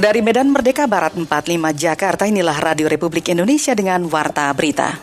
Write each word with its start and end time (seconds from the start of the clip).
Dari 0.00 0.24
Medan 0.24 0.48
Merdeka 0.48 0.88
Barat 0.88 1.12
45 1.12 1.28
Jakarta, 1.76 2.24
inilah 2.24 2.56
Radio 2.56 2.88
Republik 2.88 3.28
Indonesia 3.36 3.76
dengan 3.76 4.08
Warta 4.08 4.48
Berita. 4.56 4.96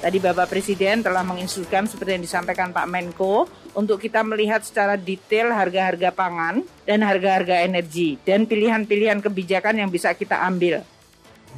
Tadi 0.00 0.16
Bapak 0.16 0.48
Presiden 0.48 1.04
telah 1.04 1.20
menginstruksikan 1.20 1.84
seperti 1.84 2.16
yang 2.16 2.24
disampaikan 2.24 2.72
Pak 2.72 2.88
Menko 2.88 3.44
untuk 3.76 4.00
kita 4.00 4.24
melihat 4.24 4.64
secara 4.64 4.96
detail 4.96 5.52
harga-harga 5.52 6.16
pangan 6.16 6.64
dan 6.88 7.04
harga-harga 7.04 7.60
energi 7.60 8.16
dan 8.24 8.48
pilihan-pilihan 8.48 9.20
kebijakan 9.20 9.84
yang 9.84 9.92
bisa 9.92 10.16
kita 10.16 10.40
ambil. 10.48 10.80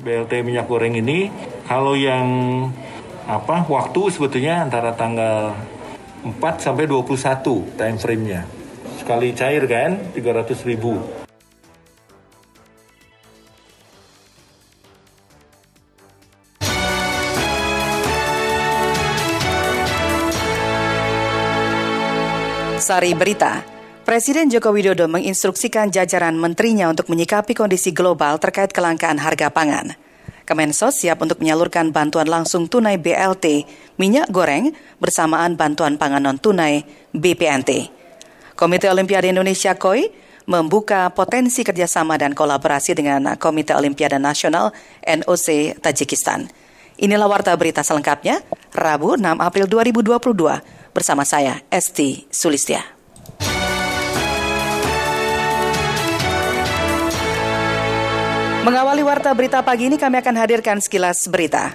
BLT 0.02 0.43
minyak 0.43 0.66
goreng 0.66 0.98
ini 0.98 1.30
kalau 1.62 1.95
yang 1.95 2.27
apa 3.30 3.70
waktu 3.70 4.11
sebetulnya 4.11 4.66
antara 4.66 4.98
tanggal 4.98 5.54
4 6.27 6.43
sampai 6.59 6.90
21 6.90 7.79
time 7.79 7.98
frame-nya. 8.02 8.43
Sekali 8.98 9.30
cair 9.30 9.62
kan 9.70 10.10
300 10.10 10.59
ribu. 10.66 11.17
Sari 22.88 23.12
Berita. 23.12 23.60
Presiden 24.09 24.48
Joko 24.48 24.73
Widodo 24.73 25.12
menginstruksikan 25.12 25.92
jajaran 25.92 26.33
menterinya 26.41 26.88
untuk 26.88 27.12
menyikapi 27.12 27.52
kondisi 27.52 27.92
global 27.92 28.41
terkait 28.41 28.73
kelangkaan 28.73 29.20
harga 29.20 29.52
pangan. 29.52 29.92
Kemensos 30.48 30.96
siap 30.96 31.20
untuk 31.20 31.37
menyalurkan 31.45 31.93
bantuan 31.93 32.24
langsung 32.24 32.65
tunai 32.65 32.96
BLT, 32.96 33.69
minyak 34.01 34.32
goreng, 34.32 34.73
bersamaan 35.05 35.60
bantuan 35.60 36.01
pangan 36.01 36.32
non-tunai 36.32 36.88
BPNT. 37.12 37.93
Komite 38.57 38.88
Olimpiade 38.88 39.37
Indonesia 39.37 39.77
KOI 39.77 40.09
membuka 40.49 41.12
potensi 41.12 41.60
kerjasama 41.68 42.16
dan 42.16 42.32
kolaborasi 42.32 42.96
dengan 42.96 43.37
Komite 43.37 43.77
Olimpiade 43.77 44.16
Nasional 44.16 44.73
NOC 45.05 45.77
Tajikistan. 45.84 46.49
Inilah 46.96 47.29
warta 47.29 47.52
berita 47.52 47.84
selengkapnya, 47.84 48.40
Rabu 48.73 49.21
6 49.21 49.45
April 49.45 49.68
2022 49.68 50.77
bersama 50.99 51.23
saya 51.23 51.63
Esti 51.71 52.27
Sulistia. 52.27 52.82
Mengawali 58.66 59.07
warta 59.07 59.30
berita 59.30 59.63
pagi 59.63 59.87
ini 59.87 59.95
kami 59.95 60.18
akan 60.18 60.35
hadirkan 60.35 60.82
sekilas 60.82 61.30
berita. 61.30 61.71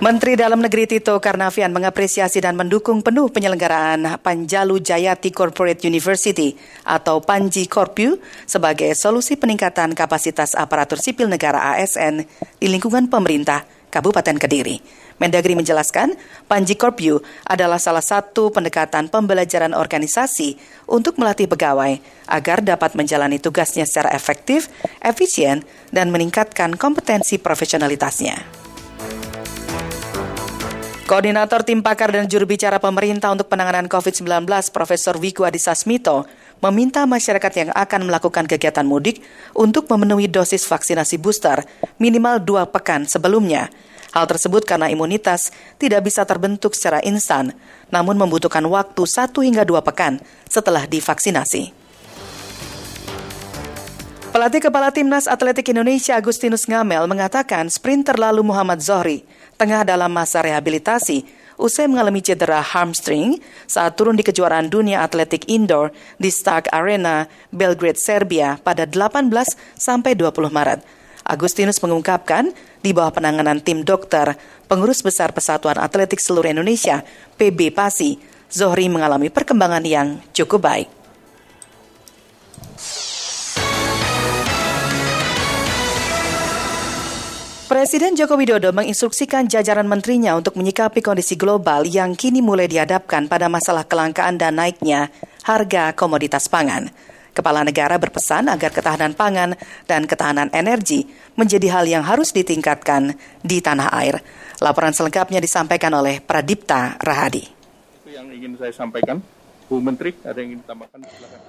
Menteri 0.00 0.34
Dalam 0.34 0.64
Negeri 0.64 0.88
Tito 0.88 1.14
Karnavian 1.20 1.70
mengapresiasi 1.76 2.42
dan 2.42 2.56
mendukung 2.56 3.04
penuh 3.04 3.28
penyelenggaraan 3.28 4.18
Panjalu 4.18 4.80
Jayati 4.80 5.30
Corporate 5.30 5.84
University 5.86 6.56
atau 6.88 7.20
Panji 7.22 7.68
Korpu 7.68 8.18
sebagai 8.48 8.96
solusi 8.96 9.38
peningkatan 9.38 9.92
kapasitas 9.94 10.56
aparatur 10.58 10.98
sipil 10.98 11.28
negara 11.28 11.76
ASN 11.76 12.24
di 12.58 12.66
lingkungan 12.66 13.06
pemerintah 13.06 13.62
Kabupaten 13.92 14.40
Kediri. 14.40 15.01
Mendagri 15.22 15.54
menjelaskan, 15.54 16.18
Panji 16.50 16.74
Korpyu 16.74 17.22
adalah 17.46 17.78
salah 17.78 18.02
satu 18.02 18.50
pendekatan 18.50 19.06
pembelajaran 19.06 19.70
organisasi 19.70 20.58
untuk 20.90 21.14
melatih 21.14 21.46
pegawai 21.46 22.02
agar 22.26 22.58
dapat 22.58 22.98
menjalani 22.98 23.38
tugasnya 23.38 23.86
secara 23.86 24.10
efektif, 24.18 24.66
efisien, 24.98 25.62
dan 25.94 26.10
meningkatkan 26.10 26.74
kompetensi 26.74 27.38
profesionalitasnya. 27.38 28.34
Koordinator 31.06 31.62
Tim 31.62 31.86
Pakar 31.86 32.10
dan 32.10 32.26
Juru 32.26 32.50
Bicara 32.50 32.82
Pemerintah 32.82 33.30
untuk 33.30 33.46
Penanganan 33.46 33.86
COVID-19, 33.86 34.26
Profesor 34.74 35.14
Wiku 35.22 35.46
Adhisa 35.46 35.78
Smito, 35.78 36.26
meminta 36.58 37.06
masyarakat 37.06 37.52
yang 37.62 37.70
akan 37.70 38.10
melakukan 38.10 38.50
kegiatan 38.50 38.82
mudik 38.82 39.22
untuk 39.54 39.86
memenuhi 39.86 40.26
dosis 40.26 40.66
vaksinasi 40.66 41.22
booster 41.22 41.62
minimal 42.02 42.42
dua 42.42 42.66
pekan 42.66 43.06
sebelumnya– 43.06 43.70
Hal 44.12 44.28
tersebut 44.28 44.68
karena 44.68 44.92
imunitas 44.92 45.48
tidak 45.80 46.04
bisa 46.04 46.28
terbentuk 46.28 46.76
secara 46.76 47.00
instan, 47.00 47.56
namun 47.88 48.12
membutuhkan 48.20 48.60
waktu 48.68 49.02
satu 49.08 49.40
hingga 49.40 49.64
dua 49.64 49.80
pekan 49.80 50.20
setelah 50.44 50.84
divaksinasi. 50.84 51.72
Pelatih 54.32 54.64
Kepala 54.64 54.88
Timnas 54.88 55.28
Atletik 55.28 55.72
Indonesia 55.72 56.16
Agustinus 56.16 56.64
Ngamel 56.64 57.04
mengatakan 57.04 57.68
sprinter 57.68 58.16
lalu 58.16 58.40
Muhammad 58.40 58.80
Zohri 58.80 59.24
tengah 59.60 59.84
dalam 59.84 60.08
masa 60.08 60.40
rehabilitasi 60.40 61.24
usai 61.60 61.84
mengalami 61.84 62.24
cedera 62.24 62.64
hamstring 62.64 63.36
saat 63.68 63.92
turun 63.92 64.16
di 64.16 64.24
kejuaraan 64.24 64.72
dunia 64.72 65.04
atletik 65.04 65.48
indoor 65.52 65.92
di 66.16 66.32
Stark 66.32 66.72
Arena, 66.72 67.28
Belgrade, 67.52 68.00
Serbia 68.00 68.56
pada 68.60 68.88
18 68.88 69.28
sampai 69.76 70.16
20 70.16 70.48
Maret. 70.48 71.01
Agustinus 71.22 71.78
mengungkapkan, 71.82 72.50
di 72.82 72.90
bawah 72.90 73.14
penanganan 73.14 73.62
tim 73.62 73.86
dokter, 73.86 74.34
pengurus 74.66 75.06
besar 75.06 75.30
Persatuan 75.30 75.78
Atletik 75.78 76.18
Seluruh 76.18 76.50
Indonesia, 76.50 77.06
PB 77.38 77.70
Pasi, 77.70 78.18
Zohri 78.52 78.90
mengalami 78.90 79.32
perkembangan 79.32 79.86
yang 79.86 80.20
cukup 80.34 80.60
baik. 80.66 80.88
Presiden 87.72 88.12
Joko 88.12 88.36
Widodo 88.36 88.68
menginstruksikan 88.68 89.48
jajaran 89.48 89.88
menterinya 89.88 90.36
untuk 90.36 90.60
menyikapi 90.60 91.00
kondisi 91.00 91.40
global 91.40 91.88
yang 91.88 92.12
kini 92.12 92.44
mulai 92.44 92.68
dihadapkan 92.68 93.32
pada 93.32 93.48
masalah 93.48 93.88
kelangkaan 93.88 94.36
dan 94.36 94.60
naiknya 94.60 95.08
harga 95.48 95.96
komoditas 95.96 96.52
pangan. 96.52 96.92
Kepala 97.32 97.64
negara 97.64 97.96
berpesan 97.96 98.52
agar 98.52 98.68
ketahanan 98.68 99.16
pangan 99.16 99.56
dan 99.88 100.04
ketahanan 100.04 100.52
energi 100.52 101.08
menjadi 101.32 101.80
hal 101.80 101.84
yang 101.88 102.04
harus 102.04 102.28
ditingkatkan 102.36 103.16
di 103.40 103.64
tanah 103.64 103.88
air. 103.96 104.20
Laporan 104.60 104.92
selengkapnya 104.92 105.40
disampaikan 105.40 105.96
oleh 105.96 106.20
Pradipta 106.20 107.00
Rahadi. 107.00 107.48
Itu 108.04 108.12
yang 108.12 108.28
ingin 108.28 108.60
saya 108.60 108.76
sampaikan. 108.76 109.24
Bu 109.72 109.80
Menteri, 109.80 110.12
ada 110.20 110.36
yang 110.36 110.52
ingin 110.52 110.60
ditambahkan? 110.68 110.98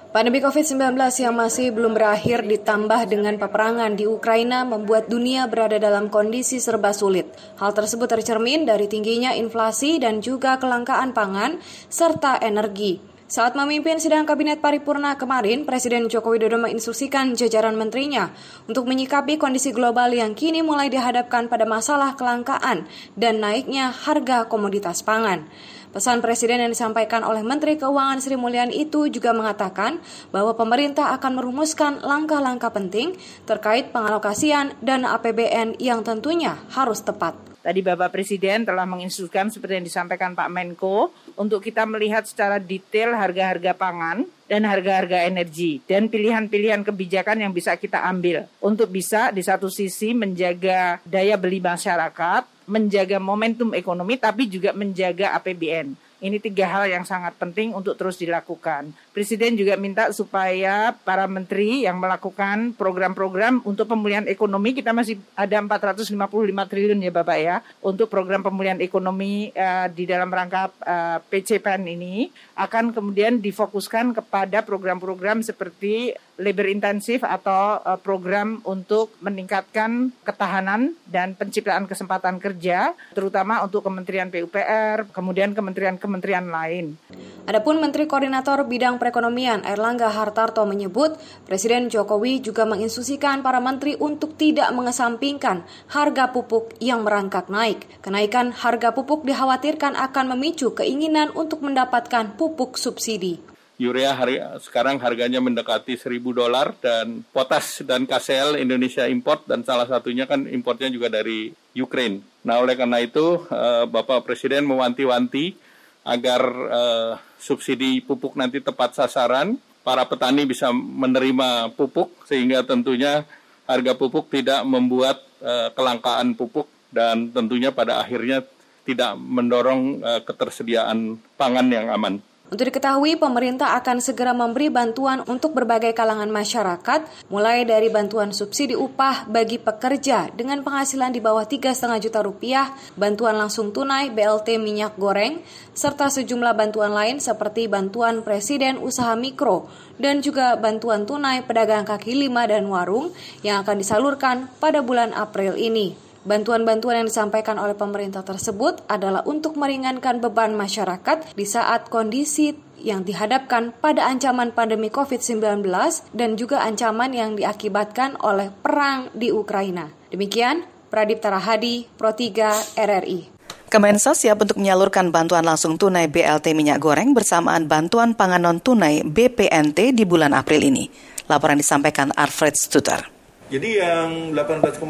Pandemi 0.08 0.40
COVID-19 0.40 0.96
yang 1.20 1.36
masih 1.36 1.68
belum 1.76 1.92
berakhir 1.92 2.48
ditambah 2.48 3.04
dengan 3.04 3.36
peperangan 3.36 3.92
di 4.00 4.08
Ukraina 4.08 4.64
membuat 4.64 5.12
dunia 5.12 5.44
berada 5.44 5.76
dalam 5.76 6.08
kondisi 6.08 6.56
serba 6.56 6.96
sulit. 6.96 7.28
Hal 7.60 7.76
tersebut 7.76 8.08
tercermin 8.08 8.64
dari 8.64 8.88
tingginya 8.88 9.36
inflasi 9.36 10.00
dan 10.00 10.24
juga 10.24 10.56
kelangkaan 10.56 11.12
pangan 11.12 11.60
serta 11.92 12.40
energi. 12.40 13.13
Saat 13.24 13.56
memimpin 13.56 13.96
sidang 13.96 14.28
Kabinet 14.28 14.60
Paripurna 14.60 15.16
kemarin, 15.16 15.64
Presiden 15.64 16.12
Joko 16.12 16.36
Widodo 16.36 16.60
menginstruksikan 16.60 17.32
jajaran 17.32 17.72
menterinya 17.72 18.28
untuk 18.68 18.84
menyikapi 18.84 19.40
kondisi 19.40 19.72
global 19.72 20.12
yang 20.12 20.36
kini 20.36 20.60
mulai 20.60 20.92
dihadapkan 20.92 21.48
pada 21.48 21.64
masalah 21.64 22.20
kelangkaan 22.20 22.84
dan 23.16 23.40
naiknya 23.40 23.88
harga 23.96 24.44
komoditas 24.44 25.00
pangan. 25.00 25.48
Pesan 25.96 26.20
Presiden 26.20 26.68
yang 26.68 26.72
disampaikan 26.76 27.24
oleh 27.24 27.40
Menteri 27.40 27.80
Keuangan 27.80 28.20
Sri 28.20 28.36
Mulyani 28.36 28.76
itu 28.84 29.08
juga 29.08 29.32
mengatakan 29.32 30.04
bahwa 30.28 30.52
pemerintah 30.52 31.16
akan 31.16 31.40
merumuskan 31.40 32.04
langkah-langkah 32.04 32.76
penting 32.76 33.16
terkait 33.48 33.88
pengalokasian 33.88 34.76
dana 34.84 35.16
APBN 35.16 35.80
yang 35.80 36.04
tentunya 36.04 36.60
harus 36.76 37.00
tepat. 37.00 37.53
Tadi 37.64 37.80
Bapak 37.80 38.12
Presiden 38.12 38.68
telah 38.68 38.84
menginstruksikan 38.84 39.48
seperti 39.48 39.80
yang 39.80 39.88
disampaikan 39.88 40.36
Pak 40.36 40.52
Menko 40.52 41.16
untuk 41.40 41.64
kita 41.64 41.88
melihat 41.88 42.28
secara 42.28 42.60
detail 42.60 43.16
harga-harga 43.16 43.72
pangan 43.72 44.28
dan 44.44 44.68
harga-harga 44.68 45.24
energi 45.24 45.80
dan 45.88 46.12
pilihan-pilihan 46.12 46.84
kebijakan 46.84 47.40
yang 47.40 47.56
bisa 47.56 47.72
kita 47.80 48.04
ambil 48.04 48.44
untuk 48.60 48.92
bisa 48.92 49.32
di 49.32 49.40
satu 49.40 49.72
sisi 49.72 50.12
menjaga 50.12 51.00
daya 51.08 51.40
beli 51.40 51.64
masyarakat, 51.64 52.68
menjaga 52.68 53.16
momentum 53.16 53.72
ekonomi 53.72 54.20
tapi 54.20 54.44
juga 54.44 54.76
menjaga 54.76 55.32
APBN. 55.40 55.96
Ini 56.24 56.40
tiga 56.40 56.64
hal 56.72 56.88
yang 56.88 57.04
sangat 57.04 57.36
penting 57.36 57.76
untuk 57.76 58.00
terus 58.00 58.16
dilakukan. 58.16 58.96
Presiden 59.12 59.60
juga 59.60 59.76
minta 59.76 60.08
supaya 60.08 60.96
para 61.04 61.28
menteri 61.28 61.84
yang 61.84 62.00
melakukan 62.00 62.72
program-program 62.80 63.60
untuk 63.68 63.84
pemulihan 63.84 64.24
ekonomi, 64.24 64.72
kita 64.72 64.96
masih 64.96 65.20
ada 65.36 65.60
455 65.60 66.16
triliun 66.48 67.04
ya 67.04 67.12
Bapak 67.12 67.36
ya, 67.36 67.60
untuk 67.84 68.08
program 68.08 68.40
pemulihan 68.40 68.80
ekonomi 68.80 69.52
uh, 69.52 69.92
di 69.92 70.08
dalam 70.08 70.32
rangka 70.32 70.72
uh, 70.72 70.72
eh, 70.80 71.18
PCPN 71.28 71.92
ini, 71.92 72.32
akan 72.54 72.94
kemudian 72.94 73.42
difokuskan 73.42 74.14
kepada 74.14 74.62
program-program 74.62 75.42
seperti 75.42 76.14
labor 76.34 76.66
intensif 76.66 77.22
atau 77.22 77.78
uh, 77.82 77.98
program 77.98 78.58
untuk 78.66 79.14
meningkatkan 79.22 80.10
ketahanan 80.26 80.98
dan 81.06 81.38
penciptaan 81.38 81.86
kesempatan 81.86 82.42
kerja, 82.42 82.94
terutama 83.14 83.62
untuk 83.62 83.86
Kementerian 83.86 84.30
PUPR, 84.30 85.10
kemudian 85.14 85.54
kementerian-kementerian 85.54 86.50
lain. 86.50 86.98
Adapun 87.46 87.78
Menteri 87.78 88.08
Koordinator 88.08 88.66
Bidang 88.66 88.98
Perekonomian 88.98 89.62
Erlangga 89.62 90.10
Hartarto 90.10 90.64
menyebut, 90.66 91.14
Presiden 91.46 91.92
Jokowi 91.92 92.42
juga 92.42 92.66
menginstruksikan 92.66 93.44
para 93.44 93.62
menteri 93.62 93.94
untuk 94.00 94.34
tidak 94.34 94.72
mengesampingkan 94.74 95.62
harga 95.92 96.34
pupuk 96.34 96.74
yang 96.82 97.06
merangkak 97.06 97.46
naik. 97.46 97.86
Kenaikan 98.02 98.50
harga 98.50 98.90
pupuk 98.90 99.22
dikhawatirkan 99.22 99.94
akan 99.94 100.34
memicu 100.34 100.74
keinginan 100.74 101.30
untuk 101.36 101.62
mendapatkan 101.62 102.34
pupuk 102.34 102.43
subsidi. 102.76 103.54
urea 103.74 104.14
hari 104.14 104.38
sekarang 104.62 105.02
harganya 105.02 105.42
mendekati 105.42 105.98
1000 105.98 106.22
dolar 106.30 106.78
dan 106.78 107.26
potas 107.34 107.82
dan 107.82 108.06
KCL 108.06 108.62
Indonesia 108.62 109.02
import 109.10 109.42
dan 109.50 109.66
salah 109.66 109.90
satunya 109.90 110.30
kan 110.30 110.46
importnya 110.46 110.86
juga 110.94 111.10
dari 111.10 111.50
Ukraine. 111.74 112.22
Nah, 112.46 112.62
oleh 112.62 112.78
karena 112.78 113.02
itu 113.02 113.42
uh, 113.50 113.84
Bapak 113.90 114.22
Presiden 114.22 114.62
mewanti-wanti 114.70 115.58
agar 116.06 116.42
uh, 116.70 117.12
subsidi 117.40 117.98
pupuk 117.98 118.38
nanti 118.38 118.62
tepat 118.62 118.94
sasaran, 118.94 119.58
para 119.82 120.06
petani 120.06 120.46
bisa 120.46 120.70
menerima 120.70 121.74
pupuk 121.74 122.14
sehingga 122.30 122.62
tentunya 122.62 123.26
harga 123.66 123.92
pupuk 123.98 124.30
tidak 124.30 124.62
membuat 124.62 125.18
uh, 125.42 125.74
kelangkaan 125.74 126.38
pupuk 126.38 126.70
dan 126.94 127.34
tentunya 127.34 127.74
pada 127.74 128.06
akhirnya 128.06 128.46
tidak 128.84 129.16
mendorong 129.16 130.04
ketersediaan 130.28 131.16
pangan 131.40 131.72
yang 131.72 131.88
aman. 131.88 132.20
Untuk 132.44 132.68
diketahui, 132.68 133.16
pemerintah 133.16 133.72
akan 133.80 134.04
segera 134.04 134.36
memberi 134.36 134.68
bantuan 134.68 135.24
untuk 135.24 135.56
berbagai 135.56 135.96
kalangan 135.96 136.28
masyarakat, 136.28 137.32
mulai 137.32 137.64
dari 137.64 137.88
bantuan 137.88 138.36
subsidi 138.36 138.76
upah 138.76 139.24
bagi 139.32 139.56
pekerja 139.56 140.28
dengan 140.28 140.60
penghasilan 140.60 141.08
di 141.08 141.24
bawah 141.24 141.48
3,5 141.48 142.04
juta 142.04 142.20
rupiah, 142.20 142.68
bantuan 143.00 143.40
langsung 143.40 143.72
tunai 143.72 144.12
BLT 144.12 144.60
minyak 144.60 144.92
goreng, 145.00 145.40
serta 145.72 146.12
sejumlah 146.12 146.52
bantuan 146.52 146.92
lain 146.92 147.16
seperti 147.16 147.64
bantuan 147.64 148.20
Presiden 148.20 148.76
Usaha 148.76 149.16
Mikro 149.16 149.72
dan 149.96 150.20
juga 150.20 150.52
bantuan 150.60 151.08
tunai 151.08 151.48
pedagang 151.48 151.88
kaki 151.88 152.12
lima 152.12 152.44
dan 152.44 152.68
warung 152.68 153.16
yang 153.40 153.64
akan 153.64 153.80
disalurkan 153.80 154.52
pada 154.60 154.84
bulan 154.84 155.16
April 155.16 155.56
ini. 155.56 156.03
Bantuan-bantuan 156.24 157.04
yang 157.04 157.08
disampaikan 157.12 157.60
oleh 157.60 157.76
pemerintah 157.76 158.24
tersebut 158.24 158.80
adalah 158.88 159.20
untuk 159.28 159.60
meringankan 159.60 160.24
beban 160.24 160.56
masyarakat 160.56 161.36
di 161.36 161.44
saat 161.44 161.92
kondisi 161.92 162.56
yang 162.80 163.04
dihadapkan 163.04 163.76
pada 163.76 164.08
ancaman 164.08 164.48
pandemi 164.56 164.88
COVID-19 164.88 165.68
dan 166.16 166.40
juga 166.40 166.64
ancaman 166.64 167.12
yang 167.12 167.36
diakibatkan 167.36 168.16
oleh 168.24 168.48
perang 168.48 169.12
di 169.12 169.28
Ukraina. 169.28 169.92
Demikian, 170.08 170.64
Pradip 170.88 171.20
Tarahadi, 171.20 171.92
Pro 171.92 172.16
3 172.16 172.72
RRI. 172.72 173.20
Kemensos 173.68 174.24
siap 174.24 174.40
untuk 174.40 174.56
menyalurkan 174.56 175.12
bantuan 175.12 175.44
langsung 175.44 175.76
tunai 175.76 176.08
BLT 176.08 176.56
minyak 176.56 176.80
goreng 176.80 177.12
bersamaan 177.12 177.68
bantuan 177.68 178.16
pangan 178.16 178.40
non 178.40 178.58
tunai 178.64 179.04
BPNT 179.04 179.92
di 179.92 180.08
bulan 180.08 180.32
April 180.32 180.62
ini. 180.64 180.88
Laporan 181.28 181.60
disampaikan 181.60 182.14
Alfred 182.16 182.54
Stutter. 182.56 183.13
Jadi 183.52 183.76
yang 183.76 184.32
18,8 184.32 184.80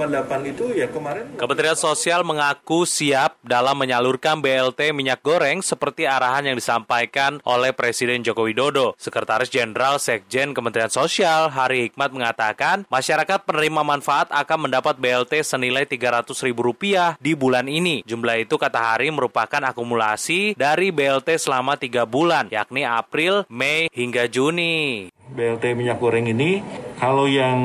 itu 0.46 0.70
ya 0.78 0.86
kemarin 0.86 1.34
Kementerian 1.34 1.74
Sosial 1.74 2.22
mengaku 2.22 2.86
siap 2.86 3.34
dalam 3.42 3.74
menyalurkan 3.74 4.38
BLT 4.38 4.94
minyak 4.94 5.26
goreng 5.26 5.58
seperti 5.58 6.06
arahan 6.06 6.46
yang 6.46 6.56
disampaikan 6.56 7.42
oleh 7.42 7.74
Presiden 7.74 8.22
Joko 8.22 8.46
Widodo. 8.46 8.94
Sekretaris 8.94 9.50
Jenderal 9.50 9.98
Sekjen 9.98 10.54
Kementerian 10.54 10.88
Sosial 10.88 11.50
Hari 11.50 11.90
Hikmat 11.90 12.14
mengatakan 12.14 12.86
masyarakat 12.86 13.42
penerima 13.42 13.82
manfaat 13.82 14.30
akan 14.30 14.70
mendapat 14.70 15.02
BLT 15.02 15.42
senilai 15.42 15.82
Rp300.000 15.90 17.18
di 17.18 17.32
bulan 17.34 17.66
ini. 17.66 18.06
Jumlah 18.06 18.38
itu 18.38 18.54
kata 18.54 18.94
Hari 18.94 19.10
merupakan 19.10 19.60
akumulasi 19.66 20.54
dari 20.54 20.94
BLT 20.94 21.42
selama 21.42 21.74
tiga 21.74 22.06
bulan, 22.06 22.46
yakni 22.54 22.86
April, 22.86 23.42
Mei 23.50 23.90
hingga 23.90 24.30
Juni. 24.30 25.10
BLT 25.24 25.74
minyak 25.74 25.98
goreng 25.98 26.30
ini 26.30 26.62
kalau 27.00 27.26
yang 27.26 27.58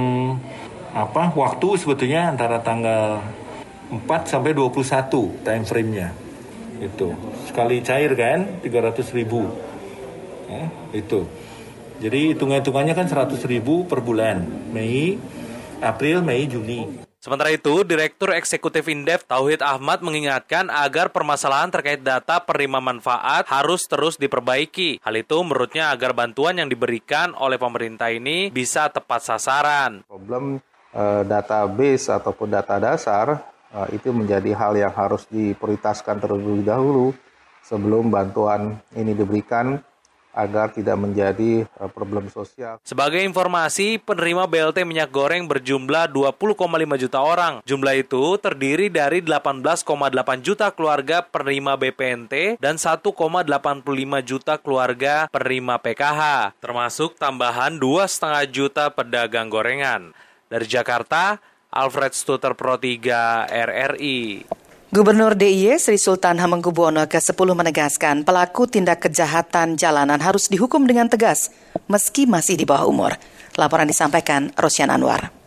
apa 0.94 1.34
waktu 1.34 1.68
sebetulnya 1.78 2.34
antara 2.34 2.62
tanggal 2.62 3.22
4 3.90 4.06
sampai 4.30 4.54
21 4.54 5.42
time 5.42 5.64
frame-nya. 5.66 6.10
Itu. 6.80 7.12
Sekali 7.50 7.82
cair 7.82 8.14
kan 8.16 8.62
300 8.62 9.18
ribu. 9.18 9.50
Ya, 10.50 10.66
itu. 10.94 11.26
Jadi 12.00 12.32
hitung-hitungannya 12.34 12.96
kan 12.96 13.08
100 13.12 13.44
ribu 13.50 13.84
per 13.84 14.00
bulan. 14.00 14.46
Mei, 14.72 15.20
April, 15.84 16.24
Mei, 16.24 16.48
Juni. 16.48 17.10
Sementara 17.20 17.52
itu, 17.52 17.84
Direktur 17.84 18.32
Eksekutif 18.32 18.88
Indef 18.88 19.28
Tauhid 19.28 19.60
Ahmad 19.60 20.00
mengingatkan 20.00 20.72
agar 20.72 21.12
permasalahan 21.12 21.68
terkait 21.68 22.00
data 22.00 22.40
penerima 22.40 22.80
manfaat 22.80 23.44
harus 23.52 23.84
terus 23.92 24.16
diperbaiki. 24.16 25.04
Hal 25.04 25.20
itu 25.20 25.36
menurutnya 25.44 25.92
agar 25.92 26.16
bantuan 26.16 26.56
yang 26.64 26.72
diberikan 26.72 27.36
oleh 27.36 27.60
pemerintah 27.60 28.08
ini 28.08 28.48
bisa 28.48 28.88
tepat 28.88 29.28
sasaran. 29.28 30.08
Problem 30.08 30.64
database 31.24 32.10
ataupun 32.10 32.50
data 32.50 32.82
dasar 32.82 33.50
uh, 33.74 33.88
itu 33.94 34.10
menjadi 34.10 34.54
hal 34.58 34.74
yang 34.78 34.94
harus 34.94 35.26
diprioritaskan 35.30 36.18
terlebih 36.22 36.66
dahulu 36.66 37.14
sebelum 37.62 38.10
bantuan 38.10 38.82
ini 38.98 39.14
diberikan 39.14 39.78
agar 40.30 40.70
tidak 40.72 40.94
menjadi 40.96 41.66
uh, 41.82 41.90
problem 41.90 42.30
sosial. 42.30 42.78
Sebagai 42.86 43.20
informasi, 43.26 43.98
penerima 43.98 44.46
BLT 44.46 44.86
minyak 44.86 45.10
goreng 45.10 45.50
berjumlah 45.50 46.06
20,5 46.14 47.02
juta 47.02 47.20
orang. 47.20 47.54
Jumlah 47.66 47.96
itu 47.98 48.38
terdiri 48.38 48.94
dari 48.94 49.26
18,8 49.26 49.84
juta 50.46 50.70
keluarga 50.72 51.26
penerima 51.26 51.76
BPNT 51.76 52.62
dan 52.62 52.78
1,85 52.78 53.10
juta 54.22 54.54
keluarga 54.62 55.28
penerima 55.34 55.76
PKH, 55.82 56.22
termasuk 56.62 57.18
tambahan 57.18 57.82
2,5 57.82 58.46
juta 58.54 58.94
pedagang 58.94 59.50
gorengan. 59.50 60.14
Dari 60.50 60.66
Jakarta, 60.66 61.38
Alfred 61.70 62.18
Stuter 62.18 62.58
Pro 62.58 62.82
3 62.82 63.46
RRI. 63.46 64.42
Gubernur 64.90 65.38
DIY 65.38 65.78
Sri 65.78 66.02
Sultan 66.02 66.42
Hamengkubuwono 66.42 67.06
ke-10 67.06 67.38
menegaskan 67.54 68.26
pelaku 68.26 68.66
tindak 68.66 69.06
kejahatan 69.06 69.78
jalanan 69.78 70.18
harus 70.18 70.50
dihukum 70.50 70.90
dengan 70.90 71.06
tegas 71.06 71.54
meski 71.86 72.26
masih 72.26 72.58
di 72.58 72.66
bawah 72.66 72.90
umur. 72.90 73.14
Laporan 73.54 73.86
disampaikan 73.86 74.50
Rosyan 74.58 74.90
Anwar. 74.90 75.39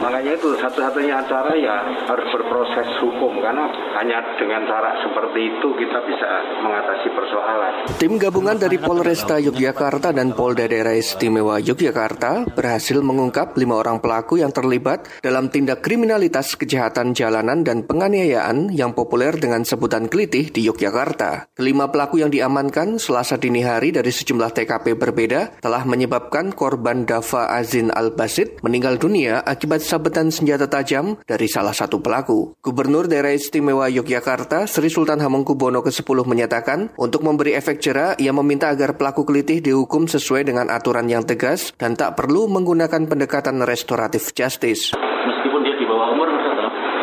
Makanya 0.00 0.32
itu 0.32 0.56
satu-satunya 0.56 1.20
cara 1.28 1.52
ya 1.60 1.76
harus 2.08 2.28
berproses 2.32 2.88
hukum 3.04 3.36
karena 3.44 3.68
hanya 4.00 4.24
dengan 4.40 4.64
cara 4.64 4.96
seperti 5.04 5.52
itu 5.52 5.68
kita 5.76 5.98
bisa 6.08 6.28
mengatasi 6.64 7.08
persoalan. 7.12 7.72
Tim 8.00 8.16
gabungan 8.16 8.56
dari 8.56 8.80
Polresta 8.80 9.36
Yogyakarta 9.36 10.16
dan 10.16 10.32
Polda 10.32 10.64
Daerah 10.64 10.96
Istimewa 10.96 11.60
Yogyakarta 11.60 12.48
berhasil 12.48 12.96
mengungkap 13.04 13.52
lima 13.60 13.76
orang 13.76 14.00
pelaku 14.00 14.40
yang 14.40 14.48
terlibat 14.56 15.04
dalam 15.20 15.52
tindak 15.52 15.84
kriminalitas 15.84 16.56
kejahatan 16.56 17.12
jalanan 17.12 17.60
dan 17.60 17.84
penganiayaan 17.84 18.72
yang 18.72 18.96
populer 18.96 19.36
dengan 19.36 19.68
sebutan 19.68 20.08
kelitih 20.08 20.48
di 20.48 20.64
Yogyakarta. 20.64 21.52
Kelima 21.52 21.92
pelaku 21.92 22.24
yang 22.24 22.32
diamankan 22.32 22.96
selasa 22.96 23.36
dini 23.36 23.60
hari 23.60 23.92
dari 23.92 24.08
sejumlah 24.08 24.48
TKP 24.56 24.96
berbeda 24.96 25.60
telah 25.60 25.84
menyebabkan 25.84 26.56
korban 26.56 27.04
Dava 27.04 27.52
Azin 27.52 27.92
Al-Basid 27.92 28.64
meninggal 28.64 28.96
dunia 28.96 29.44
akibat 29.44 29.89
sabetan 29.90 30.30
senjata 30.30 30.70
tajam 30.70 31.18
dari 31.26 31.50
salah 31.50 31.74
satu 31.74 31.98
pelaku. 31.98 32.54
Gubernur 32.62 33.10
Daerah 33.10 33.34
Istimewa 33.34 33.90
Yogyakarta, 33.90 34.70
Sri 34.70 34.86
Sultan 34.86 35.18
Hamengkubuwono 35.18 35.82
ke-10 35.82 36.22
menyatakan, 36.22 36.94
untuk 36.94 37.26
memberi 37.26 37.58
efek 37.58 37.82
jerah, 37.82 38.14
ia 38.14 38.30
meminta 38.30 38.70
agar 38.70 38.94
pelaku 38.94 39.26
kelitih 39.26 39.58
dihukum 39.58 40.06
sesuai 40.06 40.46
dengan 40.46 40.70
aturan 40.70 41.10
yang 41.10 41.26
tegas 41.26 41.74
dan 41.74 41.98
tak 41.98 42.14
perlu 42.14 42.46
menggunakan 42.46 43.10
pendekatan 43.10 43.66
restoratif 43.66 44.30
justice. 44.30 44.94
Meskipun 44.94 45.60
dia 45.66 45.74
di 45.74 45.86
bawah 45.90 46.14
umur, 46.14 46.30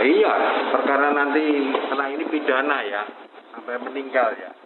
iya, 0.08 0.34
perkara 0.72 1.12
nanti 1.12 1.44
setelah 1.76 2.08
ini 2.08 2.24
pidana 2.32 2.78
ya, 2.88 3.04
sampai 3.52 3.76
meninggal 3.84 4.32
ya. 4.40 4.57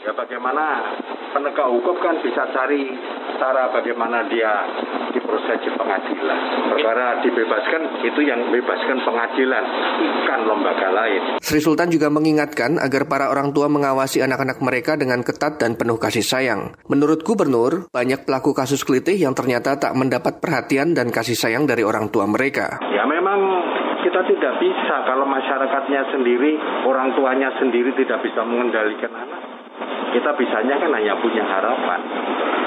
Ya 0.00 0.16
bagaimana 0.16 0.96
penegak 1.36 1.68
hukum 1.68 1.92
kan 2.00 2.16
bisa 2.24 2.48
cari 2.56 2.88
cara 3.36 3.68
bagaimana 3.68 4.24
dia 4.32 4.64
diproses 5.12 5.60
di 5.60 5.68
pengadilan. 5.76 6.38
Perkara 6.72 7.20
dibebaskan 7.20 8.00
itu 8.08 8.20
yang 8.24 8.48
bebaskan 8.48 8.96
pengadilan, 9.04 9.64
bukan 10.00 10.40
lembaga 10.48 10.88
lain. 10.88 11.22
Sri 11.44 11.60
Sultan 11.60 11.92
juga 11.92 12.08
mengingatkan 12.08 12.80
agar 12.80 13.12
para 13.12 13.28
orang 13.28 13.52
tua 13.52 13.68
mengawasi 13.68 14.24
anak-anak 14.24 14.64
mereka 14.64 14.96
dengan 14.96 15.20
ketat 15.20 15.60
dan 15.60 15.76
penuh 15.76 16.00
kasih 16.00 16.24
sayang. 16.24 16.72
Menurut 16.88 17.20
gubernur, 17.20 17.92
banyak 17.92 18.24
pelaku 18.24 18.56
kasus 18.56 18.80
kelitih 18.88 19.20
yang 19.20 19.36
ternyata 19.36 19.76
tak 19.76 19.92
mendapat 19.92 20.40
perhatian 20.40 20.96
dan 20.96 21.12
kasih 21.12 21.36
sayang 21.36 21.68
dari 21.68 21.84
orang 21.84 22.08
tua 22.08 22.24
mereka. 22.24 22.80
Ya 22.88 23.04
memang 23.04 23.36
kita 24.00 24.24
tidak 24.32 24.64
bisa 24.64 24.96
kalau 25.04 25.28
masyarakatnya 25.28 26.08
sendiri, 26.08 26.56
orang 26.88 27.12
tuanya 27.12 27.52
sendiri 27.60 27.92
tidak 28.00 28.24
bisa 28.24 28.40
mengendalikan 28.48 29.12
anak 29.12 29.59
kita 30.10 30.30
bisanya 30.34 30.74
kan 30.78 30.90
hanya 30.90 31.14
punya 31.18 31.44
harapan. 31.46 32.00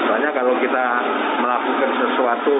Soalnya 0.08 0.30
kalau 0.32 0.54
kita 0.60 0.84
melakukan 1.40 1.90
sesuatu 2.00 2.56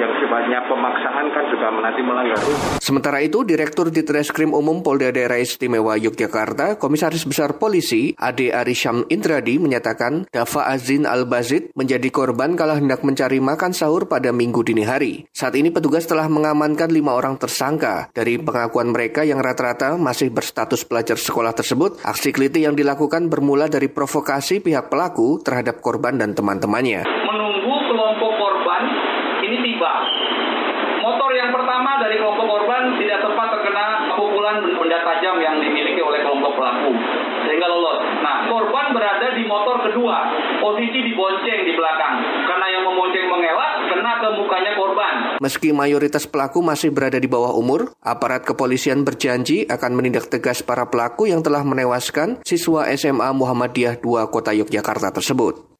yang 0.00 0.12
sifatnya 0.16 0.58
pemaksaan 0.64 1.24
kan 1.30 1.44
juga 1.52 1.68
nanti 1.76 2.00
melanggar 2.00 2.40
Sementara 2.80 3.20
itu, 3.20 3.44
Direktur 3.44 3.92
Ditreskrim 3.92 4.50
Umum 4.56 4.80
Polda 4.80 5.12
Daerah 5.12 5.38
Istimewa 5.38 6.00
Yogyakarta, 6.00 6.80
Komisaris 6.80 7.28
Besar 7.28 7.60
Polisi 7.60 8.16
Ade 8.16 8.50
Arisham 8.50 9.04
Indradi 9.12 9.60
menyatakan 9.60 10.26
Dava 10.32 10.66
Azin 10.72 11.04
Al-Bazid 11.04 11.76
menjadi 11.76 12.08
korban 12.08 12.56
kala 12.56 12.80
hendak 12.80 13.04
mencari 13.04 13.38
makan 13.38 13.76
sahur 13.76 14.08
pada 14.08 14.32
minggu 14.32 14.64
dini 14.64 14.82
hari. 14.82 15.28
Saat 15.30 15.54
ini 15.60 15.68
petugas 15.70 16.08
telah 16.08 16.26
mengamankan 16.26 16.88
lima 16.90 17.14
orang 17.14 17.36
tersangka. 17.36 18.08
Dari 18.10 18.40
pengakuan 18.40 18.90
mereka 18.90 19.22
yang 19.22 19.38
rata-rata 19.38 19.94
masih 20.00 20.32
berstatus 20.32 20.82
pelajar 20.88 21.20
sekolah 21.20 21.52
tersebut, 21.52 22.00
aksi 22.02 22.32
keliti 22.32 22.64
yang 22.64 22.74
dilakukan 22.74 23.28
bermula 23.28 23.68
dari 23.68 23.86
provokasi 23.92 24.64
pihak 24.64 24.88
pelaku 24.88 25.38
terhadap 25.44 25.84
korban 25.84 26.16
dan 26.16 26.32
teman-temannya. 26.32 27.04
Menunggu 27.06 27.74
kelompok 27.92 28.32
korban 28.34 28.82
ini 29.44 29.56
tiba. 29.62 29.92
Motor 31.30 31.46
yang 31.46 31.54
pertama 31.54 31.94
dari 32.02 32.18
kelompok 32.18 32.42
korban 32.42 32.98
tidak 32.98 33.22
sempat 33.22 33.54
terkena 33.54 34.02
pukulan 34.18 34.66
benda 34.66 34.98
tajam 34.98 35.38
yang 35.38 35.62
dimiliki 35.62 36.02
oleh 36.02 36.26
kelompok 36.26 36.58
pelaku 36.58 36.90
sehingga 37.46 37.70
lolos. 37.70 38.02
Nah, 38.18 38.50
korban 38.50 38.90
berada 38.90 39.38
di 39.38 39.46
motor 39.46 39.78
kedua, 39.78 40.26
posisi 40.58 40.98
dibonceng 40.98 41.70
di 41.70 41.78
belakang. 41.78 42.18
Karena 42.50 42.66
yang 42.74 42.82
membonceng 42.82 43.30
mengelak, 43.30 43.72
kena 43.94 44.12
ke 44.18 44.28
mukanya 44.42 44.72
korban. 44.74 45.14
Meski 45.38 45.70
mayoritas 45.70 46.26
pelaku 46.26 46.66
masih 46.66 46.90
berada 46.90 47.22
di 47.22 47.30
bawah 47.30 47.54
umur, 47.54 47.94
aparat 48.02 48.42
kepolisian 48.42 49.06
berjanji 49.06 49.70
akan 49.70 49.94
menindak 49.94 50.26
tegas 50.26 50.66
para 50.66 50.90
pelaku 50.90 51.30
yang 51.30 51.46
telah 51.46 51.62
menewaskan 51.62 52.42
siswa 52.42 52.90
SMA 52.98 53.30
Muhammadiyah 53.38 54.02
2 54.02 54.34
Kota 54.34 54.50
Yogyakarta 54.50 55.14
tersebut. 55.14 55.78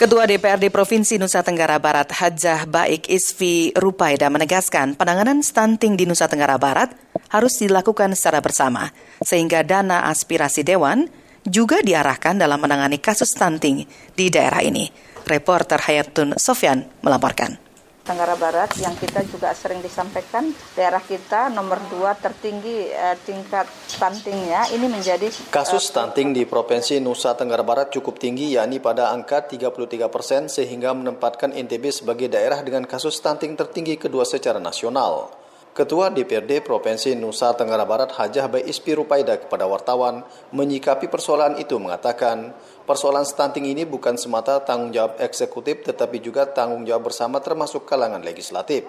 Ketua 0.00 0.24
DPRD 0.24 0.72
Provinsi 0.72 1.20
Nusa 1.20 1.44
Tenggara 1.44 1.76
Barat 1.76 2.08
Hajah 2.08 2.64
Baik 2.64 3.04
Isfi 3.12 3.68
Rupaida 3.76 4.32
menegaskan 4.32 4.96
penanganan 4.96 5.44
stunting 5.44 5.92
di 5.92 6.08
Nusa 6.08 6.24
Tenggara 6.24 6.56
Barat 6.56 6.96
harus 7.28 7.60
dilakukan 7.60 8.16
secara 8.16 8.40
bersama, 8.40 8.96
sehingga 9.20 9.60
dana 9.60 10.08
aspirasi 10.08 10.64
Dewan 10.64 11.04
juga 11.44 11.84
diarahkan 11.84 12.40
dalam 12.40 12.64
menangani 12.64 12.96
kasus 12.96 13.28
stunting 13.36 13.84
di 14.16 14.32
daerah 14.32 14.64
ini. 14.64 14.88
Reporter 15.28 15.84
Hayatun 15.84 16.32
Sofyan 16.40 16.80
melaporkan. 17.04 17.69
Tenggara 18.10 18.34
Barat 18.34 18.74
yang 18.82 18.98
kita 18.98 19.22
juga 19.30 19.54
sering 19.54 19.78
disampaikan 19.78 20.50
daerah 20.74 20.98
kita 20.98 21.46
nomor 21.46 21.78
dua 21.86 22.18
tertinggi 22.18 22.90
eh, 22.90 23.14
tingkat 23.22 23.70
stuntingnya 23.86 24.66
ini 24.74 24.90
menjadi 24.90 25.30
kasus 25.54 25.94
stunting 25.94 26.34
di 26.34 26.42
Provinsi 26.42 26.98
Nusa 26.98 27.38
Tenggara 27.38 27.62
Barat 27.62 27.94
cukup 27.94 28.18
tinggi 28.18 28.58
yakni 28.58 28.82
pada 28.82 29.14
angka 29.14 29.46
33 29.46 30.10
persen 30.10 30.50
sehingga 30.50 30.90
menempatkan 30.90 31.54
NTB 31.54 32.02
sebagai 32.02 32.26
daerah 32.26 32.58
dengan 32.66 32.82
kasus 32.82 33.14
stunting 33.14 33.54
tertinggi 33.54 33.94
kedua 33.94 34.26
secara 34.26 34.58
nasional. 34.58 35.39
Ketua 35.70 36.10
DPRD 36.10 36.66
Provinsi 36.66 37.14
Nusa 37.14 37.54
Tenggara 37.54 37.86
Barat 37.86 38.10
Hajah 38.10 38.50
Bai 38.50 38.66
Ispi 38.66 38.90
Rupaida 38.90 39.38
kepada 39.38 39.70
wartawan 39.70 40.26
menyikapi 40.50 41.06
persoalan 41.06 41.62
itu 41.62 41.78
mengatakan, 41.78 42.50
persoalan 42.90 43.22
stunting 43.22 43.70
ini 43.70 43.86
bukan 43.86 44.18
semata 44.18 44.58
tanggung 44.66 44.90
jawab 44.90 45.22
eksekutif 45.22 45.86
tetapi 45.86 46.18
juga 46.18 46.50
tanggung 46.50 46.82
jawab 46.82 47.14
bersama 47.14 47.38
termasuk 47.38 47.86
kalangan 47.86 48.18
legislatif. 48.18 48.82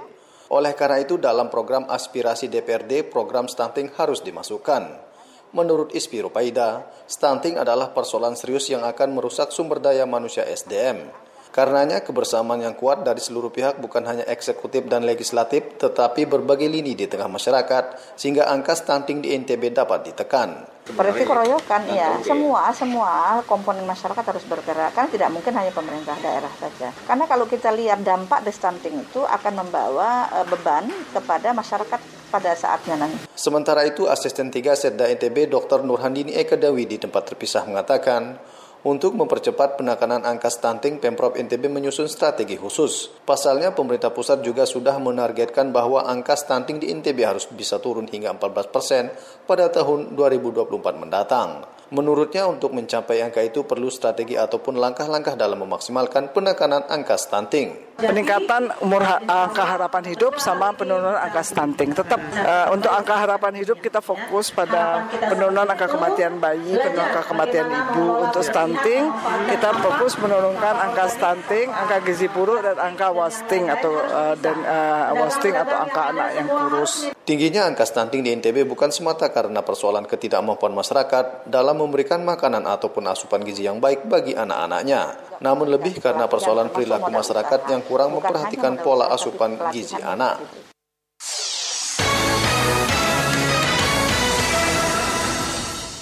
Oleh 0.49 0.73
karena 0.73 0.97
itu 1.05 1.21
dalam 1.21 1.53
program 1.53 1.85
aspirasi 1.85 2.49
DPRD, 2.49 3.05
program 3.13 3.45
stunting 3.45 3.93
harus 4.01 4.25
dimasukkan. 4.25 5.13
Menurut 5.53 5.93
Ispi 5.93 6.17
Rupaida, 6.17 6.89
stunting 7.05 7.61
adalah 7.61 7.93
persoalan 7.93 8.33
serius 8.33 8.73
yang 8.73 8.81
akan 8.81 9.21
merusak 9.21 9.53
sumber 9.53 9.77
daya 9.77 10.09
manusia 10.09 10.49
SDM. 10.49 11.29
Karenanya 11.51 11.99
kebersamaan 11.99 12.63
yang 12.63 12.79
kuat 12.79 13.03
dari 13.03 13.19
seluruh 13.19 13.51
pihak 13.51 13.75
bukan 13.83 14.07
hanya 14.07 14.23
eksekutif 14.23 14.87
dan 14.87 15.03
legislatif, 15.03 15.75
tetapi 15.75 16.23
berbagai 16.23 16.71
lini 16.71 16.95
di 16.95 17.11
tengah 17.11 17.27
masyarakat, 17.27 18.15
sehingga 18.15 18.47
angka 18.47 18.71
stunting 18.71 19.19
di 19.19 19.35
NTB 19.35 19.75
dapat 19.75 20.07
ditekan. 20.07 20.63
Berarti 20.95 21.27
keroyokan 21.27 21.91
ya, 21.91 22.17
semua 22.23 22.71
semua 22.71 23.43
komponen 23.45 23.83
masyarakat 23.83 24.23
harus 24.23 24.41
bergerak 24.47 24.95
kan 24.97 25.11
tidak 25.11 25.29
mungkin 25.29 25.53
hanya 25.53 25.69
pemerintah 25.75 26.15
daerah 26.23 26.49
saja. 26.57 26.89
Karena 27.05 27.27
kalau 27.27 27.45
kita 27.45 27.69
lihat 27.69 28.01
dampak 28.01 28.47
the 28.47 28.51
stunting 28.55 29.03
itu 29.03 29.21
akan 29.21 29.61
membawa 29.61 30.31
uh, 30.31 30.47
beban 30.47 30.87
kepada 31.13 31.51
masyarakat 31.51 31.99
pada 32.31 32.51
saatnya 32.55 32.95
nanti. 32.95 33.27
Sementara 33.35 33.83
itu, 33.83 34.07
Asisten 34.07 34.47
3 34.49 34.71
Setda 34.73 35.11
NTB 35.11 35.51
Dr. 35.51 35.83
Nurhandini 35.83 36.31
Eka 36.31 36.55
Dawi 36.55 36.87
di 36.87 36.95
tempat 36.95 37.27
terpisah 37.27 37.67
mengatakan, 37.67 38.39
untuk 38.81 39.13
mempercepat 39.13 39.77
penekanan 39.77 40.25
angka 40.25 40.49
stunting, 40.49 40.97
Pemprov 40.97 41.37
NTB 41.37 41.69
menyusun 41.69 42.09
strategi 42.09 42.57
khusus. 42.57 43.13
Pasalnya, 43.21 43.77
pemerintah 43.77 44.09
pusat 44.09 44.41
juga 44.41 44.65
sudah 44.65 44.97
menargetkan 44.97 45.69
bahwa 45.69 46.01
angka 46.01 46.33
stunting 46.33 46.81
di 46.81 46.89
NTB 46.89 47.21
harus 47.21 47.45
bisa 47.45 47.77
turun 47.77 48.09
hingga 48.09 48.33
14 48.33 48.73
persen 48.73 49.13
pada 49.45 49.69
tahun 49.69 50.17
2024 50.17 50.97
mendatang. 50.97 51.61
Menurutnya 51.91 52.47
untuk 52.47 52.71
mencapai 52.71 53.19
angka 53.19 53.43
itu 53.43 53.67
perlu 53.67 53.91
strategi 53.91 54.39
ataupun 54.39 54.79
langkah-langkah 54.79 55.35
dalam 55.35 55.61
memaksimalkan 55.61 56.31
penekanan 56.31 56.87
angka 56.87 57.19
stunting. 57.19 57.90
Peningkatan 58.01 58.73
umur 58.81 59.05
ha 59.05 59.21
angka 59.45 59.61
harapan 59.61 60.03
hidup 60.09 60.41
sama 60.41 60.73
penurunan 60.73 61.13
angka 61.13 61.45
stunting. 61.45 61.93
Tetap 61.93 62.17
uh, 62.17 62.73
untuk 62.73 62.89
angka 62.89 63.13
harapan 63.13 63.53
hidup 63.61 63.77
kita 63.77 64.01
fokus 64.01 64.49
pada 64.49 65.05
penurunan 65.09 65.69
angka 65.69 65.85
kematian 65.85 66.41
bayi, 66.41 66.81
penurunan 66.81 67.05
angka 67.13 67.23
kematian 67.29 67.67
ibu. 67.69 68.05
Untuk 68.25 68.41
stunting 68.41 69.05
kita 69.53 69.69
fokus 69.77 70.17
menurunkan 70.17 70.75
angka 70.89 71.05
stunting, 71.13 71.69
angka 71.69 71.97
gizi 72.01 72.27
buruk 72.27 72.65
dan 72.65 72.77
angka 72.81 73.13
wasting 73.13 73.69
atau 73.69 73.93
uh, 73.93 74.33
dan 74.41 74.57
uh, 74.65 75.13
wasting 75.21 75.53
atau 75.53 75.75
angka 75.85 76.01
anak 76.09 76.27
yang 76.33 76.47
kurus. 76.49 77.13
Tingginya 77.21 77.69
angka 77.69 77.85
stunting 77.85 78.25
di 78.25 78.33
NTB 78.33 78.65
bukan 78.65 78.89
semata 78.89 79.29
karena 79.29 79.61
persoalan 79.61 80.09
ketidakmampuan 80.09 80.73
masyarakat 80.73 81.45
dalam 81.45 81.77
memberikan 81.77 82.25
makanan 82.25 82.65
ataupun 82.65 83.05
asupan 83.07 83.45
gizi 83.45 83.69
yang 83.69 83.77
baik 83.77 84.09
bagi 84.09 84.33
anak-anaknya, 84.33 85.30
namun 85.41 85.73
lebih 85.73 85.97
karena 85.97 86.29
persoalan 86.29 86.69
perilaku 86.69 87.09
masyarakat 87.09 87.59
yang 87.73 87.81
kurang 87.81 88.13
memperhatikan 88.13 88.77
pola 88.77 89.09
asupan 89.09 89.57
gizi 89.73 89.97
anak. 89.97 90.37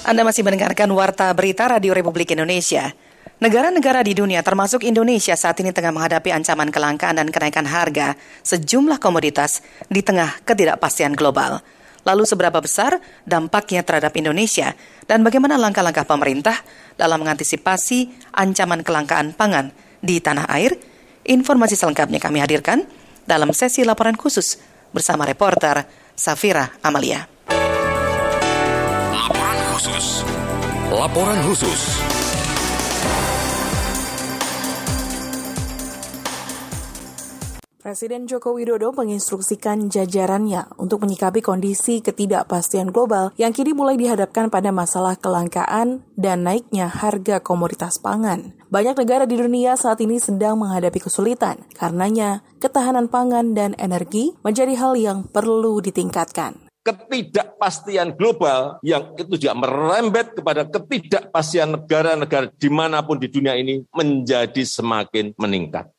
Anda 0.03 0.25
masih 0.25 0.41
mendengarkan 0.41 0.89
Warta 0.91 1.29
Berita 1.37 1.69
Radio 1.69 1.93
Republik 1.93 2.33
Indonesia. 2.33 2.91
Negara-negara 3.39 4.03
di 4.03 4.11
dunia 4.17 4.43
termasuk 4.43 4.83
Indonesia 4.83 5.31
saat 5.37 5.55
ini 5.63 5.71
tengah 5.71 5.95
menghadapi 5.95 6.33
ancaman 6.35 6.73
kelangkaan 6.75 7.15
dan 7.15 7.31
kenaikan 7.31 7.63
harga 7.63 8.19
sejumlah 8.43 8.99
komoditas 8.99 9.63
di 9.87 10.03
tengah 10.03 10.43
ketidakpastian 10.43 11.15
global. 11.15 11.63
Lalu 12.07 12.23
seberapa 12.23 12.59
besar 12.63 12.99
dampaknya 13.27 13.83
terhadap 13.83 14.15
Indonesia 14.15 14.75
dan 15.05 15.23
bagaimana 15.23 15.59
langkah-langkah 15.59 16.07
pemerintah 16.07 16.55
dalam 16.95 17.23
mengantisipasi 17.23 18.31
ancaman 18.35 18.83
kelangkaan 18.83 19.35
pangan 19.35 19.71
di 19.99 20.23
tanah 20.23 20.47
air? 20.51 20.79
Informasi 21.27 21.75
selengkapnya 21.75 22.17
kami 22.17 22.39
hadirkan 22.39 22.87
dalam 23.27 23.51
sesi 23.53 23.85
laporan 23.85 24.17
khusus 24.17 24.57
bersama 24.89 25.27
reporter 25.27 25.85
Safira 26.15 26.79
Amalia. 26.81 27.27
Laporan 29.13 29.57
khusus. 29.75 30.05
Laporan 30.89 31.39
khusus. 31.45 31.81
Presiden 37.89 38.29
Joko 38.29 38.53
Widodo 38.53 38.93
menginstruksikan 38.93 39.89
jajarannya 39.89 40.77
untuk 40.77 41.01
menyikapi 41.01 41.41
kondisi 41.41 42.05
ketidakpastian 42.05 42.93
global 42.93 43.33
yang 43.33 43.49
kini 43.49 43.73
mulai 43.73 43.97
dihadapkan 43.97 44.53
pada 44.53 44.69
masalah 44.69 45.17
kelangkaan 45.17 46.05
dan 46.13 46.45
naiknya 46.45 46.85
harga 46.85 47.41
komoditas 47.41 47.97
pangan. 47.97 48.53
Banyak 48.69 48.93
negara 48.93 49.25
di 49.25 49.41
dunia 49.41 49.73
saat 49.73 49.97
ini 50.05 50.21
sedang 50.21 50.61
menghadapi 50.61 51.01
kesulitan, 51.01 51.65
karenanya 51.73 52.45
ketahanan 52.61 53.09
pangan 53.09 53.57
dan 53.57 53.73
energi 53.81 54.37
menjadi 54.45 54.77
hal 54.77 54.93
yang 54.93 55.25
perlu 55.25 55.81
ditingkatkan 55.81 56.69
ketidakpastian 56.85 58.13
global 58.13 58.77
yang 58.85 59.17
itu 59.17 59.33
juga 59.33 59.57
merembet 59.57 60.37
kepada 60.37 60.61
ketidakpastian 60.69 61.73
negara-negara 61.73 62.53
di 62.53 62.69
mana 62.69 63.01
pun 63.01 63.17
di 63.17 63.33
dunia 63.33 63.57
ini 63.57 63.81
menjadi 63.97 64.61
semakin 64.61 65.33
meningkat. 65.41 65.89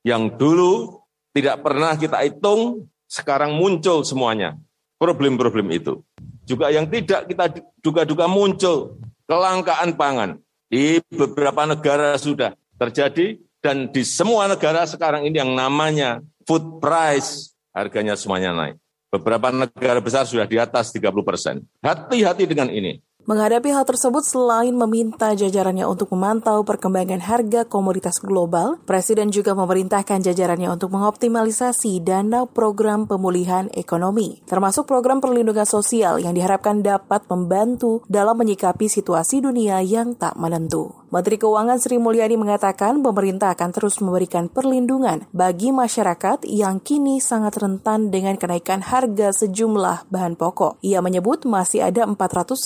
Yang 0.00 0.40
dulu 0.40 0.99
tidak 1.30 1.62
pernah 1.62 1.94
kita 1.94 2.22
hitung, 2.26 2.90
sekarang 3.10 3.54
muncul 3.54 4.06
semuanya 4.06 4.58
problem-problem 5.00 5.66
itu. 5.72 6.04
Juga 6.44 6.68
yang 6.68 6.84
tidak 6.86 7.30
kita 7.30 7.44
duga-duga 7.80 8.26
muncul 8.28 9.00
kelangkaan 9.24 9.96
pangan 9.96 10.36
di 10.68 11.00
beberapa 11.08 11.64
negara 11.64 12.18
sudah 12.20 12.52
terjadi 12.76 13.38
dan 13.62 13.88
di 13.88 14.02
semua 14.02 14.50
negara 14.50 14.84
sekarang 14.84 15.24
ini 15.24 15.40
yang 15.40 15.52
namanya 15.54 16.20
food 16.44 16.82
price 16.82 17.54
harganya 17.72 18.18
semuanya 18.18 18.52
naik. 18.52 18.76
Beberapa 19.10 19.50
negara 19.50 19.98
besar 19.98 20.22
sudah 20.22 20.46
di 20.46 20.54
atas 20.54 20.94
30 20.94 21.10
persen. 21.26 21.66
Hati-hati 21.82 22.46
dengan 22.46 22.70
ini. 22.70 23.02
Menghadapi 23.28 23.68
hal 23.72 23.84
tersebut, 23.84 24.24
selain 24.24 24.72
meminta 24.72 25.32
jajarannya 25.36 25.84
untuk 25.84 26.12
memantau 26.12 26.64
perkembangan 26.64 27.20
harga 27.20 27.68
komoditas 27.68 28.16
global, 28.20 28.80
Presiden 28.88 29.28
juga 29.32 29.52
memerintahkan 29.56 30.24
jajarannya 30.24 30.68
untuk 30.72 30.92
mengoptimalisasi 30.92 32.00
dana 32.04 32.48
program 32.48 33.04
pemulihan 33.04 33.68
ekonomi, 33.76 34.40
termasuk 34.48 34.88
program 34.88 35.20
perlindungan 35.24 35.68
sosial 35.68 36.20
yang 36.20 36.32
diharapkan 36.32 36.84
dapat 36.84 37.24
membantu 37.28 38.04
dalam 38.08 38.36
menyikapi 38.36 38.88
situasi 38.88 39.44
dunia 39.44 39.80
yang 39.84 40.16
tak 40.16 40.36
menentu. 40.36 40.99
Menteri 41.10 41.42
Keuangan 41.42 41.82
Sri 41.82 41.98
Mulyani 41.98 42.38
mengatakan 42.38 43.02
pemerintah 43.02 43.50
akan 43.58 43.74
terus 43.74 43.98
memberikan 43.98 44.46
perlindungan 44.46 45.26
bagi 45.34 45.74
masyarakat 45.74 46.46
yang 46.46 46.78
kini 46.78 47.18
sangat 47.18 47.58
rentan 47.58 48.14
dengan 48.14 48.38
kenaikan 48.38 48.78
harga 48.78 49.34
sejumlah 49.34 50.06
bahan 50.06 50.38
pokok. 50.38 50.78
Ia 50.86 51.02
menyebut 51.02 51.50
masih 51.50 51.82
ada 51.82 52.06
455 52.06 52.62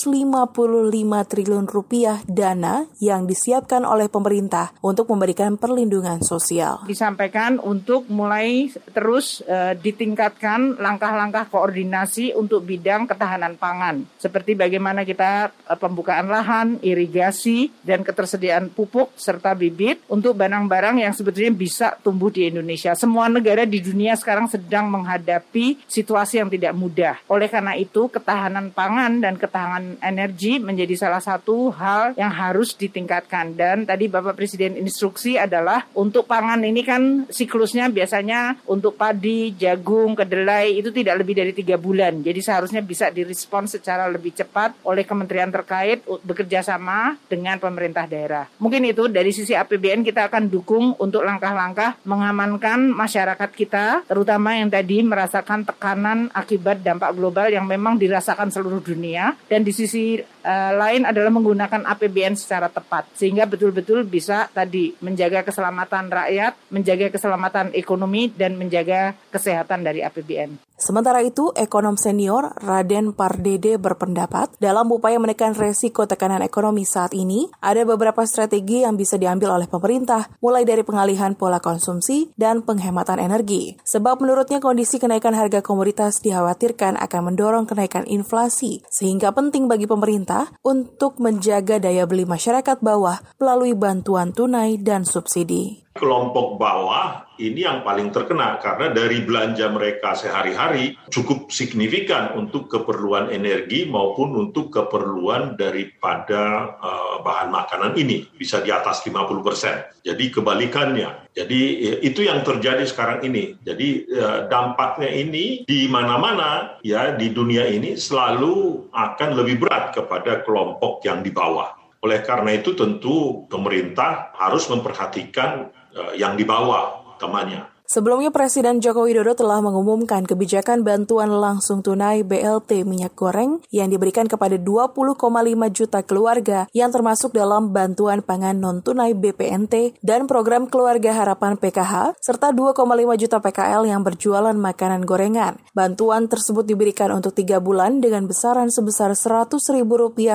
triliun 1.25 1.65
rupiah 1.65 2.21
dana 2.29 2.85
yang 3.01 3.25
disiapkan 3.25 3.81
oleh 3.81 4.13
pemerintah 4.13 4.77
untuk 4.85 5.09
memberikan 5.09 5.57
perlindungan 5.57 6.21
sosial. 6.21 6.85
Disampaikan 6.85 7.57
untuk 7.57 8.05
mulai 8.13 8.69
terus 8.93 9.41
uh, 9.49 9.73
ditingkatkan 9.73 10.77
langkah-langkah 10.77 11.49
koordinasi 11.49 12.37
untuk 12.37 12.61
bidang 12.61 13.09
ketahanan 13.09 13.57
pangan. 13.57 14.05
Seperti 14.21 14.53
bagaimana 14.53 15.01
kita 15.01 15.49
uh, 15.49 15.73
pembukaan 15.81 16.29
lahan, 16.29 16.77
irigasi, 16.85 17.73
dan 17.81 18.05
ketersediaan 18.05 18.34
ketersediaan 18.35 18.67
pupuk 18.67 19.15
serta 19.15 19.55
bibit 19.55 20.03
untuk 20.11 20.35
barang-barang 20.35 20.99
yang 21.07 21.15
sebetulnya 21.15 21.55
bisa 21.55 21.95
tumbuh 22.03 22.27
di 22.27 22.51
Indonesia. 22.51 22.91
Semua 22.91 23.31
negara 23.31 23.63
di 23.63 23.79
dunia 23.79 24.11
sekarang 24.19 24.51
sedang 24.51 24.91
menghadapi 24.91 25.87
situasi 25.87 26.43
yang 26.43 26.51
tidak 26.51 26.75
mudah. 26.75 27.15
Oleh 27.31 27.47
karena 27.47 27.79
itu, 27.79 28.11
ketahanan 28.11 28.75
pangan 28.75 29.23
dan 29.23 29.39
ketahanan 29.39 29.95
energi 30.03 30.59
menjadi 30.59 31.07
salah 31.07 31.23
satu 31.23 31.71
hal 31.71 32.11
yang 32.19 32.29
harus 32.29 32.75
ditingkatkan. 32.75 33.55
Dan 33.55 33.87
tadi 33.87 34.11
Bapak 34.11 34.35
Presiden 34.35 34.75
instruksi 34.75 35.39
adalah 35.39 35.87
untuk 35.95 36.27
pangan 36.27 36.59
ini 36.67 36.83
kan 36.83 37.31
siklusnya 37.31 37.87
biasanya 37.87 38.59
untuk 38.67 38.99
padi, 38.99 39.55
jagung, 39.55 40.13
kedelai 40.13 40.75
itu 40.75 40.91
tidak 40.91 41.23
lebih 41.23 41.39
dari 41.39 41.55
tiga 41.55 41.79
bulan. 41.79 42.19
Jadi 42.19 42.43
seharusnya 42.43 42.83
bisa 42.83 43.07
direspon 43.07 43.71
secara 43.71 44.11
lebih 44.11 44.35
cepat 44.35 44.75
oleh 44.83 45.07
kementerian 45.07 45.47
terkait 45.47 46.03
bekerja 46.25 46.59
sama 46.65 47.15
dengan 47.31 47.55
pemerintah 47.61 48.03
daerah 48.09 48.24
daerah. 48.25 48.49
Mungkin 48.57 48.81
itu 48.89 49.05
dari 49.05 49.29
sisi 49.29 49.53
APBN 49.53 50.01
kita 50.01 50.25
akan 50.33 50.49
dukung 50.49 50.97
untuk 50.97 51.21
langkah-langkah 51.21 52.01
mengamankan 52.09 52.89
masyarakat 52.89 53.49
kita, 53.53 54.01
terutama 54.09 54.57
yang 54.57 54.73
tadi 54.73 55.05
merasakan 55.05 55.61
tekanan 55.61 56.33
akibat 56.33 56.81
dampak 56.81 57.13
global 57.13 57.45
yang 57.53 57.69
memang 57.69 58.01
dirasakan 58.01 58.49
seluruh 58.49 58.81
dunia. 58.81 59.37
Dan 59.45 59.61
di 59.61 59.69
sisi 59.69 60.17
uh, 60.45 60.71
lain 60.77 61.09
adalah 61.09 61.33
menggunakan 61.33 61.81
APBN 61.89 62.37
secara 62.37 62.69
tepat, 62.69 63.09
sehingga 63.17 63.49
betul-betul 63.49 64.05
bisa 64.05 64.45
tadi 64.53 64.93
menjaga 65.01 65.41
keselamatan 65.41 66.13
rakyat, 66.13 66.53
menjaga 66.69 67.09
keselamatan 67.09 67.73
ekonomi, 67.73 68.29
dan 68.29 68.53
menjaga 68.53 69.17
kesehatan 69.33 69.81
dari 69.81 70.05
APBN. 70.05 70.61
Sementara 70.75 71.23
itu, 71.23 71.55
ekonom 71.55 71.95
senior 71.95 72.51
Raden 72.59 73.15
Pardede 73.15 73.79
berpendapat 73.79 74.59
dalam 74.59 74.91
upaya 74.91 75.15
menekan 75.15 75.55
resiko 75.55 76.03
tekanan 76.03 76.43
ekonomi 76.43 76.83
saat 76.83 77.15
ini, 77.15 77.47
ada 77.63 77.87
beberapa 77.87 78.27
strategi 78.27 78.83
yang 78.83 78.99
bisa 78.99 79.15
diambil 79.15 79.55
oleh 79.55 79.71
pemerintah, 79.71 80.27
mulai 80.43 80.67
dari 80.67 80.83
pengalihan 80.83 81.31
pola 81.31 81.63
konsumsi 81.63 82.27
dan 82.35 82.59
penghematan 82.59 83.23
energi. 83.23 83.79
Sebab 83.87 84.19
menurutnya 84.19 84.59
kondisi 84.59 84.99
kenaikan 84.99 85.31
harga 85.31 85.63
komoditas 85.63 86.19
dikhawatirkan 86.19 86.99
akan 86.99 87.21
mendorong 87.31 87.63
kenaikan 87.71 88.03
inflasi, 88.03 88.83
sehingga 88.91 89.31
penting 89.31 89.71
bagi 89.71 89.87
pemerintah 89.87 90.34
untuk 90.65 91.21
menjaga 91.21 91.79
daya 91.79 92.03
beli 92.09 92.27
masyarakat 92.27 92.81
bawah 92.81 93.21
melalui 93.39 93.77
bantuan 93.77 94.35
tunai 94.35 94.81
dan 94.81 95.07
subsidi 95.07 95.84
kelompok 95.95 96.59
bawah 96.59 97.23
ini 97.39 97.63
yang 97.63 97.79
paling 97.79 98.11
terkena 98.11 98.59
karena 98.59 98.91
dari 98.91 99.23
belanja 99.23 99.71
mereka 99.71 100.11
sehari-hari 100.11 100.99
cukup 101.07 101.47
signifikan 101.55 102.35
untuk 102.35 102.67
keperluan 102.67 103.31
energi 103.31 103.87
maupun 103.87 104.35
untuk 104.35 104.75
keperluan 104.75 105.55
daripada 105.55 106.75
uh, 106.83 107.23
bahan 107.23 107.47
makanan 107.47 107.95
ini 107.95 108.27
bisa 108.35 108.59
di 108.59 108.75
atas 108.75 109.07
50%. 109.07 110.03
Jadi 110.03 110.25
kebalikannya. 110.35 111.31
Jadi 111.31 111.61
itu 112.03 112.27
yang 112.27 112.43
terjadi 112.43 112.83
sekarang 112.83 113.23
ini. 113.23 113.55
Jadi 113.63 114.03
uh, 114.19 114.51
dampaknya 114.51 115.07
ini 115.07 115.63
di 115.63 115.87
mana-mana 115.87 116.75
ya 116.83 117.15
di 117.15 117.31
dunia 117.31 117.71
ini 117.71 117.95
selalu 117.95 118.83
akan 118.91 119.29
lebih 119.39 119.63
berat 119.63 119.95
kepada 119.95 120.43
kelompok 120.43 121.07
yang 121.07 121.23
di 121.23 121.31
bawah. 121.31 121.71
Oleh 122.03 122.21
karena 122.21 122.53
itu 122.53 122.75
tentu 122.77 123.47
pemerintah 123.49 124.35
harus 124.37 124.69
memperhatikan 124.69 125.73
Eh, 125.84 125.84
yang 126.15 126.35
di 126.35 126.43
bawah 126.43 127.15
temannya. 127.19 127.74
Sebelumnya 127.85 128.33
Presiden 128.33 128.81
Joko 128.81 129.05
Widodo 129.05 129.37
telah 129.37 129.61
mengumumkan 129.61 130.25
kebijakan 130.25 130.81
bantuan 130.81 131.29
langsung 131.29 131.85
tunai 131.85 132.25
BLT 132.25 132.81
minyak 132.81 133.13
goreng 133.13 133.61
yang 133.69 133.93
diberikan 133.93 134.25
kepada 134.25 134.57
20,5 134.57 135.21
juta 135.69 136.01
keluarga 136.01 136.65
yang 136.73 136.89
termasuk 136.89 137.37
dalam 137.37 137.77
bantuan 137.77 138.25
pangan 138.25 138.57
non-tunai 138.57 139.13
BPNT 139.13 140.01
dan 140.01 140.25
program 140.25 140.65
Keluarga 140.65 141.13
Harapan 141.13 141.61
PKH 141.61 142.17
serta 142.25 142.49
2,5 142.57 142.73
juta 143.21 143.37
PKL 143.37 143.85
yang 143.85 144.01
berjualan 144.01 144.57
makanan 144.57 145.05
gorengan. 145.05 145.61
Bantuan 145.77 146.25
tersebut 146.25 146.65
diberikan 146.65 147.13
untuk 147.13 147.37
tiga 147.37 147.61
bulan 147.61 148.01
dengan 148.01 148.25
besaran 148.25 148.73
sebesar 148.73 149.13
Rp100.000 149.13 149.85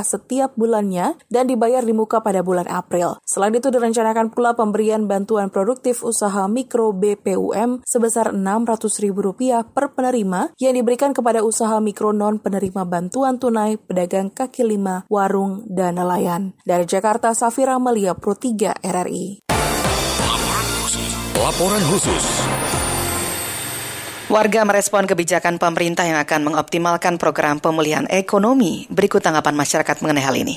setiap 0.06 0.54
bulannya 0.54 1.18
dan 1.26 1.50
dibayar 1.50 1.82
di 1.82 1.90
muka 1.90 2.22
pada 2.22 2.46
bulan 2.46 2.70
April. 2.70 3.18
Selain 3.26 3.50
itu 3.50 3.74
direncanakan 3.74 4.30
pula 4.30 4.54
pemberian 4.54 5.10
bantuan 5.10 5.50
produktif 5.50 6.06
usaha 6.06 6.46
mikro 6.46 6.94
BPU 6.94 7.39
BUM 7.40 7.80
sebesar 7.88 8.36
Rp600.000 8.36 9.72
per 9.72 9.96
penerima 9.96 10.52
yang 10.60 10.76
diberikan 10.76 11.16
kepada 11.16 11.40
usaha 11.40 11.80
mikro 11.80 12.12
non 12.12 12.36
penerima 12.36 12.84
bantuan 12.84 13.40
tunai, 13.40 13.80
pedagang 13.80 14.28
kaki 14.28 14.68
lima, 14.68 15.08
warung, 15.08 15.64
dan 15.64 15.96
nelayan. 15.96 16.52
Dari 16.68 16.84
Jakarta, 16.84 17.32
Safira 17.32 17.80
Melia 17.80 18.12
Pro 18.12 18.36
3 18.36 18.84
RRI. 18.84 19.48
Laporan 21.40 21.82
khusus. 21.88 22.24
Warga 24.30 24.62
merespon 24.62 25.10
kebijakan 25.10 25.58
pemerintah 25.58 26.06
yang 26.06 26.20
akan 26.22 26.52
mengoptimalkan 26.52 27.18
program 27.18 27.58
pemulihan 27.58 28.06
ekonomi. 28.06 28.86
Berikut 28.86 29.18
tanggapan 29.24 29.58
masyarakat 29.58 29.96
mengenai 30.04 30.22
hal 30.22 30.36
ini. 30.38 30.54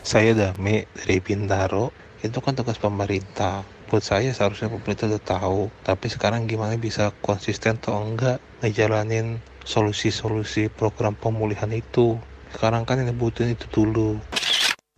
Saya 0.00 0.32
Dami 0.32 0.80
dari 0.96 1.20
Bintaro. 1.20 1.92
Itu 2.24 2.40
kan 2.40 2.56
tugas 2.56 2.80
pemerintah 2.80 3.60
buat 3.90 4.06
saya 4.06 4.30
seharusnya 4.30 4.70
pemerintah 4.70 5.10
udah 5.10 5.24
tahu 5.26 5.62
tapi 5.82 6.06
sekarang 6.06 6.46
gimana 6.46 6.78
bisa 6.78 7.10
konsisten 7.26 7.74
atau 7.74 7.98
enggak 8.06 8.38
ngejalanin 8.62 9.42
solusi-solusi 9.66 10.70
program 10.70 11.18
pemulihan 11.18 11.74
itu 11.74 12.14
sekarang 12.54 12.86
kan 12.86 13.02
yang 13.02 13.10
butuhin 13.18 13.58
itu 13.58 13.66
dulu 13.66 14.22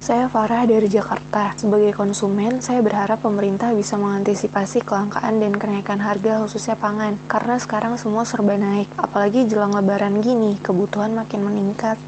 saya 0.03 0.27
Farah 0.27 0.67
dari 0.67 0.91
Jakarta. 0.91 1.55
Sebagai 1.55 1.95
konsumen, 1.95 2.59
saya 2.59 2.83
berharap 2.83 3.23
pemerintah 3.23 3.71
bisa 3.71 3.95
mengantisipasi 3.95 4.83
kelangkaan 4.83 5.39
dan 5.39 5.55
kenaikan 5.55 6.03
harga 6.03 6.43
khususnya 6.43 6.75
pangan. 6.75 7.15
Karena 7.31 7.55
sekarang 7.55 7.95
semua 7.95 8.27
serba 8.27 8.59
naik, 8.59 8.91
apalagi 8.99 9.47
jelang 9.47 9.71
lebaran 9.71 10.19
gini, 10.19 10.59
kebutuhan 10.59 11.15
makin 11.15 11.47
meningkat. 11.47 12.03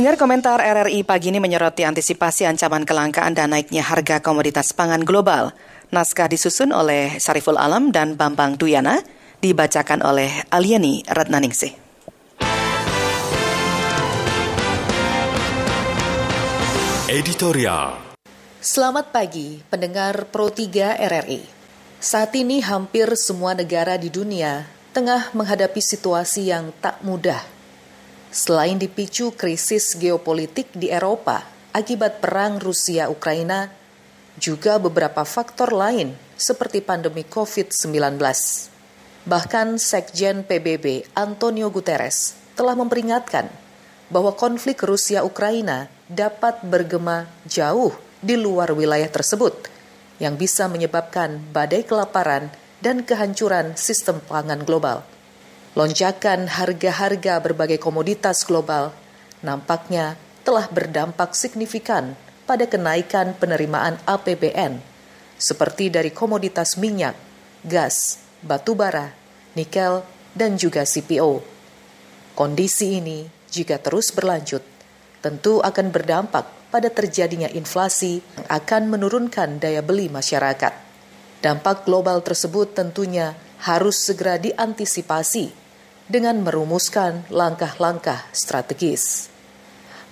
Pendengar 0.00 0.16
komentar 0.16 0.64
RRI 0.64 1.04
pagi 1.04 1.28
ini 1.28 1.44
menyoroti 1.44 1.84
antisipasi 1.84 2.48
ancaman 2.48 2.88
kelangkaan 2.88 3.36
dan 3.36 3.52
naiknya 3.52 3.84
harga 3.84 4.24
komoditas 4.24 4.72
pangan 4.72 5.04
global. 5.04 5.52
Naskah 5.92 6.24
disusun 6.24 6.72
oleh 6.72 7.20
Sariful 7.20 7.60
Alam 7.60 7.92
dan 7.92 8.16
Bambang 8.16 8.56
Duyana, 8.56 9.04
dibacakan 9.44 10.00
oleh 10.00 10.32
Aliani 10.48 11.04
Ratnaningsih. 11.04 11.76
Editorial 17.12 18.16
Selamat 18.56 19.12
pagi, 19.12 19.60
pendengar 19.68 20.32
Pro 20.32 20.48
3 20.48 20.96
RRI. 20.96 21.44
Saat 22.00 22.32
ini 22.40 22.64
hampir 22.64 23.12
semua 23.20 23.52
negara 23.52 24.00
di 24.00 24.08
dunia 24.08 24.64
tengah 24.96 25.36
menghadapi 25.36 25.84
situasi 25.84 26.48
yang 26.48 26.72
tak 26.80 27.04
mudah 27.04 27.59
Selain 28.30 28.78
dipicu 28.78 29.34
krisis 29.34 29.98
geopolitik 29.98 30.70
di 30.70 30.86
Eropa 30.86 31.42
akibat 31.74 32.22
perang 32.22 32.62
Rusia-Ukraina, 32.62 33.66
juga 34.38 34.78
beberapa 34.78 35.26
faktor 35.26 35.74
lain 35.74 36.14
seperti 36.38 36.78
pandemi 36.78 37.26
COVID-19. 37.26 38.22
Bahkan 39.26 39.76
Sekjen 39.82 40.46
PBB 40.46 41.10
Antonio 41.18 41.68
Guterres 41.74 42.38
telah 42.54 42.78
memperingatkan 42.78 43.50
bahwa 44.08 44.30
konflik 44.38 44.78
Rusia-Ukraina 44.80 45.90
dapat 46.06 46.62
bergema 46.62 47.26
jauh 47.50 47.94
di 48.22 48.38
luar 48.38 48.70
wilayah 48.72 49.10
tersebut 49.10 49.66
yang 50.22 50.38
bisa 50.38 50.70
menyebabkan 50.70 51.42
badai 51.50 51.82
kelaparan 51.82 52.46
dan 52.78 53.02
kehancuran 53.02 53.74
sistem 53.74 54.22
pangan 54.22 54.62
global. 54.62 55.02
Lonjakan 55.78 56.50
harga-harga 56.50 57.38
berbagai 57.38 57.78
komoditas 57.78 58.42
global 58.42 58.90
nampaknya 59.38 60.18
telah 60.42 60.66
berdampak 60.66 61.30
signifikan 61.38 62.18
pada 62.42 62.66
kenaikan 62.66 63.38
penerimaan 63.38 63.94
APBN, 64.02 64.82
seperti 65.38 65.86
dari 65.86 66.10
komoditas 66.10 66.74
minyak, 66.74 67.14
gas, 67.62 68.18
batu 68.42 68.74
bara, 68.74 69.14
nikel, 69.54 70.02
dan 70.34 70.58
juga 70.58 70.82
CPO. 70.82 71.38
Kondisi 72.34 72.98
ini, 72.98 73.30
jika 73.46 73.78
terus 73.78 74.10
berlanjut, 74.10 74.66
tentu 75.22 75.62
akan 75.62 75.94
berdampak 75.94 76.50
pada 76.74 76.90
terjadinya 76.90 77.46
inflasi 77.46 78.18
yang 78.18 78.46
akan 78.50 78.82
menurunkan 78.90 79.62
daya 79.62 79.86
beli 79.86 80.10
masyarakat. 80.10 80.89
Dampak 81.40 81.88
global 81.88 82.20
tersebut 82.20 82.76
tentunya 82.76 83.32
harus 83.64 83.96
segera 83.96 84.36
diantisipasi 84.36 85.52
dengan 86.04 86.40
merumuskan 86.44 87.24
langkah-langkah 87.32 88.28
strategis. 88.32 89.32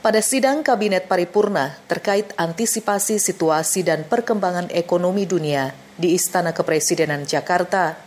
Pada 0.00 0.24
sidang 0.24 0.64
Kabinet 0.64 1.04
Paripurna 1.04 1.76
terkait 1.84 2.32
antisipasi 2.38 3.20
situasi 3.20 3.84
dan 3.84 4.08
perkembangan 4.08 4.72
ekonomi 4.72 5.28
dunia 5.28 5.76
di 6.00 6.16
Istana 6.16 6.56
Kepresidenan 6.56 7.28
Jakarta, 7.28 7.98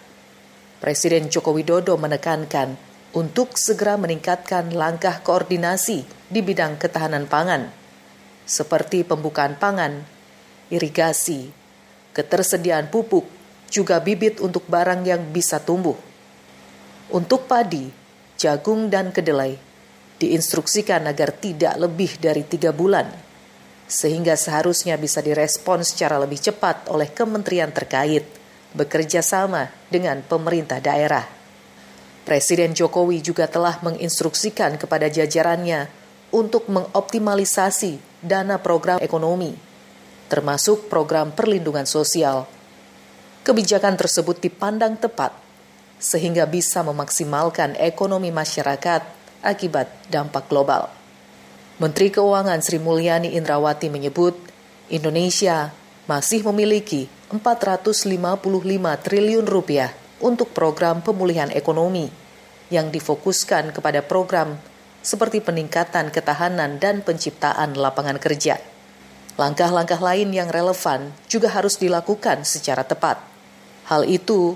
Presiden 0.81 1.29
Joko 1.29 1.53
Widodo 1.53 1.93
menekankan 1.99 2.73
untuk 3.13 3.59
segera 3.59 3.99
meningkatkan 3.99 4.73
langkah 4.73 5.21
koordinasi 5.21 6.07
di 6.31 6.39
bidang 6.41 6.79
ketahanan 6.79 7.29
pangan 7.29 7.81
seperti 8.51 9.07
pembukaan 9.07 9.55
pangan, 9.55 10.03
irigasi, 10.67 11.53
ketersediaan 12.11 12.91
pupuk, 12.91 13.27
juga 13.71 14.03
bibit 14.03 14.43
untuk 14.43 14.67
barang 14.67 15.07
yang 15.07 15.31
bisa 15.31 15.63
tumbuh. 15.63 15.95
Untuk 17.11 17.47
padi, 17.47 17.87
jagung, 18.35 18.91
dan 18.91 19.15
kedelai, 19.15 19.55
diinstruksikan 20.19 21.07
agar 21.07 21.33
tidak 21.33 21.79
lebih 21.79 22.19
dari 22.19 22.43
tiga 22.45 22.75
bulan, 22.75 23.09
sehingga 23.87 24.39
seharusnya 24.39 24.95
bisa 24.95 25.19
direspon 25.19 25.83
secara 25.83 26.15
lebih 26.19 26.39
cepat 26.39 26.87
oleh 26.91 27.11
kementerian 27.11 27.71
terkait, 27.71 28.23
bekerja 28.71 29.19
sama 29.19 29.67
dengan 29.91 30.23
pemerintah 30.23 30.79
daerah. 30.79 31.27
Presiden 32.21 32.71
Jokowi 32.77 33.19
juga 33.19 33.49
telah 33.49 33.81
menginstruksikan 33.81 34.77
kepada 34.77 35.09
jajarannya 35.09 35.89
untuk 36.31 36.69
mengoptimalisasi 36.71 38.23
dana 38.23 38.61
program 38.61 39.01
ekonomi, 39.03 39.70
termasuk 40.31 40.87
program 40.87 41.35
perlindungan 41.35 41.83
sosial. 41.83 42.47
Kebijakan 43.43 43.99
tersebut 43.99 44.39
dipandang 44.39 44.95
tepat 44.95 45.35
sehingga 45.99 46.47
bisa 46.47 46.79
memaksimalkan 46.87 47.75
ekonomi 47.75 48.31
masyarakat 48.31 49.03
akibat 49.43 49.91
dampak 50.07 50.47
global. 50.47 50.87
Menteri 51.83 52.13
Keuangan 52.13 52.63
Sri 52.63 52.79
Mulyani 52.79 53.35
Indrawati 53.35 53.91
menyebut 53.91 54.39
Indonesia 54.87 55.75
masih 56.07 56.47
memiliki 56.47 57.11
455 57.27 58.39
triliun 59.03 59.45
rupiah 59.49 59.91
untuk 60.23 60.55
program 60.55 61.03
pemulihan 61.03 61.51
ekonomi 61.51 62.07
yang 62.71 62.93
difokuskan 62.93 63.75
kepada 63.75 63.99
program 64.05 64.55
seperti 65.01 65.41
peningkatan 65.41 66.13
ketahanan 66.13 66.77
dan 66.77 67.01
penciptaan 67.01 67.73
lapangan 67.73 68.21
kerja. 68.21 68.70
Langkah-langkah 69.41 69.97
lain 69.97 70.29
yang 70.37 70.53
relevan 70.53 71.09
juga 71.25 71.49
harus 71.49 71.73
dilakukan 71.81 72.45
secara 72.45 72.85
tepat. 72.85 73.17
Hal 73.89 74.05
itu 74.05 74.53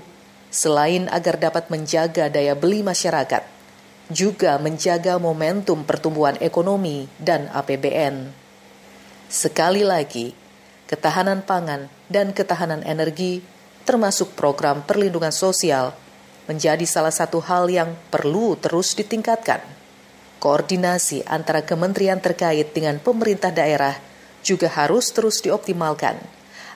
selain 0.54 1.10
agar 1.10 1.42
dapat 1.42 1.66
menjaga 1.74 2.30
daya 2.30 2.54
beli 2.54 2.86
masyarakat, 2.86 3.42
juga 4.14 4.54
menjaga 4.62 5.18
momentum 5.18 5.82
pertumbuhan 5.82 6.38
ekonomi 6.38 7.10
dan 7.18 7.50
APBN. 7.50 8.30
Sekali 9.26 9.82
lagi, 9.82 10.30
ketahanan 10.86 11.42
pangan 11.42 11.90
dan 12.06 12.30
ketahanan 12.30 12.86
energi, 12.86 13.42
termasuk 13.82 14.38
program 14.38 14.86
perlindungan 14.86 15.34
sosial, 15.34 15.98
menjadi 16.46 16.86
salah 16.86 17.10
satu 17.10 17.42
hal 17.42 17.66
yang 17.66 17.98
perlu 18.14 18.54
terus 18.54 18.94
ditingkatkan 18.94 19.58
Koordinasi 20.36 21.24
antara 21.24 21.64
kementerian 21.64 22.20
terkait 22.20 22.70
dengan 22.76 23.00
pemerintah 23.00 23.50
daerah 23.50 23.96
juga 24.46 24.70
harus 24.70 25.10
terus 25.10 25.42
dioptimalkan 25.42 26.22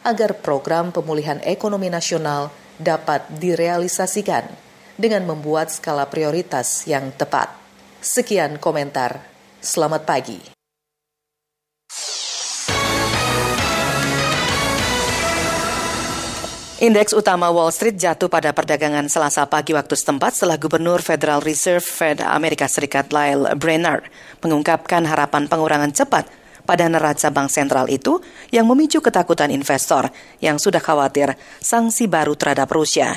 agar 0.02 0.35
program 0.42 0.90
pemulihan 0.90 1.38
ekonomi 1.46 1.87
nasional 1.87 2.50
dapat 2.83 3.22
direalisasikan 3.38 4.50
dengan 4.98 5.22
membuat 5.22 5.70
skala 5.70 6.11
prioritas 6.11 6.83
yang 6.90 7.14
tepat. 7.14 7.54
Sekian 8.02 8.59
komentar. 8.59 9.22
Selamat 9.62 10.02
pagi. 10.02 10.40
Indeks 16.80 17.12
utama 17.12 17.52
Wall 17.52 17.68
Street 17.76 18.00
jatuh 18.00 18.33
pada 18.33 18.56
perdagangan 18.56 19.04
Selasa 19.04 19.44
pagi 19.44 19.76
waktu 19.76 19.92
setempat 19.92 20.33
setelah 20.33 20.56
Gubernur 20.56 21.04
Federal 21.04 21.44
Reserve 21.44 21.85
Fed 21.85 22.24
Amerika 22.24 22.64
Serikat 22.72 23.12
Lyle 23.12 23.52
Brainerd 23.52 24.09
mengungkapkan 24.40 25.04
harapan 25.04 25.44
pengurangan 25.44 25.92
cepat 25.92 26.39
pada 26.64 26.87
neraca 26.88 27.29
bank 27.33 27.49
sentral 27.49 27.87
itu 27.88 28.20
yang 28.55 28.64
memicu 28.68 29.01
ketakutan 29.01 29.51
investor 29.51 30.09
yang 30.38 30.57
sudah 30.57 30.81
khawatir 30.81 31.35
sanksi 31.61 32.07
baru 32.07 32.37
terhadap 32.37 32.70
Rusia. 32.70 33.16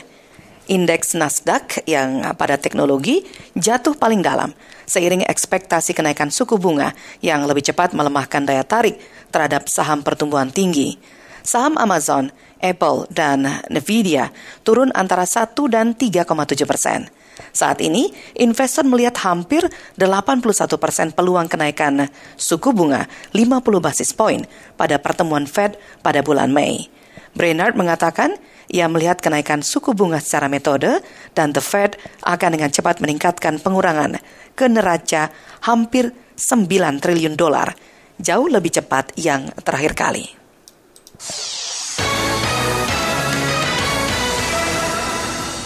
Indeks 0.63 1.12
Nasdaq 1.19 1.84
yang 1.84 2.23
pada 2.39 2.56
teknologi 2.56 3.27
jatuh 3.51 3.99
paling 3.99 4.23
dalam 4.23 4.56
seiring 4.88 5.27
ekspektasi 5.27 5.91
kenaikan 5.91 6.32
suku 6.32 6.56
bunga 6.56 6.95
yang 7.19 7.43
lebih 7.43 7.67
cepat 7.67 7.91
melemahkan 7.91 8.47
daya 8.47 8.63
tarik 8.63 8.95
terhadap 9.27 9.67
saham 9.67 9.99
pertumbuhan 9.99 10.47
tinggi. 10.47 10.95
Saham 11.43 11.75
Amazon 11.75 12.32
Apple, 12.63 13.12
dan 13.12 13.43
Nvidia 13.67 14.32
turun 14.63 14.89
antara 14.95 15.27
1 15.27 15.51
dan 15.67 15.91
3,7 15.93 16.63
persen. 16.63 17.12
Saat 17.53 17.81
ini, 17.81 18.09
investor 18.37 18.85
melihat 18.85 19.17
hampir 19.25 19.65
81 19.97 20.41
persen 20.77 21.13
peluang 21.13 21.49
kenaikan 21.49 22.09
suku 22.37 22.73
bunga 22.73 23.05
50 23.31 23.61
basis 23.81 24.13
poin 24.13 24.45
pada 24.77 24.97
pertemuan 24.97 25.45
Fed 25.45 25.77
pada 26.01 26.21
bulan 26.25 26.49
Mei. 26.49 26.89
Brainard 27.33 27.73
mengatakan 27.73 28.37
ia 28.69 28.85
melihat 28.85 29.19
kenaikan 29.19 29.65
suku 29.65 29.91
bunga 29.97 30.21
secara 30.21 30.47
metode 30.47 31.01
dan 31.33 31.51
The 31.51 31.61
Fed 31.61 31.97
akan 32.23 32.49
dengan 32.57 32.69
cepat 32.69 33.01
meningkatkan 33.01 33.57
pengurangan 33.59 34.21
ke 34.53 34.69
neraca 34.69 35.33
hampir 35.65 36.13
9 36.37 36.69
triliun 37.01 37.37
dolar, 37.37 37.73
jauh 38.21 38.49
lebih 38.49 38.73
cepat 38.73 39.13
yang 39.17 39.49
terakhir 39.61 39.93
kali. 39.97 40.25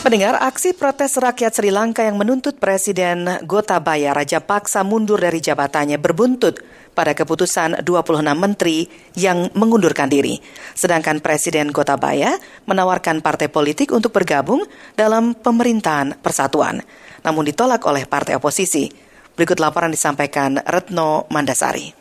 Pendengar, 0.08 0.40
aksi 0.40 0.72
protes 0.72 1.20
rakyat 1.20 1.52
Sri 1.52 1.68
Lanka 1.68 2.00
yang 2.00 2.16
menuntut 2.16 2.64
Presiden 2.64 3.28
Gotabaya 3.44 4.16
Raja 4.16 4.40
Paksa 4.40 4.88
mundur 4.88 5.20
dari 5.20 5.44
jabatannya 5.44 6.00
berbuntut 6.00 6.64
pada 6.96 7.12
keputusan 7.12 7.84
26 7.84 8.24
menteri 8.40 8.88
yang 9.20 9.52
mengundurkan 9.52 10.08
diri. 10.08 10.40
Sedangkan 10.72 11.20
Presiden 11.20 11.76
Gotabaya 11.76 12.40
menawarkan 12.72 13.20
partai 13.20 13.52
politik 13.52 13.92
untuk 13.92 14.16
bergabung 14.16 14.64
dalam 14.96 15.36
pemerintahan 15.36 16.16
persatuan, 16.24 16.88
namun 17.28 17.44
ditolak 17.44 17.84
oleh 17.84 18.08
partai 18.08 18.40
oposisi. 18.40 18.88
Berikut 19.36 19.60
laporan 19.60 19.92
disampaikan 19.92 20.64
Retno 20.64 21.28
Mandasari. 21.28 21.97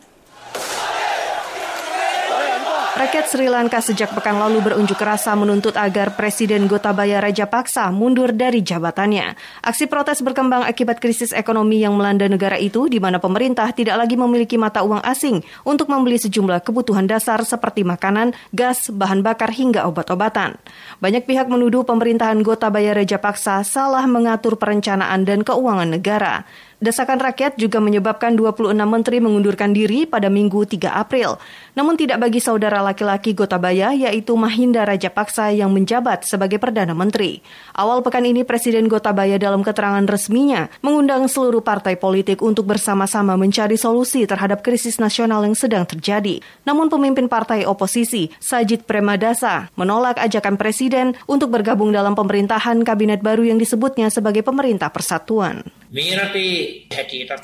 Rakyat 2.97 3.29
Sri 3.29 3.45
Lanka 3.45 3.77
sejak 3.77 4.09
pekan 4.17 4.41
lalu 4.41 4.57
berunjuk 4.57 4.97
rasa 4.97 5.37
menuntut 5.37 5.77
agar 5.77 6.17
Presiden 6.17 6.65
Gotabaya 6.65 7.21
Rajapaksa 7.21 7.93
mundur 7.93 8.33
dari 8.33 8.65
jabatannya. 8.65 9.37
Aksi 9.61 9.85
protes 9.85 10.25
berkembang 10.25 10.65
akibat 10.65 10.97
krisis 10.97 11.29
ekonomi 11.29 11.77
yang 11.77 11.93
melanda 11.93 12.25
negara 12.25 12.57
itu 12.57 12.89
di 12.89 12.97
mana 12.97 13.21
pemerintah 13.21 13.69
tidak 13.69 14.01
lagi 14.01 14.17
memiliki 14.17 14.57
mata 14.57 14.81
uang 14.81 15.05
asing 15.05 15.45
untuk 15.61 15.93
membeli 15.93 16.17
sejumlah 16.17 16.65
kebutuhan 16.65 17.05
dasar 17.05 17.45
seperti 17.45 17.85
makanan, 17.85 18.33
gas, 18.49 18.89
bahan 18.89 19.21
bakar 19.21 19.53
hingga 19.53 19.85
obat-obatan. 19.85 20.57
Banyak 20.97 21.29
pihak 21.29 21.45
menuduh 21.53 21.85
pemerintahan 21.85 22.41
Gotabaya 22.41 22.97
Rajapaksa 22.97 23.61
salah 23.61 24.09
mengatur 24.09 24.57
perencanaan 24.57 25.21
dan 25.21 25.45
keuangan 25.45 25.93
negara. 25.93 26.49
Desakan 26.77 27.17
rakyat 27.17 27.57
juga 27.57 27.81
menyebabkan 27.81 28.37
26 28.37 28.69
menteri 28.85 29.17
mengundurkan 29.17 29.73
diri 29.73 30.05
pada 30.05 30.29
Minggu 30.29 30.61
3 30.61 30.93
April. 30.93 31.41
Namun 31.73 31.97
tidak 31.97 32.21
bagi 32.21 32.37
saudara 32.37 32.85
laki-laki 32.85 33.33
Gotabaya 33.33 33.97
yaitu 33.97 34.37
Mahinda 34.37 34.85
Rajapaksa 34.85 35.57
yang 35.57 35.73
menjabat 35.73 36.29
sebagai 36.29 36.61
Perdana 36.61 36.93
Menteri. 36.93 37.41
Awal 37.73 38.05
pekan 38.05 38.29
ini 38.29 38.45
Presiden 38.45 38.85
Gotabaya 38.85 39.41
dalam 39.41 39.65
keterangan 39.65 40.05
resminya 40.05 40.69
mengundang 40.85 41.25
seluruh 41.25 41.65
partai 41.65 41.97
politik 41.97 42.45
untuk 42.45 42.69
bersama-sama 42.69 43.33
mencari 43.41 43.73
solusi 43.73 44.29
terhadap 44.29 44.61
krisis 44.61 45.01
nasional 45.01 45.41
yang 45.49 45.57
sedang 45.57 45.81
terjadi. 45.81 46.45
Namun 46.61 46.93
pemimpin 46.93 47.25
partai 47.25 47.65
oposisi, 47.65 48.29
Sajid 48.37 48.85
Premadasa, 48.85 49.73
menolak 49.73 50.21
ajakan 50.21 50.61
Presiden 50.61 51.17
untuk 51.25 51.49
bergabung 51.49 51.89
dalam 51.89 52.13
pemerintahan 52.13 52.85
kabinet 52.85 53.25
baru 53.25 53.49
yang 53.49 53.57
disebutnya 53.57 54.13
sebagai 54.13 54.45
pemerintah 54.45 54.93
persatuan. 54.93 55.65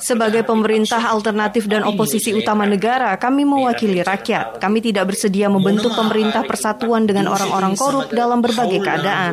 Sebagai 0.00 0.42
pemerintah 0.42 1.00
alternatif 1.12 1.70
dan 1.70 1.86
oposisi 1.86 2.34
utama 2.34 2.66
negara, 2.66 3.14
kami 3.16 3.46
mewakili 3.46 4.02
rakyat. 4.02 4.58
Kami 4.58 4.78
tidak 4.82 5.14
bersedia 5.14 5.46
membentuk 5.46 5.94
pemerintah 5.94 6.42
persatuan 6.42 7.06
dengan 7.06 7.30
orang-orang 7.30 7.78
korup 7.78 8.10
dalam 8.10 8.42
berbagai 8.42 8.80
keadaan. 8.82 9.32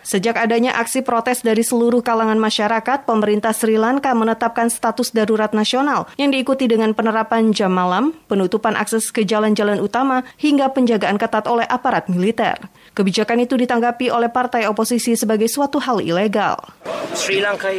Sejak 0.00 0.40
adanya 0.40 0.74
aksi 0.80 1.04
protes 1.04 1.44
dari 1.44 1.60
seluruh 1.60 2.00
kalangan 2.00 2.40
masyarakat, 2.40 3.04
pemerintah 3.04 3.52
Sri 3.52 3.76
Lanka 3.76 4.10
menetapkan 4.16 4.72
status 4.72 5.12
darurat 5.12 5.52
nasional 5.52 6.08
yang 6.16 6.32
diikuti 6.32 6.66
dengan 6.66 6.96
penerapan 6.96 7.52
jam 7.52 7.70
malam, 7.70 8.16
penutupan 8.26 8.74
akses 8.74 9.12
ke 9.12 9.22
jalan-jalan 9.28 9.78
utama, 9.78 10.26
hingga 10.40 10.72
penjagaan 10.72 11.20
ketat 11.20 11.44
oleh 11.46 11.68
aparat 11.68 12.08
militer. 12.08 12.58
Kebijakan 12.96 13.44
itu 13.44 13.54
ditanggapi 13.54 14.10
oleh 14.10 14.32
partai 14.32 14.66
oposisi 14.66 15.14
sebagai 15.14 15.46
suatu 15.46 15.78
hal 15.78 16.02
ilegal. 16.02 16.58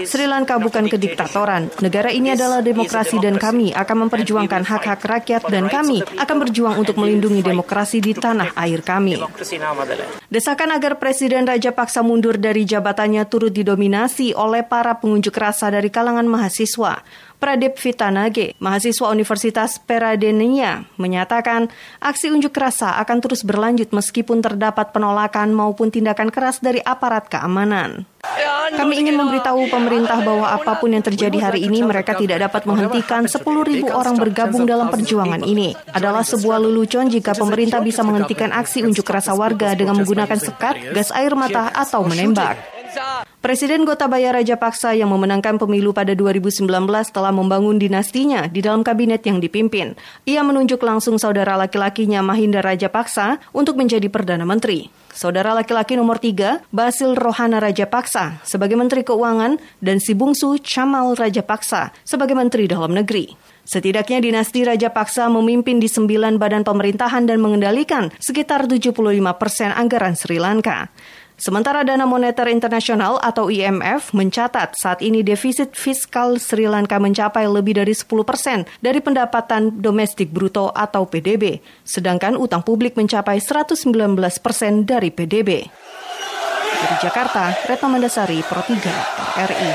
Sri 0.06 0.26
Lanka 0.26 0.58
bukan 0.58 0.86
kediktatoran. 0.88 1.70
Negara 1.82 2.10
ini 2.10 2.34
adalah 2.34 2.60
demokrasi 2.64 3.18
dan 3.22 3.38
kami 3.38 3.74
akan 3.74 4.08
memperjuangkan 4.08 4.64
hak-hak 4.66 5.02
rakyat 5.02 5.42
dan 5.50 5.70
kami 5.70 6.04
akan 6.18 6.38
berjuang 6.42 6.76
untuk 6.78 6.98
melindungi 6.98 7.46
demokrasi 7.46 8.02
di 8.02 8.14
tanah 8.14 8.54
air 8.58 8.82
kami. 8.82 9.22
Desakan 10.32 10.70
agar 10.76 10.98
Presiden 11.02 11.44
Raja 11.46 11.76
Paksa 11.76 12.02
mundur 12.06 12.40
dari 12.40 12.64
jabatannya 12.64 13.24
turut 13.28 13.52
didominasi 13.52 14.34
oleh 14.38 14.64
para 14.64 14.98
pengunjuk 14.98 15.36
rasa 15.36 15.74
dari 15.74 15.92
kalangan 15.92 16.26
mahasiswa. 16.26 17.04
Pradip 17.42 17.74
Vitanage, 17.82 18.54
mahasiswa 18.62 19.10
Universitas 19.10 19.82
Peradeniya, 19.82 20.86
menyatakan 21.02 21.74
aksi 21.98 22.30
unjuk 22.30 22.54
rasa 22.54 23.02
akan 23.02 23.18
terus 23.18 23.42
berlanjut 23.42 23.90
meskipun 23.90 24.46
terdapat 24.46 24.94
penolakan 24.94 25.50
maupun 25.50 25.90
tindakan 25.90 26.30
keras 26.30 26.62
dari 26.62 26.86
aparat 26.86 27.34
keamanan. 27.34 28.06
Kami 28.78 28.94
ingin 28.94 29.18
memberitahu 29.18 29.74
pemerintah 29.74 30.22
bahwa 30.22 30.54
apa 30.54 30.78
pun 30.78 30.94
yang 30.94 31.02
terjadi 31.02 31.50
hari 31.50 31.66
ini 31.66 31.82
mereka 31.82 32.14
tidak 32.14 32.46
dapat 32.46 32.70
menghentikan 32.70 33.26
10.000 33.26 33.42
orang 33.90 34.16
bergabung 34.22 34.70
dalam 34.70 34.94
perjuangan 34.94 35.42
ini. 35.42 35.74
Adalah 35.98 36.22
sebuah 36.22 36.62
lelucon 36.62 37.10
jika 37.10 37.34
pemerintah 37.34 37.82
bisa 37.82 38.06
menghentikan 38.06 38.54
aksi 38.54 38.86
unjuk 38.86 39.10
rasa 39.10 39.34
warga 39.34 39.74
dengan 39.74 39.98
menggunakan 39.98 40.38
sekat, 40.38 40.94
gas 40.94 41.10
air 41.10 41.34
mata, 41.34 41.74
atau 41.74 42.06
menembak. 42.06 42.81
Presiden 43.42 43.90
Gotabaya 43.90 44.38
Rajapaksa 44.38 44.94
yang 44.94 45.10
memenangkan 45.10 45.58
pemilu 45.58 45.92
pada 45.92 46.14
2019 46.14 46.70
telah 47.10 47.34
membangun 47.34 47.82
dinastinya 47.82 48.46
di 48.46 48.62
dalam 48.62 48.86
kabinet 48.86 49.26
yang 49.26 49.42
dipimpin. 49.42 49.98
Ia 50.30 50.46
menunjuk 50.46 50.78
langsung 50.86 51.18
saudara 51.18 51.58
laki-lakinya 51.58 52.22
Mahinda 52.22 52.62
Rajapaksa 52.62 53.42
untuk 53.52 53.82
menjadi 53.82 54.08
Perdana 54.14 54.46
Menteri. 54.46 54.94
Saudara 55.12 55.58
laki-laki 55.58 55.98
nomor 55.98 56.22
tiga, 56.22 56.64
Basil 56.70 57.18
Rohana 57.18 57.58
Rajapaksa, 57.58 58.46
sebagai 58.46 58.78
Menteri 58.78 59.02
Keuangan, 59.04 59.58
dan 59.82 59.98
si 59.98 60.14
bungsu 60.14 60.62
Chamal 60.62 61.18
Rajapaksa 61.18 61.92
sebagai 62.06 62.38
Menteri 62.38 62.70
Dalam 62.70 62.94
Negeri. 62.94 63.52
Setidaknya 63.62 64.20
dinasti 64.20 64.66
Raja 64.66 64.90
Paksa 64.90 65.30
memimpin 65.30 65.78
di 65.78 65.86
sembilan 65.86 66.42
badan 66.42 66.66
pemerintahan 66.66 67.30
dan 67.30 67.38
mengendalikan 67.38 68.10
sekitar 68.18 68.66
75 68.66 68.92
persen 69.38 69.70
anggaran 69.70 70.18
Sri 70.18 70.42
Lanka. 70.42 70.90
Sementara 71.42 71.82
Dana 71.82 72.06
Moneter 72.06 72.46
Internasional 72.54 73.18
atau 73.18 73.50
IMF 73.50 74.14
mencatat 74.14 74.78
saat 74.78 75.02
ini 75.02 75.26
defisit 75.26 75.74
fiskal 75.74 76.38
Sri 76.38 76.70
Lanka 76.70 77.02
mencapai 77.02 77.50
lebih 77.50 77.82
dari 77.82 77.98
10 77.98 78.06
persen 78.22 78.70
dari 78.78 79.02
pendapatan 79.02 79.82
domestik 79.82 80.30
bruto 80.30 80.70
atau 80.70 81.10
PDB, 81.10 81.58
sedangkan 81.82 82.38
utang 82.38 82.62
publik 82.62 82.94
mencapai 82.94 83.42
119 83.42 83.90
persen 84.38 84.86
dari 84.86 85.10
PDB. 85.10 85.66
Dari 86.78 86.96
Jakarta, 87.02 87.58
Retno 87.66 87.90
Mandasari, 87.90 88.46
Pro 88.46 88.62
3, 88.62 89.42
RI. 89.42 89.72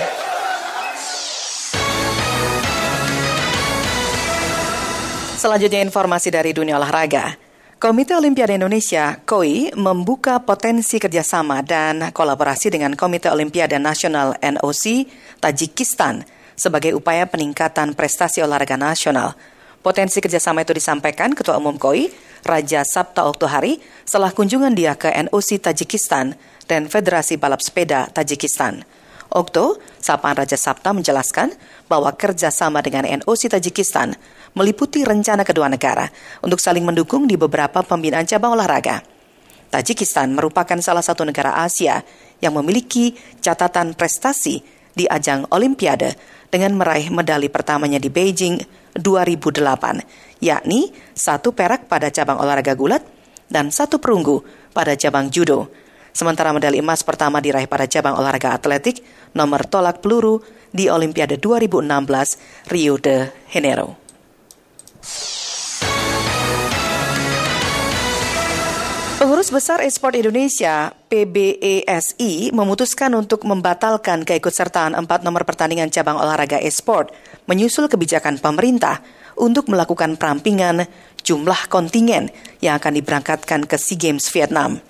Selanjutnya 5.35 5.83
informasi 5.83 6.31
dari 6.31 6.55
dunia 6.55 6.79
olahraga. 6.79 7.45
Komite 7.87 8.18
Olimpiade 8.18 8.59
Indonesia, 8.59 9.14
KOI, 9.22 9.70
membuka 9.79 10.42
potensi 10.42 10.99
kerjasama 10.99 11.62
dan 11.62 12.11
kolaborasi 12.11 12.75
dengan 12.75 12.99
Komite 12.99 13.31
Olimpiade 13.31 13.79
Nasional 13.79 14.35
NOC 14.42 15.07
Tajikistan 15.38 16.27
sebagai 16.59 16.99
upaya 16.99 17.31
peningkatan 17.31 17.94
prestasi 17.94 18.42
olahraga 18.42 18.75
nasional. 18.75 19.38
Potensi 19.87 20.18
kerjasama 20.18 20.66
itu 20.66 20.75
disampaikan 20.75 21.31
Ketua 21.31 21.62
Umum 21.62 21.79
KOI, 21.79 22.11
Raja 22.42 22.83
Sabta 22.83 23.22
Oktohari, 23.22 23.79
setelah 24.03 24.35
kunjungan 24.35 24.75
dia 24.75 24.99
ke 24.99 25.07
NOC 25.31 25.62
Tajikistan 25.62 26.35
dan 26.66 26.90
Federasi 26.90 27.38
Balap 27.38 27.62
Sepeda 27.62 28.11
Tajikistan. 28.11 28.83
Okto, 29.31 29.79
Sapaan 30.03 30.35
Raja 30.35 30.59
Sabta 30.59 30.90
menjelaskan 30.90 31.55
bahwa 31.87 32.11
kerjasama 32.18 32.83
dengan 32.83 33.07
NOC 33.22 33.46
Tajikistan 33.46 34.18
meliputi 34.56 35.04
rencana 35.04 35.44
kedua 35.44 35.68
negara 35.68 36.08
untuk 36.40 36.58
saling 36.58 36.82
mendukung 36.82 37.28
di 37.28 37.36
beberapa 37.36 37.84
pembinaan 37.84 38.24
cabang 38.24 38.56
olahraga. 38.56 39.04
Tajikistan 39.68 40.32
merupakan 40.32 40.80
salah 40.80 41.04
satu 41.04 41.28
negara 41.28 41.60
Asia 41.60 42.00
yang 42.40 42.56
memiliki 42.56 43.12
catatan 43.44 43.92
prestasi 43.92 44.64
di 44.96 45.04
ajang 45.04 45.44
Olimpiade 45.52 46.16
dengan 46.48 46.80
meraih 46.80 47.12
medali 47.12 47.52
pertamanya 47.52 48.00
di 48.00 48.08
Beijing 48.08 48.56
2008, 48.96 50.40
yakni 50.40 50.88
satu 51.12 51.52
perak 51.52 51.84
pada 51.84 52.08
cabang 52.08 52.40
olahraga 52.40 52.72
gulat 52.72 53.04
dan 53.52 53.68
satu 53.68 54.00
perunggu 54.00 54.40
pada 54.72 54.96
cabang 54.96 55.28
judo. 55.28 55.68
Sementara 56.16 56.48
medali 56.56 56.80
emas 56.80 57.04
pertama 57.04 57.44
diraih 57.44 57.68
pada 57.68 57.84
cabang 57.84 58.16
olahraga 58.16 58.56
atletik 58.56 59.04
nomor 59.36 59.68
tolak 59.68 60.00
peluru 60.00 60.40
di 60.72 60.88
Olimpiade 60.88 61.36
2016 61.36 62.72
Rio 62.72 62.96
de 62.96 63.28
Janeiro. 63.52 64.05
Pengurus 69.16 69.48
Besar 69.48 69.81
Esport 69.81 70.12
Indonesia 70.12 70.92
PBESI 71.09 72.52
memutuskan 72.52 73.09
untuk 73.16 73.48
membatalkan 73.48 74.29
keikutsertaan 74.29 74.92
empat 74.92 75.24
nomor 75.24 75.48
pertandingan 75.48 75.88
cabang 75.88 76.20
olahraga 76.20 76.61
esport 76.61 77.16
menyusul 77.48 77.88
kebijakan 77.88 78.37
pemerintah 78.37 79.00
untuk 79.40 79.72
melakukan 79.72 80.20
perampingan 80.20 80.85
jumlah 81.24 81.64
kontingen 81.72 82.29
yang 82.61 82.76
akan 82.76 82.92
diberangkatkan 83.00 83.64
ke 83.64 83.81
SEA 83.81 83.96
Games 83.96 84.29
Vietnam. 84.29 84.85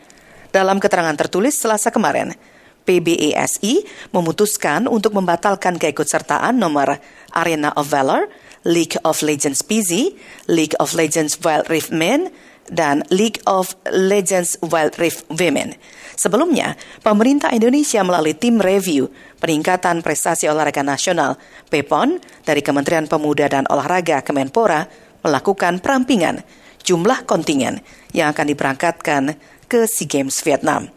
Dalam 0.50 0.82
keterangan 0.82 1.14
tertulis 1.14 1.54
selasa 1.54 1.94
kemarin, 1.94 2.34
PBESI 2.82 3.86
memutuskan 4.10 4.90
untuk 4.90 5.14
membatalkan 5.14 5.78
keikutsertaan 5.78 6.58
nomor 6.58 6.98
Arena 7.30 7.70
of 7.78 7.94
Valor, 7.94 8.26
League 8.66 8.98
of 9.06 9.22
Legends 9.22 9.62
PZ, 9.62 10.18
League 10.50 10.74
of 10.82 10.98
Legends 10.98 11.38
Wild 11.46 11.70
Rift 11.70 11.94
Men, 11.94 12.34
dan 12.72 13.06
League 13.12 13.42
of 13.46 13.74
Legends 13.88 14.58
Wild 14.62 14.98
Rift 14.98 15.26
Women. 15.32 15.76
Sebelumnya, 16.16 16.80
pemerintah 17.04 17.52
Indonesia 17.52 18.00
melalui 18.00 18.32
tim 18.32 18.56
review 18.56 19.12
peningkatan 19.36 20.00
prestasi 20.00 20.48
olahraga 20.48 20.80
nasional 20.80 21.36
PEPON 21.68 22.18
dari 22.42 22.64
Kementerian 22.64 23.04
Pemuda 23.04 23.52
dan 23.52 23.68
Olahraga 23.68 24.24
Kemenpora 24.24 24.88
melakukan 25.20 25.82
perampingan 25.84 26.40
jumlah 26.86 27.28
kontingen 27.28 27.84
yang 28.16 28.32
akan 28.32 28.46
diberangkatkan 28.48 29.22
ke 29.68 29.84
SEA 29.84 30.08
Games 30.08 30.38
Vietnam. 30.40 30.88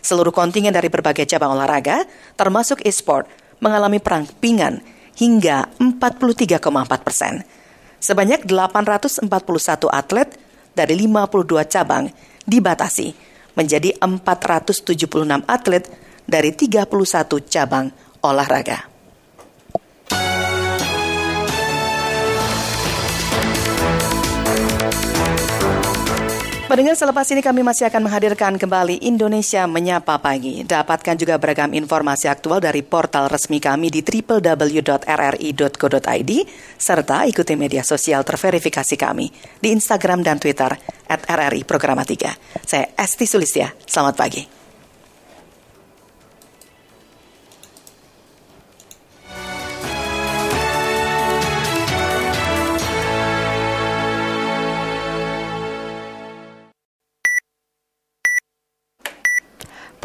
Seluruh 0.00 0.32
kontingen 0.32 0.72
dari 0.72 0.88
berbagai 0.88 1.28
cabang 1.28 1.54
olahraga, 1.54 2.04
termasuk 2.36 2.80
e-sport, 2.84 3.28
mengalami 3.60 4.00
perampingan 4.00 4.80
hingga 5.16 5.70
43,4 5.78 6.60
persen. 7.06 7.44
Sebanyak 8.04 8.44
841 8.44 9.24
atlet 9.88 10.28
dari 10.74 10.98
52 10.98 11.64
cabang 11.70 12.10
dibatasi 12.44 13.14
menjadi 13.54 13.94
476 14.02 14.90
atlet 15.46 15.84
dari 16.26 16.50
31 16.52 16.90
cabang 17.46 17.90
olahraga. 18.20 18.93
Pendengar 26.74 26.98
selepas 26.98 27.22
ini 27.30 27.38
kami 27.38 27.62
masih 27.62 27.86
akan 27.86 28.10
menghadirkan 28.10 28.58
kembali 28.58 29.06
Indonesia 29.06 29.62
Menyapa 29.62 30.18
Pagi. 30.18 30.66
Dapatkan 30.66 31.14
juga 31.14 31.38
beragam 31.38 31.70
informasi 31.70 32.26
aktual 32.26 32.58
dari 32.58 32.82
portal 32.82 33.30
resmi 33.30 33.62
kami 33.62 33.94
di 33.94 34.02
www.rri.co.id 34.02 34.82
serta 36.74 37.30
ikuti 37.30 37.54
media 37.54 37.86
sosial 37.86 38.26
terverifikasi 38.26 38.98
kami 38.98 39.30
di 39.62 39.70
Instagram 39.70 40.26
dan 40.26 40.42
Twitter 40.42 40.74
at 41.06 41.22
RRI 41.22 41.62
Programa 41.62 42.02
3. 42.02 42.66
Saya 42.66 42.90
Esti 42.98 43.22
Sulistya, 43.22 43.70
selamat 43.86 44.18
pagi. 44.18 44.63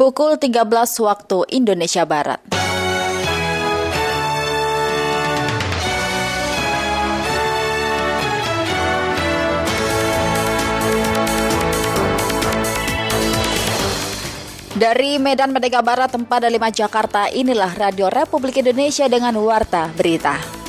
Pukul 0.00 0.40
13 0.40 0.64
waktu 1.04 1.44
Indonesia 1.52 2.08
Barat. 2.08 2.40
Dari 14.80 15.20
Medan 15.20 15.52
Merdeka 15.52 15.84
Barat, 15.84 16.08
tempat 16.08 16.48
5 16.48 16.56
Jakarta, 16.72 17.28
inilah 17.28 17.68
Radio 17.76 18.08
Republik 18.08 18.64
Indonesia 18.64 19.04
dengan 19.04 19.36
Warta 19.36 19.92
Berita 19.92 20.59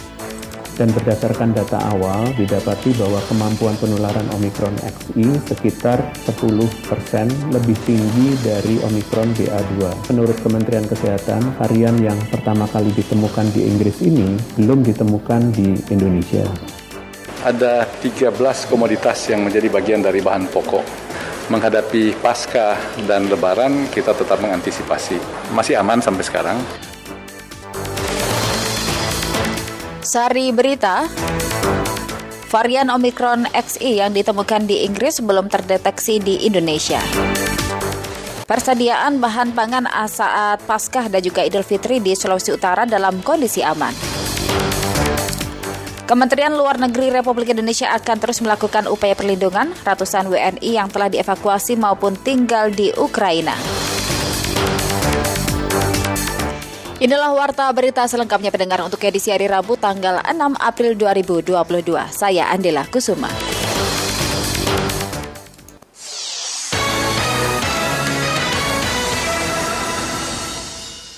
dan 0.76 0.92
berdasarkan 0.92 1.56
data 1.56 1.80
awal 1.92 2.32
didapati 2.36 2.96
bahwa 2.96 3.20
kemampuan 3.28 3.76
penularan 3.80 4.28
Omikron 4.36 4.76
XI 4.80 5.40
sekitar 5.48 6.00
10% 6.28 7.56
lebih 7.56 7.78
tinggi 7.84 8.28
dari 8.44 8.80
Omikron 8.86 9.32
BA2. 9.36 10.10
Menurut 10.14 10.38
Kementerian 10.40 10.88
Kesehatan, 10.88 11.56
varian 11.60 11.96
yang 12.00 12.20
pertama 12.30 12.68
kali 12.68 12.92
ditemukan 12.96 13.52
di 13.52 13.68
Inggris 13.68 14.00
ini 14.04 14.38
belum 14.60 14.84
ditemukan 14.84 15.42
di 15.56 15.76
Indonesia. 15.92 16.46
Ada 17.42 17.90
13 18.06 18.38
komoditas 18.70 19.18
yang 19.34 19.42
menjadi 19.42 19.66
bagian 19.74 20.06
dari 20.06 20.22
bahan 20.22 20.46
pokok 20.54 20.86
menghadapi 21.52 22.16
pasca 22.24 22.80
dan 23.04 23.28
lebaran 23.28 23.92
kita 23.92 24.16
tetap 24.16 24.40
mengantisipasi. 24.40 25.20
Masih 25.52 25.76
aman 25.76 26.00
sampai 26.00 26.24
sekarang. 26.24 26.58
Sari 30.12 30.52
berita, 30.52 31.08
varian 32.52 32.92
Omicron 32.92 33.48
XE 33.48 33.96
yang 33.96 34.12
ditemukan 34.12 34.68
di 34.68 34.84
Inggris 34.84 35.24
belum 35.24 35.48
terdeteksi 35.48 36.20
di 36.20 36.44
Indonesia. 36.44 37.00
Persediaan 38.44 39.24
bahan 39.24 39.56
pangan 39.56 39.88
saat 40.12 40.60
Paskah 40.68 41.08
dan 41.08 41.24
juga 41.24 41.48
Idul 41.48 41.64
Fitri 41.64 42.04
di 42.04 42.12
Sulawesi 42.12 42.52
Utara 42.52 42.84
dalam 42.84 43.24
kondisi 43.24 43.64
aman. 43.64 43.96
Kementerian 46.04 46.60
Luar 46.60 46.76
Negeri 46.76 47.08
Republik 47.08 47.56
Indonesia 47.56 47.96
akan 47.96 48.18
terus 48.20 48.44
melakukan 48.44 48.92
upaya 48.92 49.16
perlindungan 49.16 49.72
ratusan 49.88 50.28
WNI 50.28 50.76
yang 50.76 50.92
telah 50.92 51.08
dievakuasi 51.08 51.80
maupun 51.80 52.20
tinggal 52.20 52.68
di 52.68 52.92
Ukraina. 53.00 53.56
Inilah 57.02 57.34
warta 57.34 57.66
berita 57.74 58.06
selengkapnya 58.06 58.54
pendengar 58.54 58.78
untuk 58.86 59.02
edisi 59.02 59.34
hari 59.34 59.50
Rabu 59.50 59.74
tanggal 59.74 60.22
6 60.22 60.54
April 60.62 60.94
2022. 60.94 61.98
Saya 62.14 62.46
Andela 62.54 62.86
Kusuma. 62.86 63.26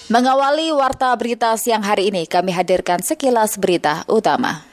Mengawali 0.07 0.71
warta 0.71 1.11
berita 1.19 1.51
siang 1.59 1.83
hari 1.83 2.15
ini, 2.15 2.31
kami 2.31 2.55
hadirkan 2.55 3.03
sekilas 3.03 3.59
berita 3.59 4.07
utama. 4.07 4.72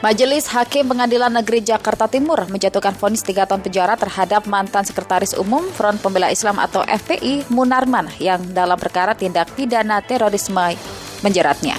Majelis 0.00 0.48
Hakim 0.48 0.88
Pengadilan 0.88 1.28
Negeri 1.28 1.60
Jakarta 1.60 2.08
Timur 2.08 2.48
menjatuhkan 2.48 2.96
vonis 2.96 3.20
3 3.20 3.44
tahun 3.44 3.60
penjara 3.60 4.00
terhadap 4.00 4.48
mantan 4.48 4.80
Sekretaris 4.80 5.36
Umum 5.36 5.60
Front 5.76 6.00
Pembela 6.00 6.32
Islam 6.32 6.56
atau 6.56 6.80
FPI 6.88 7.52
Munarman 7.52 8.08
yang 8.16 8.40
dalam 8.56 8.80
perkara 8.80 9.12
tindak 9.12 9.52
pidana 9.52 10.00
terorisme 10.00 10.72
menjeratnya. 11.20 11.76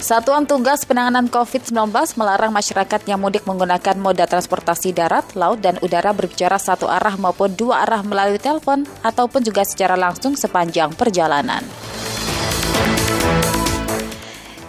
Satuan 0.00 0.48
Tugas 0.48 0.88
Penanganan 0.88 1.28
COVID-19 1.28 1.76
melarang 2.16 2.52
masyarakat 2.56 3.04
yang 3.04 3.20
mudik 3.20 3.44
menggunakan 3.44 4.00
moda 4.00 4.24
transportasi 4.24 4.96
darat, 4.96 5.36
laut, 5.36 5.60
dan 5.60 5.76
udara 5.84 6.16
berbicara 6.16 6.56
satu 6.56 6.88
arah 6.88 7.20
maupun 7.20 7.52
dua 7.52 7.84
arah 7.84 8.00
melalui 8.00 8.40
telepon 8.40 8.88
ataupun 9.04 9.44
juga 9.44 9.68
secara 9.68 10.00
langsung 10.00 10.32
sepanjang 10.32 10.96
perjalanan. 10.96 11.60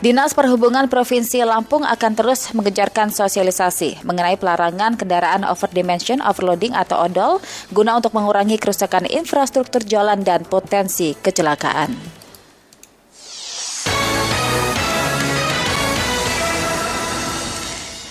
Dinas 0.04 0.36
Perhubungan 0.36 0.92
Provinsi 0.92 1.40
Lampung 1.48 1.88
akan 1.88 2.20
terus 2.20 2.52
mengejarkan 2.52 3.16
sosialisasi 3.16 4.04
mengenai 4.04 4.36
pelarangan 4.36 5.00
kendaraan 5.00 5.48
over 5.48 5.72
dimension 5.72 6.20
overloading 6.20 6.76
atau 6.76 7.08
odol 7.08 7.40
guna 7.72 7.96
untuk 7.96 8.12
mengurangi 8.12 8.60
kerusakan 8.60 9.08
infrastruktur 9.08 9.88
jalan 9.88 10.20
dan 10.20 10.44
potensi 10.44 11.16
kecelakaan. 11.16 12.25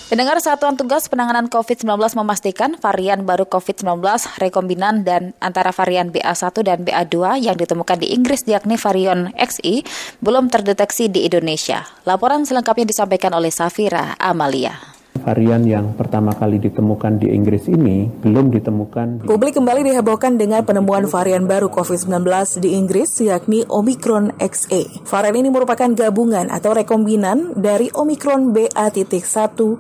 Pendengar 0.05 0.37
Satuan 0.37 0.77
Tugas 0.77 1.09
Penanganan 1.09 1.49
COVID-19 1.49 1.89
memastikan 2.21 2.77
varian 2.77 3.25
baru 3.25 3.49
COVID-19 3.49 4.05
rekombinan 4.37 5.01
dan 5.01 5.33
antara 5.41 5.73
varian 5.73 6.13
BA1 6.13 6.53
dan 6.61 6.85
BA2 6.85 7.41
yang 7.41 7.57
ditemukan 7.57 8.05
di 8.05 8.13
Inggris 8.13 8.45
yakni 8.45 8.77
varian 8.77 9.33
XI 9.41 9.81
belum 10.21 10.53
terdeteksi 10.53 11.09
di 11.09 11.25
Indonesia. 11.25 11.89
Laporan 12.05 12.45
selengkapnya 12.45 12.85
disampaikan 12.85 13.33
oleh 13.33 13.49
Safira 13.49 14.13
Amalia 14.21 14.94
varian 15.23 15.63
yang 15.65 15.95
pertama 15.95 16.35
kali 16.35 16.59
ditemukan 16.59 17.23
di 17.23 17.33
Inggris 17.33 17.71
ini 17.71 18.11
belum 18.11 18.51
ditemukan. 18.51 19.25
Di... 19.25 19.27
Publik 19.31 19.57
kembali 19.57 19.87
dihebohkan 19.87 20.37
dengan 20.37 20.67
penemuan 20.67 21.07
varian 21.07 21.47
baru 21.47 21.71
COVID-19 21.71 22.25
di 22.61 22.77
Inggris 22.77 23.23
yakni 23.23 23.63
Omicron 23.69 24.35
XE. 24.37 25.07
Varian 25.07 25.37
ini 25.41 25.49
merupakan 25.49 25.89
gabungan 25.95 26.53
atau 26.53 26.75
rekombinan 26.77 27.57
dari 27.57 27.89
Omicron 27.95 28.53
BA.1 28.53 29.11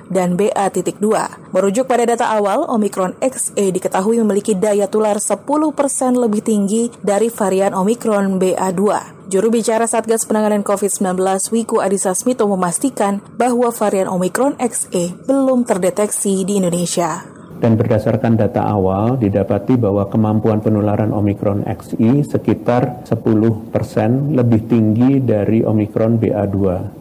dan 0.08 0.38
BA.2. 0.38 1.06
Merujuk 1.54 1.84
pada 1.86 2.04
data 2.08 2.32
awal, 2.34 2.66
Omicron 2.66 3.14
XE 3.20 3.70
diketahui 3.70 4.18
memiliki 4.22 4.56
daya 4.56 4.88
tular 4.88 5.20
10% 5.20 5.44
lebih 6.16 6.42
tinggi 6.42 6.88
dari 7.02 7.28
varian 7.30 7.76
Omicron 7.76 8.40
BA2. 8.40 9.14
Juru 9.34 9.50
bicara 9.50 9.90
Satgas 9.90 10.30
Penanganan 10.30 10.62
COVID-19 10.62 11.18
Wiku 11.50 11.82
Adhisa 11.82 12.14
Smito 12.14 12.46
memastikan 12.46 13.18
bahwa 13.34 13.74
varian 13.74 14.06
Omicron 14.06 14.54
XE 14.62 15.26
belum 15.26 15.66
terdeteksi 15.66 16.46
di 16.46 16.62
Indonesia 16.62 17.34
dan 17.64 17.80
berdasarkan 17.80 18.36
data 18.36 18.60
awal 18.60 19.16
didapati 19.16 19.80
bahwa 19.80 20.04
kemampuan 20.12 20.60
penularan 20.60 21.16
Omicron 21.16 21.64
XI 21.64 22.20
sekitar 22.20 23.08
10% 23.08 23.72
lebih 24.36 24.60
tinggi 24.68 25.24
dari 25.24 25.64
Omicron 25.64 26.20
BA2. 26.20 26.58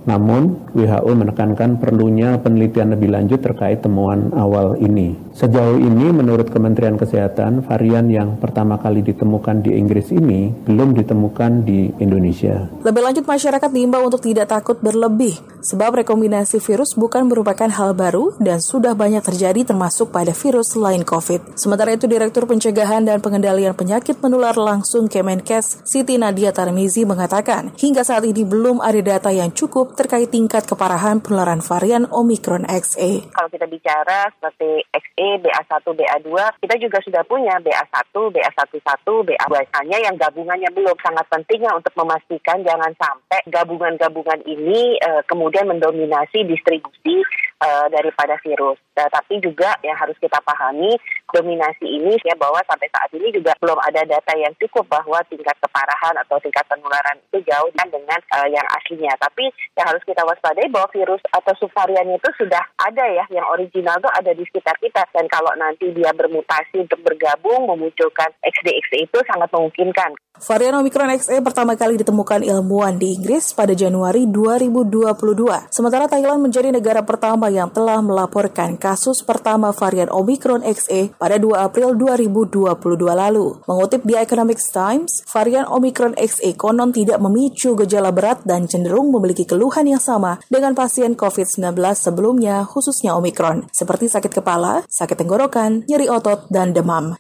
Namun, 0.07 0.71
WHO 0.71 1.11
menekankan 1.11 1.83
perlunya 1.83 2.39
penelitian 2.39 2.95
lebih 2.95 3.11
lanjut 3.11 3.43
terkait 3.43 3.83
temuan 3.83 4.31
awal 4.39 4.79
ini. 4.79 5.32
Sejauh 5.33 5.81
ini, 5.81 6.13
menurut 6.13 6.53
Kementerian 6.53 6.93
Kesehatan, 6.93 7.65
varian 7.65 8.05
yang 8.05 8.37
pertama 8.37 8.77
kali 8.77 9.01
ditemukan 9.01 9.65
di 9.65 9.73
Inggris 9.73 10.13
ini 10.13 10.53
belum 10.53 10.93
ditemukan 10.93 11.65
di 11.65 11.89
Indonesia. 11.97 12.69
Lebih 12.85 13.01
lanjut, 13.01 13.25
masyarakat 13.25 13.69
diimbau 13.73 14.05
untuk 14.05 14.21
tidak 14.21 14.53
takut 14.53 14.77
berlebih, 14.77 15.33
sebab 15.65 16.05
rekombinasi 16.05 16.61
virus 16.61 16.93
bukan 16.93 17.25
merupakan 17.25 17.65
hal 17.65 17.97
baru 17.97 18.37
dan 18.37 18.61
sudah 18.61 18.93
banyak 18.93 19.25
terjadi 19.25 19.73
termasuk 19.73 20.13
pada 20.13 20.37
virus 20.37 20.77
lain 20.77 21.01
COVID. 21.01 21.57
Sementara 21.57 21.97
itu, 21.97 22.05
Direktur 22.05 22.45
Pencegahan 22.45 23.01
dan 23.01 23.17
Pengendalian 23.17 23.73
Penyakit 23.73 24.21
Menular 24.21 24.53
Langsung 24.53 25.09
Kemenkes, 25.09 25.81
Siti 25.81 26.21
Nadia 26.21 26.53
Tarmizi 26.53 27.09
mengatakan, 27.09 27.73
hingga 27.73 28.05
saat 28.05 28.21
ini 28.29 28.45
belum 28.45 28.85
ada 28.85 29.01
data 29.01 29.33
yang 29.33 29.49
cukup 29.49 29.97
terkait 29.97 30.29
tingkat 30.29 30.69
keparahan 30.69 31.25
penularan 31.25 31.65
varian 31.65 32.05
Omicron 32.13 32.69
XE. 32.69 33.33
Kalau 33.33 33.49
kita 33.49 33.65
bicara 33.65 34.29
seperti 34.37 34.85
XE, 35.23 35.39
BA1, 35.39 35.86
BA2, 35.88 36.29
kita 36.59 36.75
juga 36.83 36.97
sudah 36.99 37.23
punya 37.23 37.55
BA1, 37.63 38.12
BA11, 38.12 39.07
BA2. 39.07 39.53
Hanya 39.79 39.97
yang 40.03 40.15
gabungannya 40.19 40.69
belum 40.75 40.97
sangat 40.99 41.25
pentingnya 41.31 41.71
untuk 41.71 41.95
memastikan 41.95 42.59
jangan 42.67 42.91
sampai 42.99 43.39
gabungan-gabungan 43.47 44.43
ini 44.43 44.99
uh, 44.99 45.23
kemudian 45.23 45.71
mendominasi 45.71 46.43
distribusi 46.43 47.23
uh, 47.63 47.88
daripada 47.88 48.36
virus. 48.43 48.77
Nah, 48.99 49.07
tapi 49.09 49.39
juga 49.39 49.79
yang 49.81 49.95
harus 49.95 50.19
kita 50.19 50.38
pahami 50.43 50.91
dominasi 51.33 51.85
ini 51.89 52.13
ya 52.21 52.37
bahwa 52.37 52.61
sampai 52.69 52.87
saat 52.93 53.09
ini 53.17 53.33
juga 53.33 53.57
belum 53.57 53.79
ada 53.81 54.05
data 54.05 54.33
yang 54.37 54.53
cukup 54.61 54.85
bahwa 54.85 55.17
tingkat 55.27 55.57
keparahan 55.57 56.15
atau 56.21 56.37
tingkat 56.39 56.61
penularan 56.69 57.17
itu 57.29 57.41
jauh 57.49 57.69
dengan 57.73 58.21
uh, 58.37 58.47
yang 58.47 58.65
aslinya. 58.77 59.17
Tapi 59.17 59.49
yang 59.73 59.89
harus 59.89 60.03
kita 60.05 60.21
waspadai 60.21 60.69
bahwa 60.69 60.87
virus 60.93 61.21
atau 61.33 61.53
subvarian 61.57 62.13
itu 62.13 62.29
sudah 62.37 62.61
ada 62.77 63.05
ya 63.09 63.25
yang 63.33 63.45
original 63.49 63.97
itu 63.97 64.09
ada 64.13 64.31
di 64.31 64.43
sekitar 64.45 64.77
kita 64.77 65.01
dan 65.09 65.25
kalau 65.27 65.49
nanti 65.57 65.89
dia 65.91 66.13
bermutasi 66.13 66.86
untuk 66.86 67.01
bergabung 67.01 67.65
memunculkan 67.65 68.29
XDXD 68.45 69.09
itu 69.09 69.17
sangat 69.25 69.49
memungkinkan. 69.49 70.13
Varian 70.34 70.81
Omicron 70.81 71.13
XE 71.13 71.45
pertama 71.45 71.77
kali 71.77 71.93
ditemukan 72.01 72.41
ilmuwan 72.41 72.97
di 72.97 73.13
Inggris 73.13 73.53
pada 73.53 73.77
Januari 73.77 74.25
2022. 74.25 75.69
Sementara 75.69 76.09
Thailand 76.09 76.41
menjadi 76.41 76.73
negara 76.73 77.05
pertama 77.05 77.53
yang 77.53 77.69
telah 77.69 78.01
melaporkan 78.01 78.73
kasus 78.81 79.21
pertama 79.21 79.69
varian 79.69 80.09
Omicron 80.09 80.65
XE 80.65 81.13
pada 81.24 81.39
2 81.39 81.55
April 81.55 81.95
2022 81.95 82.67
lalu. 82.99 83.55
Mengutip 83.63 84.03
The 84.03 84.19
Economic 84.19 84.59
Times, 84.59 85.24
varian 85.32 85.63
Omicron 85.71 86.19
XE 86.19 86.59
konon 86.59 86.91
tidak 86.91 87.24
memicu 87.24 87.80
gejala 87.80 88.11
berat 88.11 88.43
dan 88.43 88.67
cenderung 88.67 89.07
memiliki 89.07 89.47
keluhan 89.47 89.88
yang 89.88 90.03
sama 90.03 90.43
dengan 90.51 90.76
pasien 90.76 91.15
COVID-19 91.15 91.80
sebelumnya, 91.95 92.67
khususnya 92.67 93.15
Omicron, 93.15 93.71
seperti 93.71 94.11
sakit 94.11 94.36
kepala, 94.36 94.84
sakit 94.91 95.15
tenggorokan, 95.15 95.88
nyeri 95.88 96.11
otot, 96.11 96.51
dan 96.51 96.76
demam. 96.76 97.15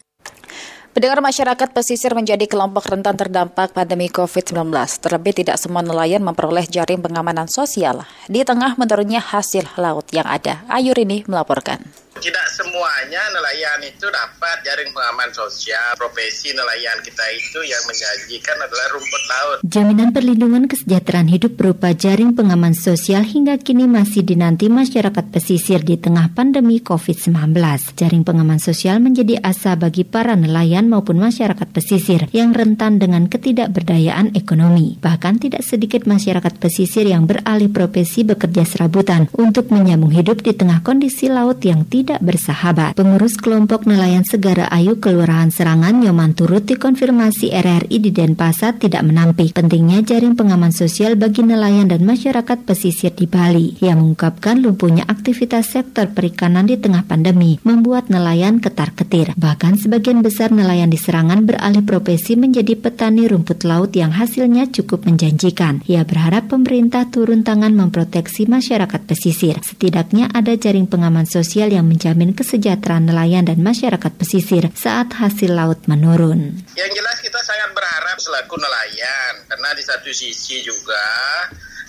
Pendengar 0.93 1.25
masyarakat 1.25 1.73
pesisir 1.73 2.13
menjadi 2.13 2.45
kelompok 2.45 2.85
rentan 2.85 3.17
terdampak 3.17 3.73
pandemi 3.73 4.11
COVID-19. 4.13 4.69
Terlebih 5.01 5.33
tidak 5.41 5.57
semua 5.57 5.81
nelayan 5.81 6.21
memperoleh 6.21 6.69
jaring 6.69 7.01
pengamanan 7.01 7.49
sosial 7.49 8.05
di 8.29 8.45
tengah 8.45 8.77
menurunnya 8.77 9.17
hasil 9.17 9.79
laut 9.81 10.05
yang 10.13 10.29
ada. 10.29 10.61
Ayu 10.69 10.93
ini 10.93 11.25
melaporkan. 11.25 11.81
Tidak 12.23 12.47
semuanya 12.55 13.19
nelayan 13.35 13.83
itu 13.83 14.07
dapat 14.07 14.63
jaring 14.63 14.95
pengaman 14.95 15.27
sosial. 15.35 15.91
Profesi 15.99 16.55
nelayan 16.55 17.03
kita 17.03 17.19
itu 17.35 17.59
yang 17.67 17.83
menjanjikan 17.83 18.63
adalah 18.63 18.87
rumput 18.95 19.23
laut. 19.27 19.57
Jaminan 19.67 20.15
perlindungan 20.15 20.71
kesejahteraan 20.71 21.27
hidup 21.27 21.59
berupa 21.59 21.91
jaring 21.91 22.31
pengaman 22.31 22.79
sosial 22.79 23.27
hingga 23.27 23.59
kini 23.59 23.91
masih 23.91 24.23
dinanti 24.23 24.71
masyarakat 24.71 25.35
pesisir 25.35 25.83
di 25.83 25.99
tengah 25.99 26.31
pandemi 26.31 26.79
COVID-19. 26.79 27.59
Jaring 27.99 28.23
pengaman 28.23 28.63
sosial 28.63 29.03
menjadi 29.03 29.43
asa 29.43 29.75
bagi 29.75 30.07
para 30.07 30.39
nelayan 30.39 30.87
maupun 30.87 31.19
masyarakat 31.19 31.75
pesisir 31.75 32.31
yang 32.31 32.55
rentan 32.55 33.03
dengan 33.03 33.27
ketidakberdayaan 33.27 34.31
ekonomi. 34.31 34.95
Bahkan 35.03 35.43
tidak 35.43 35.67
sedikit 35.67 36.07
masyarakat 36.07 36.55
pesisir 36.55 37.03
yang 37.03 37.27
beralih 37.27 37.67
profesi 37.67 38.23
bekerja 38.23 38.63
serabutan 38.63 39.27
untuk 39.35 39.75
menyambung 39.75 40.15
hidup 40.15 40.39
di 40.39 40.55
tengah 40.55 40.79
kondisi 40.87 41.27
laut 41.27 41.59
yang 41.67 41.83
tidak 41.83 42.12
tidak 42.13 42.29
bersahabat. 42.29 42.93
Pengurus 42.93 43.41
kelompok 43.41 43.89
nelayan 43.89 44.21
Segara 44.21 44.69
Ayu 44.69 45.01
Kelurahan 45.01 45.49
Serangan 45.49 45.97
Nyoman 45.97 46.37
turut 46.37 46.61
dikonfirmasi 46.61 47.49
RRI 47.49 47.97
di 47.97 48.13
Denpasar 48.13 48.77
tidak 48.77 49.01
menampik 49.01 49.57
pentingnya 49.57 50.05
jaring 50.05 50.37
pengaman 50.37 50.69
sosial 50.69 51.17
bagi 51.17 51.41
nelayan 51.41 51.89
dan 51.89 52.05
masyarakat 52.05 52.69
pesisir 52.69 53.17
di 53.17 53.25
Bali. 53.25 53.81
Ia 53.81 53.97
mengungkapkan 53.97 54.61
lumpuhnya 54.61 55.09
aktivitas 55.09 55.73
sektor 55.73 56.13
perikanan 56.13 56.69
di 56.69 56.77
tengah 56.77 57.01
pandemi 57.01 57.57
membuat 57.65 58.13
nelayan 58.13 58.61
ketar-ketir. 58.61 59.33
Bahkan 59.33 59.81
sebagian 59.81 60.21
besar 60.21 60.53
nelayan 60.53 60.93
di 60.93 61.01
Serangan 61.01 61.49
beralih 61.49 61.81
profesi 61.81 62.37
menjadi 62.37 62.77
petani 62.77 63.25
rumput 63.25 63.65
laut 63.65 63.89
yang 63.97 64.13
hasilnya 64.13 64.69
cukup 64.69 65.09
menjanjikan. 65.09 65.81
Ia 65.89 66.05
berharap 66.05 66.45
pemerintah 66.45 67.09
turun 67.09 67.41
tangan 67.41 67.73
memproteksi 67.73 68.45
masyarakat 68.45 69.01
pesisir. 69.01 69.57
Setidaknya 69.65 70.29
ada 70.29 70.53
jaring 70.53 70.85
pengaman 70.85 71.25
sosial 71.25 71.73
yang 71.73 71.89
menjamin 72.03 72.35
kesejahteraan 72.35 73.07
nelayan 73.07 73.47
dan 73.47 73.63
masyarakat 73.63 74.11
pesisir 74.19 74.67
saat 74.75 75.15
hasil 75.15 75.55
laut 75.55 75.87
menurun. 75.87 76.51
Yang 76.75 76.99
jelas 76.99 77.15
kita 77.23 77.39
sangat 77.39 77.71
berharap 77.71 78.19
selaku 78.19 78.59
nelayan 78.59 79.47
karena 79.47 79.71
di 79.71 79.83
satu 79.87 80.11
sisi 80.11 80.59
juga 80.67 80.99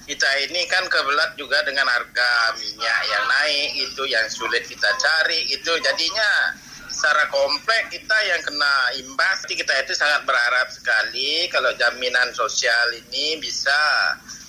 kita 0.06 0.30
ini 0.46 0.70
kan 0.70 0.86
kebelat 0.86 1.34
juga 1.34 1.66
dengan 1.66 1.90
harga 1.90 2.54
minyak 2.62 3.00
yang 3.10 3.24
naik 3.26 3.70
itu 3.74 4.02
yang 4.06 4.22
sulit 4.30 4.62
kita 4.70 4.86
cari 5.02 5.50
itu 5.50 5.72
jadinya 5.82 6.54
secara 6.86 7.26
komplek 7.34 7.90
kita 7.90 8.14
yang 8.30 8.38
kena 8.46 8.94
imbas 9.02 9.42
kita 9.50 9.74
itu 9.82 9.98
sangat 9.98 10.22
berharap 10.22 10.70
sekali 10.70 11.50
kalau 11.50 11.74
jaminan 11.74 12.30
sosial 12.38 12.94
ini 12.94 13.42
bisa 13.42 13.74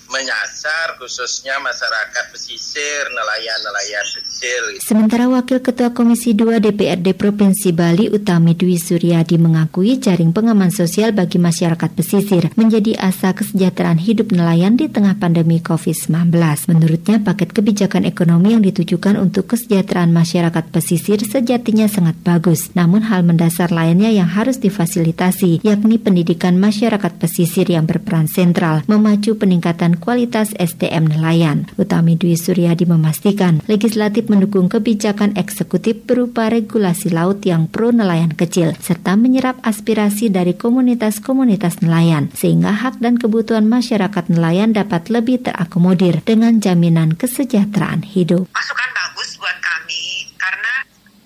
menyasar 0.06 0.96
khususnya 1.02 1.58
masyarakat 1.58 2.24
pesisir, 2.30 3.10
nelayan-nelayan 3.10 4.06
kecil. 4.20 4.62
Sementara 4.84 5.26
Wakil 5.26 5.58
Ketua 5.58 5.90
Komisi 5.90 6.32
2 6.32 6.62
DPRD 6.62 7.16
Provinsi 7.18 7.74
Bali 7.74 8.06
Utami 8.06 8.54
Dwi 8.54 8.78
Suryadi 8.78 9.34
mengakui 9.36 9.98
jaring 9.98 10.30
pengaman 10.30 10.70
sosial 10.70 11.10
bagi 11.10 11.42
masyarakat 11.42 11.90
pesisir 11.92 12.54
menjadi 12.54 12.94
asa 13.02 13.34
kesejahteraan 13.34 13.98
hidup 13.98 14.30
nelayan 14.30 14.78
di 14.78 14.86
tengah 14.86 15.18
pandemi 15.18 15.58
COVID-19. 15.58 16.30
Menurutnya 16.70 17.18
paket 17.20 17.50
kebijakan 17.50 18.06
ekonomi 18.06 18.54
yang 18.54 18.62
ditujukan 18.62 19.18
untuk 19.18 19.50
kesejahteraan 19.50 20.14
masyarakat 20.14 20.70
pesisir 20.70 21.18
sejatinya 21.18 21.90
sangat 21.90 22.14
bagus. 22.22 22.70
Namun 22.78 23.02
hal 23.10 23.26
mendasar 23.26 23.74
lainnya 23.74 24.14
yang 24.14 24.30
harus 24.30 24.62
difasilitasi 24.62 25.66
yakni 25.66 25.98
pendidikan 25.98 26.54
masyarakat 26.56 27.12
pesisir 27.18 27.66
yang 27.66 27.84
berperan 27.88 28.30
sentral 28.30 28.86
memacu 28.86 29.34
peningkatan 29.34 29.95
kualitas 29.98 30.54
SDM 30.54 31.10
nelayan. 31.10 31.66
Utami 31.80 32.14
Dwi 32.14 32.38
Suryadi 32.38 32.86
memastikan 32.86 33.60
legislatif 33.66 34.30
mendukung 34.30 34.70
kebijakan 34.70 35.34
eksekutif 35.34 36.06
berupa 36.06 36.46
regulasi 36.48 37.10
laut 37.10 37.42
yang 37.42 37.66
pro 37.66 37.90
nelayan 37.90 38.32
kecil 38.32 38.72
serta 38.78 39.18
menyerap 39.18 39.58
aspirasi 39.66 40.30
dari 40.30 40.54
komunitas-komunitas 40.54 41.82
nelayan 41.82 42.30
sehingga 42.32 42.72
hak 42.72 43.02
dan 43.02 43.18
kebutuhan 43.18 43.66
masyarakat 43.66 44.30
nelayan 44.30 44.70
dapat 44.76 45.10
lebih 45.10 45.42
terakomodir 45.42 46.22
dengan 46.22 46.62
jaminan 46.62 47.18
kesejahteraan 47.18 48.06
hidup. 48.06 48.46
Masukan 48.54 48.90
bagus 48.94 49.34
buat 49.40 49.58
kami 49.58 50.30
karena 50.38 50.74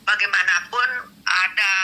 bagaimanapun 0.08 0.88
ada 1.24 1.74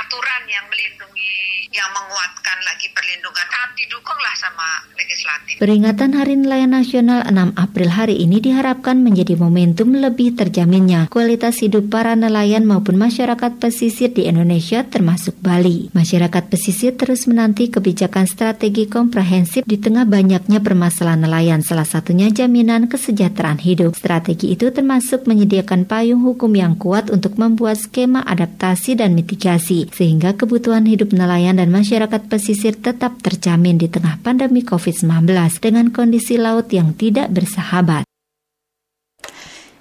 aturan 0.00 0.42
yang 0.48 0.64
melindungi 0.70 1.68
yang 1.74 1.90
menguatkan 1.92 2.37
lagi 2.64 2.88
perlindungan 2.96 3.48
saat 3.58 3.74
didukunglah 3.74 4.34
sama 4.38 4.68
legislatif. 4.94 5.54
Peringatan 5.58 6.10
Hari 6.14 6.34
Nelayan 6.38 6.72
Nasional 6.72 7.26
6 7.26 7.58
April 7.58 7.88
hari 7.90 8.22
ini 8.22 8.38
diharapkan 8.38 9.02
menjadi 9.02 9.34
momentum 9.34 9.98
lebih 9.98 10.38
terjaminnya 10.38 11.10
kualitas 11.10 11.58
hidup 11.58 11.90
para 11.90 12.14
nelayan 12.14 12.62
maupun 12.64 12.94
masyarakat 12.94 13.58
pesisir 13.58 14.14
di 14.14 14.30
Indonesia 14.30 14.86
termasuk 14.86 15.36
Bali. 15.42 15.90
Masyarakat 15.90 16.44
pesisir 16.46 16.94
terus 16.94 17.26
menanti 17.26 17.68
kebijakan 17.68 18.30
strategi 18.30 18.86
komprehensif 18.86 19.66
di 19.66 19.76
tengah 19.76 20.06
banyaknya 20.06 20.62
permasalahan 20.62 21.26
nelayan 21.26 21.60
salah 21.60 21.86
satunya 21.86 22.30
jaminan 22.30 22.86
kesejahteraan 22.86 23.58
hidup. 23.58 23.98
Strategi 23.98 24.54
itu 24.54 24.70
termasuk 24.70 25.26
menyediakan 25.26 25.84
payung 25.84 26.22
hukum 26.22 26.54
yang 26.54 26.78
kuat 26.78 27.10
untuk 27.10 27.34
membuat 27.36 27.76
skema 27.76 28.22
adaptasi 28.22 28.94
dan 28.94 29.18
mitigasi 29.18 29.90
sehingga 29.90 30.38
kebutuhan 30.38 30.86
hidup 30.86 31.10
nelayan 31.10 31.58
dan 31.58 31.74
masyarakat 31.74 32.30
pesisir 32.30 32.37
tetap 32.78 33.18
terjamin 33.20 33.76
di 33.76 33.90
tengah 33.90 34.22
pandemi 34.22 34.62
COVID-19 34.62 35.28
dengan 35.60 35.90
kondisi 35.90 36.38
laut 36.38 36.70
yang 36.70 36.94
tidak 36.94 37.28
bersahabat. 37.34 38.08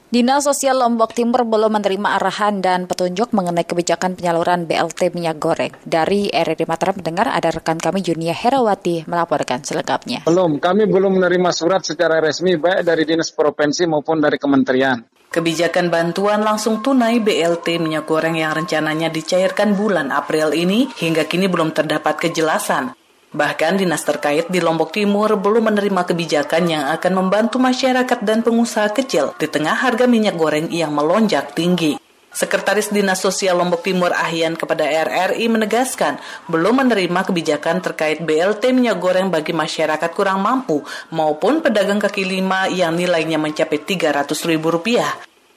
Dinas 0.08 0.48
Sosial 0.48 0.80
Lombok 0.80 1.12
Timur 1.12 1.44
belum 1.44 1.84
menerima 1.84 2.16
arahan 2.16 2.64
dan 2.64 2.88
petunjuk 2.88 3.36
mengenai 3.36 3.68
kebijakan 3.68 4.16
penyaluran 4.16 4.64
BLT 4.64 5.12
minyak 5.12 5.36
goreng. 5.36 5.76
Dari 5.84 6.32
RRI 6.32 6.64
Mataram 6.64 6.96
mendengar 6.96 7.28
ada 7.28 7.52
rekan 7.52 7.76
kami 7.76 8.00
Junia 8.00 8.32
Herawati 8.32 9.04
melaporkan 9.04 9.68
selengkapnya. 9.68 10.24
Belum, 10.24 10.64
kami 10.64 10.88
belum 10.88 11.20
menerima 11.20 11.52
surat 11.52 11.84
secara 11.84 12.24
resmi 12.24 12.56
baik 12.56 12.88
dari 12.88 13.04
Dinas 13.04 13.36
Provinsi 13.36 13.84
maupun 13.84 14.24
dari 14.24 14.40
Kementerian. 14.40 15.17
Kebijakan 15.28 15.92
bantuan 15.92 16.40
langsung 16.40 16.80
tunai 16.80 17.20
BLT 17.20 17.84
minyak 17.84 18.08
goreng 18.08 18.40
yang 18.40 18.56
rencananya 18.56 19.12
dicairkan 19.12 19.76
bulan 19.76 20.08
April 20.16 20.56
ini 20.56 20.88
hingga 20.96 21.28
kini 21.28 21.52
belum 21.52 21.76
terdapat 21.76 22.16
kejelasan. 22.16 22.96
Bahkan 23.28 23.84
dinas 23.84 24.08
terkait 24.08 24.48
di 24.48 24.64
Lombok 24.64 24.96
Timur 24.96 25.36
belum 25.36 25.68
menerima 25.68 26.08
kebijakan 26.08 26.64
yang 26.72 26.88
akan 26.96 27.12
membantu 27.12 27.60
masyarakat 27.60 28.24
dan 28.24 28.40
pengusaha 28.40 28.88
kecil 28.96 29.36
di 29.36 29.52
tengah 29.52 29.76
harga 29.76 30.08
minyak 30.08 30.40
goreng 30.40 30.72
yang 30.72 30.96
melonjak 30.96 31.52
tinggi. 31.52 32.00
Sekretaris 32.38 32.94
Dinas 32.94 33.18
Sosial 33.18 33.58
Lombok 33.58 33.82
Timur 33.82 34.14
Ahyan 34.14 34.54
kepada 34.54 34.86
RRI 34.86 35.50
menegaskan 35.50 36.22
belum 36.46 36.86
menerima 36.86 37.26
kebijakan 37.26 37.82
terkait 37.82 38.22
BLT 38.22 38.78
minyak 38.78 39.02
goreng 39.02 39.34
bagi 39.34 39.58
masyarakat 39.58 40.14
kurang 40.14 40.46
mampu 40.46 40.86
maupun 41.10 41.66
pedagang 41.66 41.98
kaki 41.98 42.30
lima 42.30 42.70
yang 42.70 42.94
nilainya 42.94 43.42
mencapai 43.42 43.82
Rp300.000. 43.82 44.54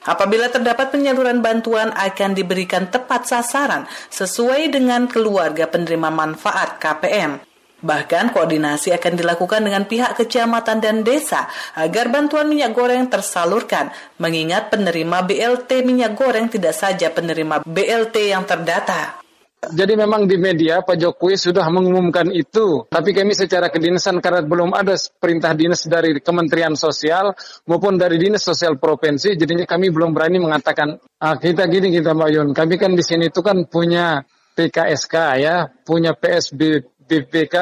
Apabila 0.08 0.48
terdapat 0.48 0.88
penyaluran 0.88 1.44
bantuan 1.44 1.92
akan 1.92 2.32
diberikan 2.32 2.88
tepat 2.88 3.28
sasaran 3.28 3.84
sesuai 4.08 4.72
dengan 4.72 5.04
keluarga 5.04 5.68
penerima 5.68 6.08
manfaat 6.08 6.80
KPM. 6.80 7.49
Bahkan 7.80 8.36
koordinasi 8.36 8.92
akan 8.92 9.12
dilakukan 9.16 9.64
dengan 9.64 9.88
pihak 9.88 10.20
kecamatan 10.20 10.84
dan 10.84 11.00
desa 11.00 11.48
agar 11.72 12.12
bantuan 12.12 12.44
minyak 12.44 12.76
goreng 12.76 13.08
tersalurkan, 13.08 13.88
mengingat 14.20 14.68
penerima 14.68 15.24
BLT 15.24 15.80
minyak 15.84 16.12
goreng 16.12 16.52
tidak 16.52 16.76
saja 16.76 17.08
penerima 17.08 17.64
BLT 17.64 18.36
yang 18.36 18.44
terdata. 18.44 19.20
Jadi 19.60 19.92
memang 19.92 20.24
di 20.24 20.40
media 20.40 20.80
Pak 20.80 20.96
Jokowi 20.96 21.36
sudah 21.36 21.68
mengumumkan 21.68 22.32
itu, 22.32 22.88
tapi 22.88 23.12
kami 23.12 23.36
secara 23.36 23.68
kedinasan 23.68 24.16
karena 24.16 24.40
belum 24.40 24.72
ada 24.72 24.96
perintah 25.20 25.52
dinas 25.52 25.84
dari 25.84 26.16
Kementerian 26.16 26.72
Sosial 26.72 27.36
maupun 27.68 28.00
dari 28.00 28.16
Dinas 28.16 28.40
Sosial 28.40 28.80
Provinsi, 28.80 29.36
jadinya 29.36 29.68
kami 29.68 29.92
belum 29.92 30.16
berani 30.16 30.40
mengatakan 30.40 30.96
ah, 31.20 31.36
kita 31.36 31.68
gini 31.68 31.92
kita 31.92 32.16
Mbak 32.16 32.56
kami 32.56 32.74
kan 32.80 32.96
di 32.96 33.04
sini 33.04 33.28
itu 33.28 33.44
kan 33.44 33.68
punya 33.68 34.24
PKSK 34.56 35.14
ya, 35.44 35.68
punya 35.84 36.16
PSB 36.16 36.89
BPK 37.10 37.56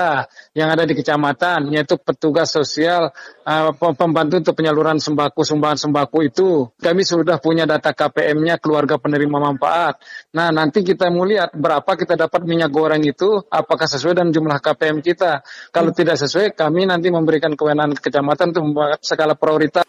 yang 0.52 0.68
ada 0.68 0.84
di 0.84 0.92
kecamatan, 0.92 1.72
yaitu 1.72 1.96
petugas 1.96 2.52
sosial 2.52 3.08
uh, 3.48 3.72
pembantu 3.96 4.44
untuk 4.44 4.60
penyaluran 4.60 5.00
sembako, 5.00 5.40
sumbangan 5.40 5.88
sembako 5.88 6.18
itu. 6.20 6.68
Kami 6.76 7.00
sudah 7.00 7.40
punya 7.40 7.64
data 7.64 7.96
KPM-nya 7.96 8.60
keluarga 8.60 9.00
penerima 9.00 9.40
manfaat. 9.40 10.04
Nah, 10.36 10.52
nanti 10.52 10.84
kita 10.84 11.08
mau 11.08 11.24
lihat 11.24 11.56
berapa 11.56 11.96
kita 11.96 12.20
dapat 12.20 12.44
minyak 12.44 12.68
goreng 12.68 13.00
itu, 13.00 13.40
apakah 13.48 13.88
sesuai 13.88 14.20
dengan 14.20 14.36
jumlah 14.36 14.60
KPM 14.60 15.00
kita. 15.00 15.40
Kalau 15.72 15.96
hmm. 15.96 16.00
tidak 16.04 16.20
sesuai, 16.20 16.52
kami 16.52 16.84
nanti 16.84 17.08
memberikan 17.08 17.56
kewenangan 17.56 17.96
ke 17.96 18.12
kecamatan 18.12 18.52
untuk 18.52 18.64
membuat 18.68 19.00
skala 19.00 19.32
prioritas. 19.32 19.88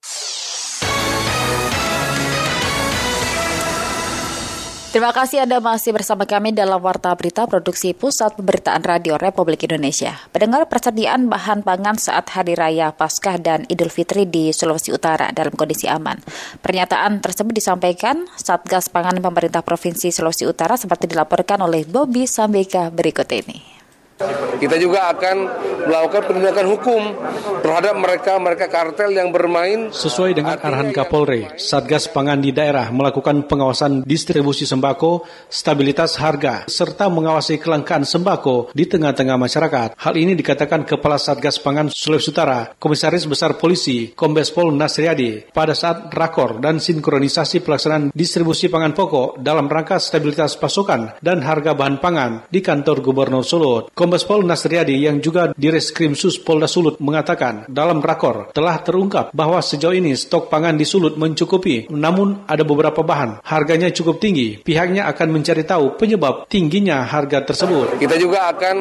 Terima 4.97 5.13
kasih 5.13 5.45
Anda 5.45 5.61
masih 5.61 5.93
bersama 5.93 6.25
kami 6.25 6.57
dalam 6.57 6.81
Warta 6.81 7.13
Berita 7.13 7.45
Produksi 7.45 7.93
Pusat 7.93 8.41
Pemberitaan 8.41 8.81
Radio 8.81 9.13
Republik 9.13 9.69
Indonesia. 9.69 10.17
Pendengar 10.33 10.65
persediaan 10.65 11.29
bahan 11.29 11.61
pangan 11.61 12.01
saat 12.01 12.25
Hari 12.33 12.57
Raya 12.57 12.89
Paskah 12.89 13.37
dan 13.37 13.69
Idul 13.69 13.93
Fitri 13.93 14.25
di 14.25 14.49
Sulawesi 14.49 14.89
Utara 14.89 15.29
dalam 15.29 15.53
kondisi 15.53 15.85
aman. 15.85 16.17
Pernyataan 16.65 17.21
tersebut 17.21 17.53
disampaikan 17.53 18.25
Satgas 18.41 18.89
Pangan 18.89 19.21
Pemerintah 19.21 19.61
Provinsi 19.61 20.09
Sulawesi 20.09 20.49
Utara 20.49 20.73
seperti 20.81 21.05
dilaporkan 21.13 21.61
oleh 21.61 21.85
Bobby 21.85 22.25
Sambeka 22.25 22.89
berikut 22.89 23.29
ini. 23.29 23.76
Kita 24.57 24.73
juga 24.81 25.13
akan 25.13 25.37
melakukan 25.85 26.21
penindakan 26.25 26.65
hukum 26.73 27.01
terhadap 27.61 27.93
mereka-mereka 28.01 28.65
kartel 28.65 29.13
yang 29.13 29.29
bermain. 29.29 29.93
Sesuai 29.93 30.33
dengan 30.33 30.57
arahan 30.57 30.89
Kapolri, 30.89 31.45
Satgas 31.61 32.09
Pangan 32.09 32.41
di 32.41 32.49
daerah 32.49 32.89
melakukan 32.89 33.45
pengawasan 33.45 34.01
distribusi 34.01 34.65
sembako, 34.65 35.21
stabilitas 35.53 36.17
harga, 36.17 36.65
serta 36.65 37.13
mengawasi 37.13 37.61
kelangkaan 37.61 38.09
sembako 38.09 38.73
di 38.73 38.89
tengah-tengah 38.89 39.37
masyarakat. 39.37 39.89
Hal 40.01 40.13
ini 40.17 40.33
dikatakan 40.33 40.81
Kepala 40.89 41.21
Satgas 41.21 41.61
Pangan 41.61 41.93
Sulawesi 41.93 42.33
Utara, 42.33 42.73
Komisaris 42.73 43.29
Besar 43.29 43.53
Polisi, 43.61 44.17
Kombes 44.17 44.49
Pol 44.49 44.73
Nasriadi, 44.73 45.45
pada 45.53 45.77
saat 45.77 46.09
rakor 46.09 46.57
dan 46.57 46.81
sinkronisasi 46.81 47.61
pelaksanaan 47.61 48.09
distribusi 48.17 48.65
pangan 48.65 48.97
pokok 48.97 49.37
dalam 49.37 49.69
rangka 49.69 50.01
stabilitas 50.01 50.57
pasokan 50.57 51.13
dan 51.21 51.45
harga 51.45 51.77
bahan 51.77 52.01
pangan 52.01 52.49
di 52.49 52.65
kantor 52.65 53.05
Gubernur 53.05 53.45
Solo. 53.45 53.93
Kombes 54.07 54.23
Pol 54.23 54.47
Nasriadi 54.47 55.03
yang 55.03 55.19
juga 55.19 55.51
Direskrim 55.51 56.15
Sus 56.15 56.39
Polda 56.39 56.63
Sulut 56.63 56.95
mengatakan 57.03 57.67
dalam 57.67 57.99
rakor 57.99 58.55
telah 58.55 58.79
terungkap 58.79 59.35
bahwa 59.35 59.59
sejauh 59.59 59.91
ini 59.91 60.15
stok 60.15 60.47
pangan 60.47 60.79
di 60.79 60.87
Sulut 60.87 61.19
mencukupi, 61.19 61.91
namun 61.91 62.47
ada 62.47 62.63
beberapa 62.63 63.03
bahan 63.03 63.43
harganya 63.43 63.91
cukup 63.91 64.23
tinggi. 64.23 64.63
Pihaknya 64.63 65.11
akan 65.11 65.27
mencari 65.27 65.67
tahu 65.67 65.99
penyebab 65.99 66.47
tingginya 66.47 67.03
harga 67.03 67.51
tersebut. 67.51 67.99
Kita 67.99 68.15
juga 68.15 68.47
akan 68.47 68.75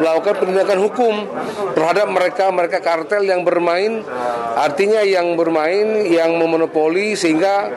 melakukan 0.00 0.48
penindakan 0.48 0.78
hukum 0.88 1.14
terhadap 1.76 2.08
mereka-mereka 2.08 2.80
kartel 2.80 3.28
yang 3.28 3.44
bermain, 3.44 4.00
artinya 4.56 5.04
yang 5.04 5.36
bermain, 5.36 6.08
yang 6.08 6.40
memonopoli 6.40 7.20
sehingga 7.20 7.68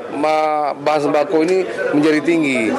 bahan 0.79 1.11
sembako 1.11 1.35
ini 1.51 1.67
menjadi 1.91 2.19
tinggi 2.23 2.71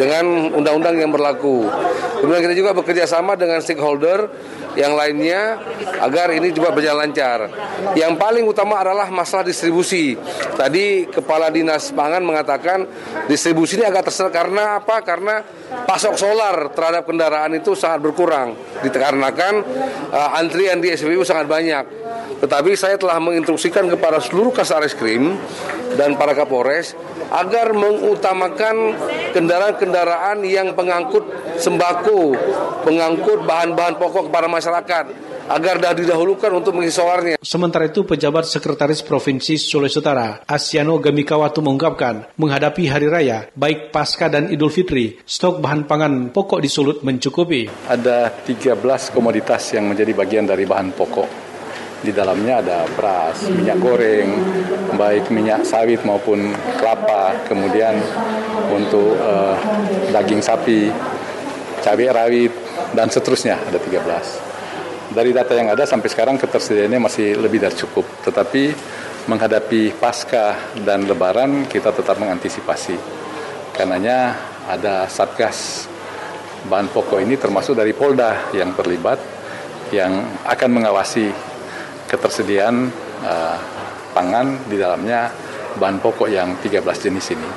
dengan 0.00 0.48
undang-undang 0.56 0.96
yang 0.96 1.12
berlaku. 1.12 1.68
Kemudian 2.16 2.48
kita 2.48 2.56
juga 2.56 2.72
bekerja 2.72 3.04
sama 3.04 3.36
dengan 3.36 3.60
stakeholder 3.66 4.30
yang 4.76 4.92
lainnya 4.94 5.58
agar 6.04 6.30
ini 6.36 6.52
juga 6.52 6.70
berjalan 6.70 7.08
lancar. 7.08 7.48
Yang 7.96 8.12
paling 8.20 8.44
utama 8.44 8.78
adalah 8.78 9.08
masalah 9.08 9.48
distribusi. 9.48 10.14
Tadi 10.54 11.08
Kepala 11.08 11.48
Dinas 11.48 11.90
Pangan 11.90 12.22
mengatakan 12.22 12.84
distribusi 13.26 13.80
ini 13.80 13.88
agak 13.88 14.12
tersendat 14.12 14.36
karena 14.36 14.78
apa? 14.78 15.00
Karena 15.02 15.40
pasok 15.88 16.14
solar 16.20 16.70
terhadap 16.76 17.08
kendaraan 17.08 17.56
itu 17.56 17.72
sangat 17.72 18.04
berkurang 18.04 18.54
dikarenakan 18.84 19.64
uh, 20.12 20.38
antrian 20.38 20.78
di 20.78 20.92
SPBU 20.92 21.24
sangat 21.24 21.48
banyak. 21.48 21.84
Tetapi 22.36 22.76
saya 22.76 23.00
telah 23.00 23.16
menginstruksikan 23.16 23.88
kepada 23.88 24.20
seluruh 24.20 24.52
kasar 24.52 24.84
krim 24.92 25.40
dan 25.96 26.20
para 26.20 26.36
kapolres 26.36 26.92
agar 27.32 27.72
mengutamakan 27.72 28.94
kendaraan-kendaraan 29.32 30.44
yang 30.44 30.76
pengangkut 30.76 31.24
sembako, 31.58 32.36
pengangkut 32.84 33.42
bahan-bahan 33.56 33.96
pokok 33.96 34.28
kepada 34.28 34.52
masyarakat 34.52 35.04
agar 35.48 35.80
dah 35.80 35.96
didahulukan 35.96 36.52
untuk 36.52 36.76
mengisi 36.76 37.00
solarnya. 37.00 37.40
Sementara 37.40 37.88
itu, 37.88 38.04
pejabat 38.04 38.44
Sekretaris 38.44 39.00
Provinsi 39.00 39.56
Sulawesi 39.56 39.96
Utara, 39.96 40.44
Asiano 40.44 41.00
Gamikawatu 41.00 41.64
mengungkapkan, 41.64 42.36
menghadapi 42.36 42.84
Hari 42.84 43.08
Raya, 43.08 43.48
baik 43.56 43.88
Pasca 43.96 44.28
dan 44.28 44.52
Idul 44.52 44.68
Fitri, 44.68 45.16
stok 45.24 45.64
bahan 45.64 45.88
pangan 45.88 46.36
pokok 46.36 46.60
di 46.60 46.68
Sulut 46.68 47.00
mencukupi. 47.00 47.88
Ada 47.88 48.28
13 48.44 48.76
komoditas 49.16 49.72
yang 49.72 49.88
menjadi 49.88 50.12
bagian 50.12 50.44
dari 50.44 50.68
bahan 50.68 50.92
pokok 50.92 51.48
di 52.04 52.12
dalamnya 52.12 52.60
ada 52.60 52.78
beras, 52.92 53.48
minyak 53.48 53.80
goreng, 53.80 54.28
baik 54.94 55.32
minyak 55.32 55.64
sawit 55.64 55.98
maupun 56.04 56.52
kelapa, 56.76 57.34
kemudian 57.48 57.98
untuk 58.68 59.16
uh, 59.16 59.56
daging 60.12 60.44
sapi, 60.44 60.92
cabai 61.80 62.12
rawit, 62.12 62.52
dan 62.96 63.12
seterusnya 63.12 63.60
ada 63.60 63.76
13. 63.76 65.12
Dari 65.12 65.30
data 65.30 65.52
yang 65.52 65.68
ada 65.70 65.84
sampai 65.84 66.08
sekarang 66.08 66.40
ketersediaannya 66.40 66.98
masih 66.98 67.36
lebih 67.36 67.60
dari 67.60 67.76
cukup, 67.76 68.24
tetapi 68.24 68.72
menghadapi 69.28 69.94
pasca 70.00 70.72
dan 70.80 71.04
lebaran 71.04 71.68
kita 71.68 71.92
tetap 71.92 72.16
mengantisipasi. 72.16 72.96
Karenanya 73.76 74.34
ada 74.66 75.04
satgas 75.06 75.86
bahan 76.66 76.90
pokok 76.90 77.22
ini 77.22 77.38
termasuk 77.38 77.78
dari 77.78 77.94
Polda 77.94 78.50
yang 78.56 78.74
terlibat 78.74 79.20
yang 79.94 80.42
akan 80.42 80.70
mengawasi 80.72 81.30
ketersediaan 82.10 82.90
uh, 83.22 83.56
pangan 84.10 84.66
di 84.66 84.74
dalamnya 84.74 85.30
bahan 85.78 86.02
pokok 86.02 86.26
yang 86.26 86.58
13 86.58 86.82
jenis 86.82 87.26
ini. 87.36 87.50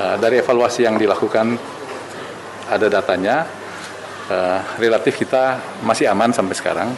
Uh, 0.00 0.16
dari 0.16 0.40
evaluasi 0.40 0.88
yang 0.88 0.96
dilakukan 0.96 1.52
ada 2.72 2.88
datanya 2.88 3.44
uh, 4.32 4.80
relatif 4.80 5.20
kita 5.20 5.60
masih 5.84 6.08
aman 6.08 6.32
sampai 6.32 6.56
sekarang. 6.56 6.88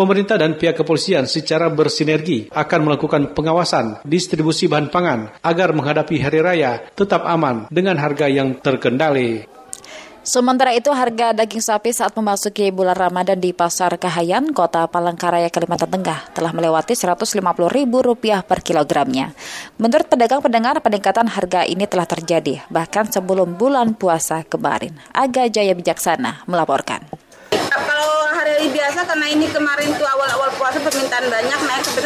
Pemerintah 0.00 0.40
dan 0.40 0.56
pihak 0.56 0.80
kepolisian 0.80 1.28
secara 1.28 1.68
bersinergi 1.68 2.48
akan 2.48 2.80
melakukan 2.88 3.36
pengawasan 3.36 4.00
distribusi 4.08 4.64
bahan 4.64 4.88
pangan 4.88 5.28
agar 5.44 5.76
menghadapi 5.76 6.16
hari 6.24 6.40
raya 6.40 6.80
tetap 6.96 7.20
aman 7.28 7.68
dengan 7.68 8.00
harga 8.00 8.24
yang 8.24 8.56
terkendali. 8.64 9.59
Sementara 10.20 10.76
itu 10.76 10.92
harga 10.92 11.32
daging 11.32 11.64
sapi 11.64 11.96
saat 11.96 12.12
memasuki 12.12 12.68
bulan 12.68 12.92
Ramadan 12.92 13.40
di 13.40 13.56
Pasar 13.56 13.96
Kahayan, 13.96 14.52
Kota 14.52 14.84
Palangkaraya, 14.84 15.48
Kalimantan 15.48 15.88
Tengah 15.88 16.36
telah 16.36 16.52
melewati 16.52 16.92
Rp150.000 16.92 18.44
per 18.44 18.58
kilogramnya. 18.60 19.32
Menurut 19.80 20.12
pedagang-pedengar, 20.12 20.76
peningkatan 20.84 21.24
harga 21.24 21.64
ini 21.64 21.88
telah 21.88 22.04
terjadi 22.04 22.60
bahkan 22.68 23.08
sebelum 23.08 23.56
bulan 23.56 23.96
puasa 23.96 24.44
kemarin. 24.44 24.92
Aga 25.16 25.48
Jaya 25.48 25.72
Bijaksana 25.72 26.44
melaporkan. 26.44 27.00
Kalau 27.50 28.19
hari 28.50 28.66
biasa 28.74 29.06
karena 29.06 29.26
ini 29.30 29.46
kemarin 29.46 29.94
tuh 29.94 30.02
awal-awal 30.02 30.50
puasa 30.58 30.82
permintaan 30.82 31.30
banyak 31.30 31.60
naik 31.70 31.82
sampai 31.86 32.02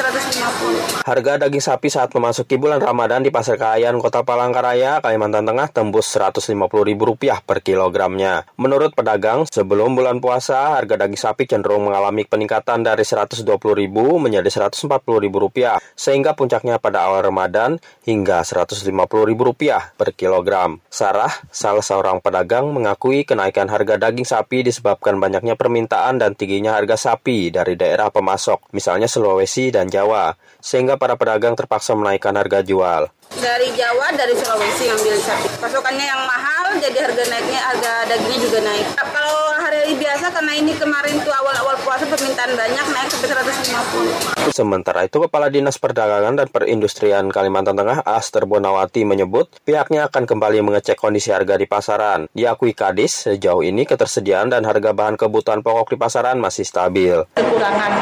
150. 1.01 1.09
Harga 1.09 1.32
daging 1.40 1.64
sapi 1.64 1.88
saat 1.88 2.12
memasuki 2.12 2.61
bulan 2.61 2.84
Ramadan 2.84 3.24
di 3.24 3.32
Pasar 3.32 3.57
Kahayan 3.57 3.97
Kota 3.97 4.20
Palangkaraya, 4.20 5.01
Kalimantan 5.01 5.49
Tengah 5.49 5.72
tembus 5.72 6.12
Rp150.000 6.12 7.49
per 7.49 7.64
kilogramnya. 7.64 8.45
Menurut 8.61 8.92
pedagang, 8.92 9.49
sebelum 9.49 9.97
bulan 9.97 10.20
puasa, 10.20 10.76
harga 10.76 11.01
daging 11.01 11.20
sapi 11.20 11.49
cenderung 11.49 11.88
mengalami 11.88 12.28
peningkatan 12.28 12.84
dari 12.84 13.09
Rp120.000 13.09 13.97
menjadi 14.20 14.49
Rp140.000, 14.68 15.80
sehingga 15.97 16.36
puncaknya 16.36 16.76
pada 16.76 17.09
awal 17.09 17.24
Ramadan 17.24 17.80
hingga 18.05 18.45
Rp150.000 18.45 19.97
per 19.97 20.12
kilogram. 20.12 20.76
Sarah, 20.92 21.32
salah 21.49 21.80
seorang 21.80 22.20
pedagang, 22.20 22.68
mengakui 22.68 23.24
kenaikan 23.24 23.72
harga 23.72 23.97
daging 23.97 24.28
sapi 24.28 24.61
disebabkan 24.61 25.16
banyaknya 25.16 25.57
permintaan 25.57 26.20
tingginya 26.35 26.74
harga 26.74 26.99
sapi 26.99 27.49
dari 27.55 27.78
daerah 27.78 28.11
pemasok, 28.11 28.74
misalnya 28.74 29.07
Sulawesi 29.07 29.70
dan 29.70 29.87
Jawa, 29.87 30.35
sehingga 30.59 30.99
para 30.99 31.14
pedagang 31.14 31.55
terpaksa 31.55 31.95
menaikkan 31.95 32.35
harga 32.35 32.61
jual. 32.61 33.09
Dari 33.39 33.70
Jawa, 33.74 34.12
dari 34.14 34.35
Sulawesi 34.37 34.91
ngambil 34.91 35.14
sapi. 35.22 35.49
Pasokannya 35.59 36.07
yang 36.07 36.22
mahal, 36.26 36.76
jadi 36.78 36.99
harga 37.09 37.22
naiknya, 37.30 37.61
harga 37.62 37.93
dagingnya 38.11 38.39
juga 38.43 38.59
naik. 38.62 38.87
Kalau 38.99 39.43
hari 39.85 40.01
biasa, 40.01 40.32
karena 40.32 40.53
ini 40.57 40.72
kemarin 40.80 41.20
tuh 41.20 41.28
awal-awal 41.28 41.76
puasa 41.85 42.09
permintaan 42.09 42.57
banyak, 42.57 42.87
naik 42.89 43.09
sampai 43.12 43.37
150. 43.37 44.49
Sementara 44.49 45.05
itu, 45.05 45.20
Kepala 45.20 45.53
Dinas 45.53 45.76
Perdagangan 45.76 46.41
dan 46.41 46.49
Perindustrian 46.49 47.28
Kalimantan 47.28 47.76
Tengah, 47.76 48.01
Aster 48.01 48.49
Bonawati 48.49 49.05
menyebut 49.05 49.53
pihaknya 49.68 50.09
akan 50.09 50.24
kembali 50.24 50.64
mengecek 50.64 50.97
kondisi 50.97 51.37
harga 51.37 51.61
di 51.61 51.68
pasaran. 51.68 52.32
Diakui 52.32 52.72
Kadis, 52.72 53.28
sejauh 53.28 53.61
ini 53.61 53.85
ketersediaan 53.85 54.49
dan 54.49 54.64
harga 54.64 54.97
bahan 54.97 55.20
kebutuhan 55.20 55.61
pokok 55.61 55.93
di 55.93 55.97
pasaran 56.01 56.41
masih 56.41 56.64
stabil. 56.64 57.20
Kekurangan 57.37 57.93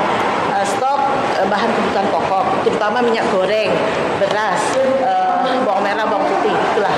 uh, 0.55 0.63
stok 0.63 1.01
uh, 1.43 1.47
bahan 1.51 1.67
kebutuhan 1.67 2.07
pokok, 2.15 2.47
terutama 2.63 3.03
minyak 3.03 3.27
goreng, 3.35 3.75
beras, 4.23 4.63
uh, 5.03 5.59
bawang 5.67 5.83
merah, 5.83 6.07
bawang 6.07 6.31
putih, 6.31 6.55
itulah 6.55 6.95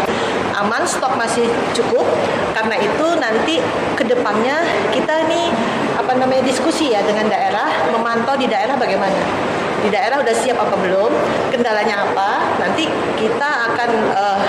aman, 0.65 0.83
stok 0.89 1.15
masih 1.21 1.45
cukup. 1.77 2.09
Karena 2.57 2.81
itu 2.81 3.07
nanti 3.21 3.61
ke 3.95 4.05
depannya 4.09 4.65
kita 4.91 5.29
nih 5.29 5.53
apa 5.95 6.17
namanya 6.17 6.43
diskusi 6.43 6.91
ya 6.91 7.05
dengan 7.05 7.29
daerah, 7.29 7.69
memantau 7.93 8.35
di 8.41 8.49
daerah 8.49 8.75
bagaimana. 8.75 9.54
Di 9.85 9.93
daerah 9.93 10.17
udah 10.17 10.33
siap 10.33 10.57
apa 10.57 10.81
belum, 10.81 11.13
kendalanya 11.53 12.09
apa, 12.09 12.57
nanti 12.57 12.89
kita 13.21 13.51
akan 13.69 13.91
uh, 14.17 14.41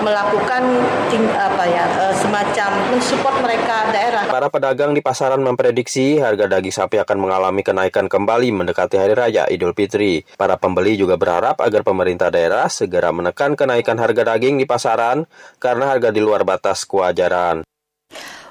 melakukan 0.00 0.64
ting, 1.12 1.28
apa 1.28 1.64
ya 1.68 1.84
uh, 2.00 2.14
semacam 2.16 2.70
mensupport 2.88 3.36
mereka 3.44 3.92
daerah. 3.92 4.24
Para 4.32 4.48
pedagang 4.48 4.96
di 4.96 5.04
pasaran 5.04 5.44
memprediksi 5.44 6.16
harga 6.16 6.48
daging 6.48 6.72
sapi 6.72 6.96
akan 7.04 7.20
mengalami 7.20 7.60
kenaikan 7.60 8.08
kembali 8.08 8.48
mendekati 8.48 8.96
hari 8.96 9.12
raya 9.12 9.44
Idul 9.52 9.76
Fitri. 9.76 10.24
Para 10.40 10.56
pembeli 10.56 10.96
juga 10.96 11.20
berharap 11.20 11.60
agar 11.60 11.84
pemerintah 11.84 12.32
daerah 12.32 12.64
segera 12.72 13.12
menekan 13.12 13.52
kenaikan 13.52 14.00
harga 14.00 14.24
daging 14.24 14.56
di 14.56 14.64
pasaran 14.64 15.28
karena 15.60 15.92
harga 15.92 16.08
di 16.08 16.24
luar 16.24 16.48
batas 16.48 16.88
kewajaran. 16.88 17.60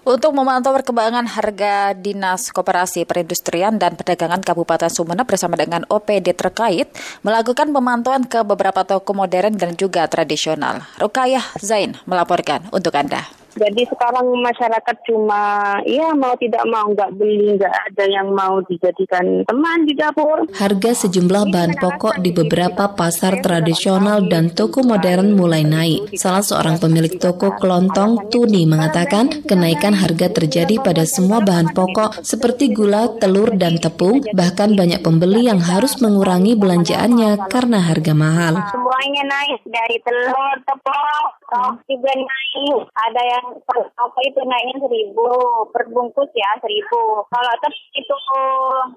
Untuk 0.01 0.33
memantau 0.33 0.73
perkembangan 0.73 1.29
harga 1.29 1.93
Dinas 1.93 2.49
Koperasi 2.49 3.05
Perindustrian 3.05 3.77
dan 3.77 3.93
Perdagangan 3.93 4.41
Kabupaten 4.41 4.89
Sumeneb 4.89 5.29
bersama 5.29 5.53
dengan 5.53 5.85
OPD 5.85 6.33
terkait 6.33 6.89
melakukan 7.21 7.69
pemantauan 7.69 8.25
ke 8.25 8.41
beberapa 8.41 8.81
toko 8.81 9.13
modern 9.13 9.61
dan 9.61 9.77
juga 9.77 10.09
tradisional. 10.09 10.81
Rukayah 10.97 11.45
Zain 11.61 12.01
melaporkan 12.09 12.65
untuk 12.73 12.97
Anda. 12.97 13.40
Jadi 13.55 13.83
sekarang 13.87 14.31
masyarakat 14.39 14.95
cuma 15.07 15.75
ya 15.83 16.15
mau 16.15 16.35
tidak 16.39 16.63
mau 16.67 16.87
nggak 16.91 17.11
beli, 17.19 17.59
nggak 17.59 17.73
ada 17.91 18.05
yang 18.07 18.31
mau 18.31 18.63
dijadikan 18.63 19.43
teman 19.43 19.83
di 19.83 19.93
dapur. 19.95 20.47
Harga 20.55 20.91
sejumlah 21.05 21.51
bahan 21.51 21.73
pokok 21.79 22.23
di 22.23 22.31
beberapa 22.31 22.95
pasar 22.95 23.43
tradisional 23.43 24.23
dan 24.31 24.51
toko 24.55 24.83
modern 24.83 25.35
mulai 25.35 25.67
naik. 25.67 26.15
Salah 26.15 26.43
seorang 26.43 26.79
pemilik 26.79 27.17
toko 27.19 27.55
kelontong 27.59 28.31
Tuni 28.31 28.63
mengatakan 28.63 29.43
kenaikan 29.43 29.97
harga 29.97 30.31
terjadi 30.31 30.79
pada 30.79 31.03
semua 31.03 31.43
bahan 31.43 31.75
pokok 31.75 32.23
seperti 32.23 32.71
gula, 32.71 33.11
telur, 33.19 33.51
dan 33.59 33.75
tepung. 33.77 34.23
Bahkan 34.31 34.79
banyak 34.79 35.03
pembeli 35.03 35.51
yang 35.51 35.59
harus 35.59 35.99
mengurangi 35.99 36.55
belanjaannya 36.55 37.51
karena 37.51 37.79
harga 37.83 38.13
mahal. 38.15 38.53
Semuanya 38.71 39.23
naik 39.27 39.59
dari 39.67 39.97
telur, 40.05 40.55
tepung, 40.63 41.75
juga 41.89 42.11
naik. 42.15 42.79
Ada 42.95 43.21
yang 43.21 43.40
apa 43.41 44.19
itu 44.25 44.39
naiknya 44.41 44.77
seribu 44.85 45.27
per 45.73 45.89
bungkus 45.89 46.29
ya 46.33 46.57
seribu. 46.61 47.25
Kalau 47.27 47.53
tepung 47.61 47.91
itu 47.97 48.15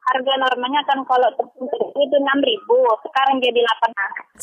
harga 0.04 0.32
normalnya 0.38 0.82
kan 0.88 1.00
kalau 1.08 1.28
tepung 1.36 1.68
itu 1.70 2.16
enam 2.20 2.40
ribu, 2.44 2.78
sekarang 3.04 3.40
jadi 3.40 3.64
delapan. 3.64 3.90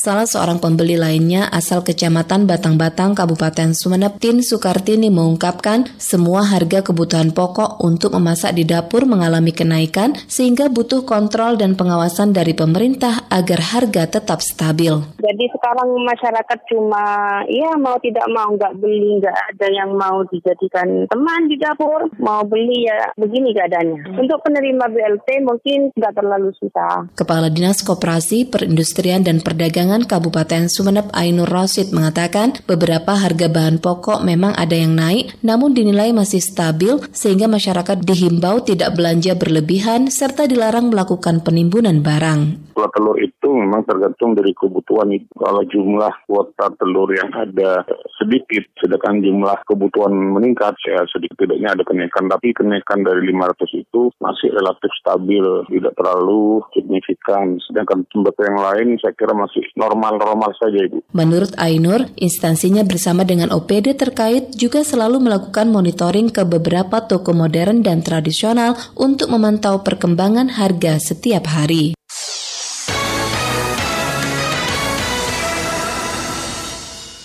Salah 0.02 0.26
seorang 0.26 0.58
pembeli 0.58 0.97
lainnya 0.97 1.45
asal 1.54 1.86
Kecamatan 1.86 2.49
Batang-Batang, 2.49 3.14
Kabupaten 3.14 3.78
Sumeneb, 3.78 4.18
Tin 4.18 4.41
Sukartini 4.41 5.14
mengungkapkan 5.14 5.93
semua 6.02 6.41
harga 6.41 6.82
kebutuhan 6.82 7.30
pokok 7.38 7.78
untuk 7.86 8.18
memasak 8.18 8.58
di 8.58 8.66
dapur 8.66 9.06
mengalami 9.06 9.54
kenaikan 9.54 10.18
sehingga 10.26 10.74
butuh 10.74 11.06
kontrol 11.06 11.54
dan 11.54 11.78
pengawasan 11.78 12.34
dari 12.34 12.58
pemerintah 12.58 13.30
agar 13.30 13.62
harga 13.62 14.18
tetap 14.18 14.41
stabil. 14.41 14.89
Jadi 15.22 15.45
sekarang 15.54 15.93
masyarakat 15.93 16.60
cuma 16.74 17.06
ya 17.45 17.78
mau 17.78 18.02
tidak 18.02 18.26
mau 18.34 18.58
nggak 18.58 18.82
beli, 18.82 19.22
nggak 19.22 19.38
ada 19.54 19.68
yang 19.70 19.93
mau 19.93 20.26
dijadikan 20.34 21.06
teman 21.14 21.45
di 21.45 21.62
dapur, 21.62 22.10
mau 22.18 22.41
beli 22.41 22.89
ya 22.89 23.06
begini 23.22 23.54
keadaannya. 23.54 24.18
Untuk 24.18 24.41
penerima 24.49 24.89
BLT 24.89 25.45
mungkin 25.45 25.93
nggak 25.93 26.18
terlalu 26.18 26.49
susah. 26.58 27.06
Kepala 27.14 27.54
Dinas 27.54 27.86
Koperasi, 27.86 28.49
Perindustrian 28.49 29.22
dan 29.22 29.45
Perdagangan 29.45 29.91
Kabupaten 30.08 30.72
Sumeneb 30.72 31.12
Ainur 31.12 31.52
Rosid 31.52 31.92
mengatakan 31.92 32.56
beberapa 32.64 33.12
harga 33.12 33.52
bahan 33.52 33.84
pokok 33.84 34.24
memang 34.24 34.56
ada 34.56 34.72
yang 34.72 34.96
naik, 34.96 35.36
namun 35.44 35.76
dinilai 35.76 36.16
masih 36.16 36.39
stabil 36.39 36.96
sehingga 37.12 37.52
masyarakat 37.52 38.00
dihimbau 38.00 38.64
tidak 38.64 38.96
belanja 38.96 39.36
berlebihan 39.36 40.08
serta 40.08 40.48
dilarang 40.48 40.88
melakukan 40.88 41.44
penimbunan 41.44 42.00
barang. 42.00 42.72
Kuota 42.72 42.96
telur 42.96 43.20
itu 43.20 43.50
memang 43.52 43.84
tergantung 43.84 44.32
dari 44.32 44.56
kebutuhan 44.56 45.12
itu. 45.12 45.28
Kalau 45.36 45.68
jumlah 45.68 46.14
kuota 46.24 46.72
telur 46.80 47.12
yang 47.12 47.28
ada 47.36 47.84
sedikit, 48.16 48.64
sedangkan 48.80 49.20
jumlah 49.20 49.60
kebutuhan 49.68 50.16
meningkat, 50.16 50.80
ya 50.88 51.04
sedikit-tidaknya 51.12 51.76
ada 51.76 51.84
kenaikan. 51.84 52.32
Tapi 52.32 52.56
kenaikan 52.56 53.04
dari 53.04 53.28
500 53.28 53.76
itu 53.76 54.16
masih 54.24 54.56
relatif 54.56 54.88
stabil, 55.04 55.44
tidak 55.68 55.94
terlalu 56.00 56.64
signifikan. 56.72 57.60
Sedangkan 57.68 58.08
sembako 58.08 58.42
yang 58.48 58.60
lain 58.62 58.88
saya 59.04 59.14
kira 59.20 59.36
masih 59.36 59.62
normal-normal 59.78 60.51
saja 60.57 60.84
Ibu. 60.88 61.13
Menurut 61.15 61.53
Ainur, 61.61 62.09
instansinya 62.19 62.84
bersama 62.84 63.24
dengan 63.24 63.53
OPD 63.53 63.95
terkait 63.95 64.51
juga 64.57 64.84
selalu 64.84 65.24
melakukan 65.24 65.69
monitoring 65.69 66.34
ke 66.34 66.43
beberapa 66.43 67.05
toko 67.05 67.32
modern 67.32 67.86
dan 67.86 68.03
tradisional 68.03 68.76
untuk 68.97 69.32
memantau 69.32 69.86
perkembangan 69.86 70.51
harga 70.57 70.99
setiap 70.99 71.47
hari. 71.47 71.95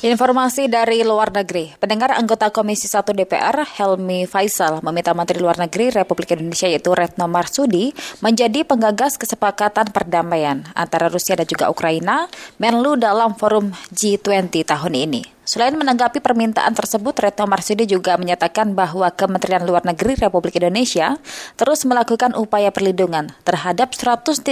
Informasi 0.06 0.70
dari 0.70 1.02
luar 1.02 1.34
negeri. 1.34 1.74
Pendengar 1.82 2.14
anggota 2.14 2.54
Komisi 2.54 2.86
1 2.86 3.10
DPR, 3.10 3.66
Helmi 3.66 4.22
Faisal, 4.30 4.78
meminta 4.78 5.10
Menteri 5.10 5.42
Luar 5.42 5.58
Negeri 5.58 5.90
Republik 5.90 6.30
Indonesia 6.30 6.70
yaitu 6.70 6.94
Retno 6.94 7.26
Marsudi 7.26 7.90
menjadi 8.22 8.62
penggagas 8.62 9.18
kesepakatan 9.18 9.90
perdamaian 9.90 10.62
antara 10.78 11.10
Rusia 11.10 11.34
dan 11.34 11.50
juga 11.50 11.66
Ukraina, 11.74 12.30
Menlu 12.62 12.94
dalam 12.94 13.34
forum 13.34 13.74
G20 13.90 14.62
tahun 14.62 14.94
ini. 14.94 15.35
Selain 15.46 15.78
menanggapi 15.78 16.18
permintaan 16.18 16.74
tersebut, 16.74 17.14
Retno 17.22 17.46
Marsudi 17.46 17.86
juga 17.86 18.18
menyatakan 18.18 18.74
bahwa 18.74 19.06
Kementerian 19.14 19.62
Luar 19.62 19.86
Negeri 19.86 20.18
Republik 20.18 20.58
Indonesia 20.58 21.22
terus 21.54 21.86
melakukan 21.86 22.34
upaya 22.34 22.74
perlindungan 22.74 23.30
terhadap 23.46 23.94
133 23.94 24.42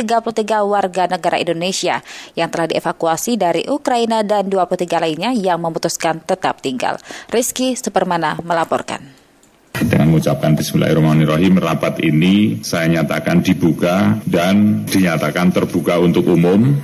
warga 0.62 1.11
negara 1.11 1.42
Indonesia 1.42 1.99
yang 2.38 2.47
telah 2.47 2.70
dievakuasi 2.70 3.34
dari 3.34 3.66
Ukraina 3.66 4.22
dan 4.22 4.47
23 4.47 4.86
lainnya 5.03 5.34
yang 5.34 5.59
memutuskan 5.59 6.22
tetap 6.22 6.62
tinggal. 6.62 7.03
Rizky 7.34 7.74
Supermana 7.74 8.38
melaporkan. 8.47 9.03
Dengan 9.74 10.14
mengucapkan 10.14 10.55
Bismillahirrahmanirrahim 10.55 11.59
rapat 11.59 11.99
ini 12.07 12.62
saya 12.62 12.86
nyatakan 13.03 13.42
dibuka 13.42 14.22
dan 14.30 14.86
dinyatakan 14.86 15.51
terbuka 15.51 15.99
untuk 15.99 16.30
umum. 16.30 16.78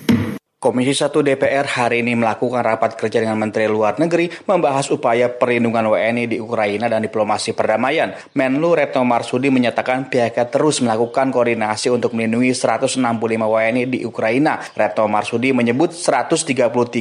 Komisi 0.61 0.93
1 0.93 1.25
DPR 1.25 1.65
hari 1.65 2.05
ini 2.05 2.13
melakukan 2.13 2.61
rapat 2.61 2.93
kerja 2.93 3.25
dengan 3.25 3.41
Menteri 3.41 3.65
Luar 3.65 3.97
Negeri 3.97 4.29
membahas 4.45 4.93
upaya 4.93 5.33
perlindungan 5.33 5.89
WNI 5.89 6.29
di 6.29 6.37
Ukraina 6.37 6.85
dan 6.85 7.01
diplomasi 7.01 7.57
perdamaian. 7.57 8.13
Menlu 8.37 8.77
Retno 8.77 9.01
Marsudi 9.01 9.49
menyatakan 9.49 10.13
pihaknya 10.13 10.53
terus 10.53 10.85
melakukan 10.85 11.33
koordinasi 11.33 11.89
untuk 11.89 12.13
melindungi 12.13 12.53
165 12.53 13.01
WNI 13.41 13.89
di 13.89 14.05
Ukraina. 14.05 14.61
Retno 14.77 15.09
Marsudi 15.09 15.57
menyebut 15.57 15.97
133 15.97 16.53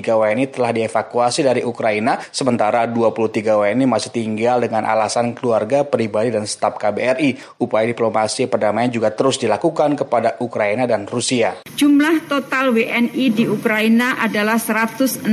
WNI 0.07 0.45
telah 0.55 0.71
dievakuasi 0.71 1.43
dari 1.43 1.59
Ukraina, 1.59 2.15
sementara 2.31 2.87
23 2.87 3.59
WNI 3.59 3.83
masih 3.83 4.15
tinggal 4.15 4.63
dengan 4.63 4.87
alasan 4.87 5.35
keluarga, 5.35 5.83
pribadi, 5.83 6.31
dan 6.31 6.47
staf 6.47 6.79
KBRI. 6.79 7.59
Upaya 7.59 7.83
diplomasi 7.83 8.47
perdamaian 8.47 8.87
juga 8.87 9.11
terus 9.11 9.35
dilakukan 9.35 9.99
kepada 9.99 10.39
Ukraina 10.39 10.87
dan 10.87 11.03
Rusia. 11.11 11.59
Jumlah 11.75 12.23
total 12.31 12.71
WNI 12.71 13.27
di 13.35 13.48
Ukraina 13.49 14.21
adalah 14.21 14.61
165 14.61 15.25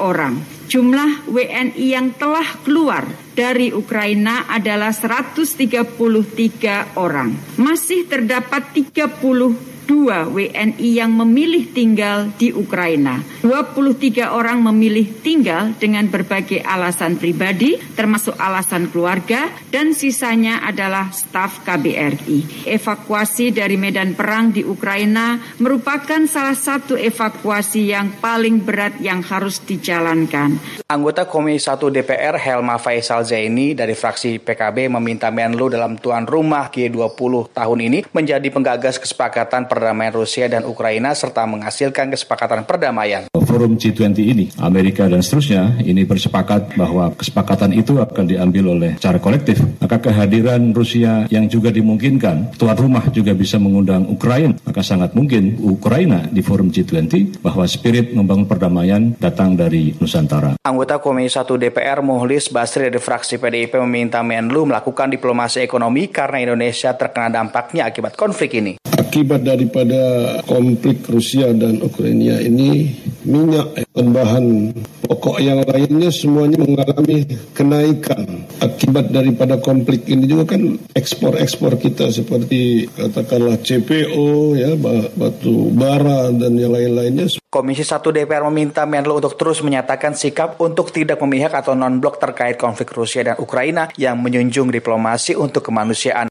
orang. 0.00 0.40
Jumlah 0.68 1.32
WNI 1.32 1.80
yang 1.80 2.12
telah 2.16 2.44
keluar 2.60 3.08
dari 3.32 3.72
Ukraina 3.72 4.44
adalah 4.50 4.92
133 4.92 6.98
orang. 6.98 7.32
Masih 7.56 8.04
terdapat 8.04 8.74
30 8.74 9.77
dua 9.88 10.28
WNI 10.28 10.76
yang 11.00 11.16
memilih 11.16 11.72
tinggal 11.72 12.28
di 12.36 12.52
Ukraina. 12.52 13.24
23 13.40 14.28
orang 14.28 14.60
memilih 14.60 15.08
tinggal 15.24 15.72
dengan 15.80 16.04
berbagai 16.12 16.60
alasan 16.60 17.16
pribadi, 17.16 17.80
termasuk 17.96 18.36
alasan 18.36 18.92
keluarga, 18.92 19.48
dan 19.72 19.96
sisanya 19.96 20.60
adalah 20.60 21.08
staf 21.08 21.64
KBRI. 21.64 22.68
Evakuasi 22.68 23.48
dari 23.48 23.80
medan 23.80 24.12
perang 24.12 24.52
di 24.52 24.60
Ukraina 24.60 25.40
merupakan 25.56 26.20
salah 26.28 26.52
satu 26.52 26.92
evakuasi 26.92 27.88
yang 27.88 28.20
paling 28.20 28.60
berat 28.60 29.00
yang 29.00 29.24
harus 29.24 29.64
dijalankan. 29.64 30.84
Anggota 30.84 31.24
Komisi 31.24 31.64
1 31.64 31.88
DPR 31.88 32.36
Helma 32.36 32.76
Faisal 32.76 33.24
Zaini 33.24 33.72
dari 33.72 33.96
fraksi 33.96 34.36
PKB 34.36 34.92
meminta 34.92 35.32
Menlu 35.32 35.72
dalam 35.72 35.96
tuan 35.96 36.28
rumah 36.28 36.68
G20 36.68 37.52
tahun 37.56 37.78
ini 37.88 37.98
menjadi 38.12 38.48
penggagas 38.52 39.00
kesepakatan 39.00 39.64
perdamaian 39.78 40.10
Rusia 40.10 40.50
dan 40.50 40.66
Ukraina 40.66 41.14
serta 41.14 41.46
menghasilkan 41.46 42.10
kesepakatan 42.10 42.66
perdamaian. 42.66 43.30
Forum 43.30 43.78
G20 43.78 44.18
ini, 44.18 44.46
Amerika 44.58 45.06
dan 45.06 45.22
seterusnya, 45.22 45.78
ini 45.86 46.02
bersepakat 46.02 46.74
bahwa 46.74 47.14
kesepakatan 47.14 47.70
itu 47.78 48.02
akan 48.02 48.26
diambil 48.26 48.74
oleh 48.74 48.98
cara 48.98 49.22
kolektif. 49.22 49.62
Maka 49.78 50.02
kehadiran 50.02 50.74
Rusia 50.74 51.30
yang 51.30 51.46
juga 51.46 51.70
dimungkinkan, 51.70 52.58
tuan 52.58 52.74
rumah 52.74 53.06
juga 53.14 53.32
bisa 53.38 53.56
mengundang 53.62 54.10
Ukraina, 54.10 54.58
maka 54.66 54.82
sangat 54.82 55.14
mungkin 55.14 55.54
Ukraina 55.62 56.26
di 56.26 56.42
forum 56.42 56.74
G20 56.74 57.38
bahwa 57.38 57.64
spirit 57.70 58.10
membangun 58.10 58.50
perdamaian 58.50 59.14
datang 59.16 59.54
dari 59.54 59.94
Nusantara. 60.02 60.58
Anggota 60.66 60.98
Komisi 60.98 61.38
1 61.38 61.46
DPR 61.54 62.02
Muhlis 62.02 62.50
Basri 62.50 62.90
dari 62.90 62.98
fraksi 62.98 63.38
PDIP 63.38 63.78
meminta 63.86 64.20
Menlu 64.26 64.66
melakukan 64.66 65.06
diplomasi 65.08 65.62
ekonomi 65.62 66.10
karena 66.10 66.42
Indonesia 66.42 66.92
terkena 66.98 67.30
dampaknya 67.30 67.86
akibat 67.86 68.18
konflik 68.18 68.58
ini. 68.58 68.87
Akibat 69.08 69.40
daripada 69.40 70.36
konflik 70.44 71.00
Rusia 71.08 71.48
dan 71.56 71.80
Ukraina 71.80 72.44
ini, 72.44 72.92
minyak 73.24 73.88
dan 73.96 74.12
bahan 74.12 74.44
pokok 75.08 75.40
yang 75.40 75.64
lainnya 75.64 76.12
semuanya 76.12 76.60
mengalami 76.60 77.24
kenaikan. 77.56 78.44
Akibat 78.60 79.08
daripada 79.08 79.56
konflik 79.64 80.04
ini 80.12 80.28
juga 80.28 80.52
kan 80.52 80.76
ekspor-ekspor 80.92 81.80
kita 81.80 82.12
seperti 82.12 82.84
katakanlah 82.92 83.56
CPO, 83.64 84.60
ya 84.60 84.76
batu 85.16 85.72
bara 85.72 86.28
dan 86.28 86.60
yang 86.60 86.76
lain-lainnya. 86.76 87.40
Komisi 87.48 87.88
1 87.88 88.12
DPR 88.12 88.44
meminta 88.52 88.84
Menlu 88.84 89.24
untuk 89.24 89.40
terus 89.40 89.64
menyatakan 89.64 90.12
sikap 90.12 90.60
untuk 90.60 90.92
tidak 90.92 91.16
memihak 91.24 91.56
atau 91.56 91.72
non-blok 91.72 92.20
terkait 92.20 92.60
konflik 92.60 92.92
Rusia 92.92 93.24
dan 93.24 93.40
Ukraina 93.40 93.88
yang 93.96 94.20
menjunjung 94.20 94.68
diplomasi 94.68 95.32
untuk 95.32 95.64
kemanusiaan. 95.64 96.28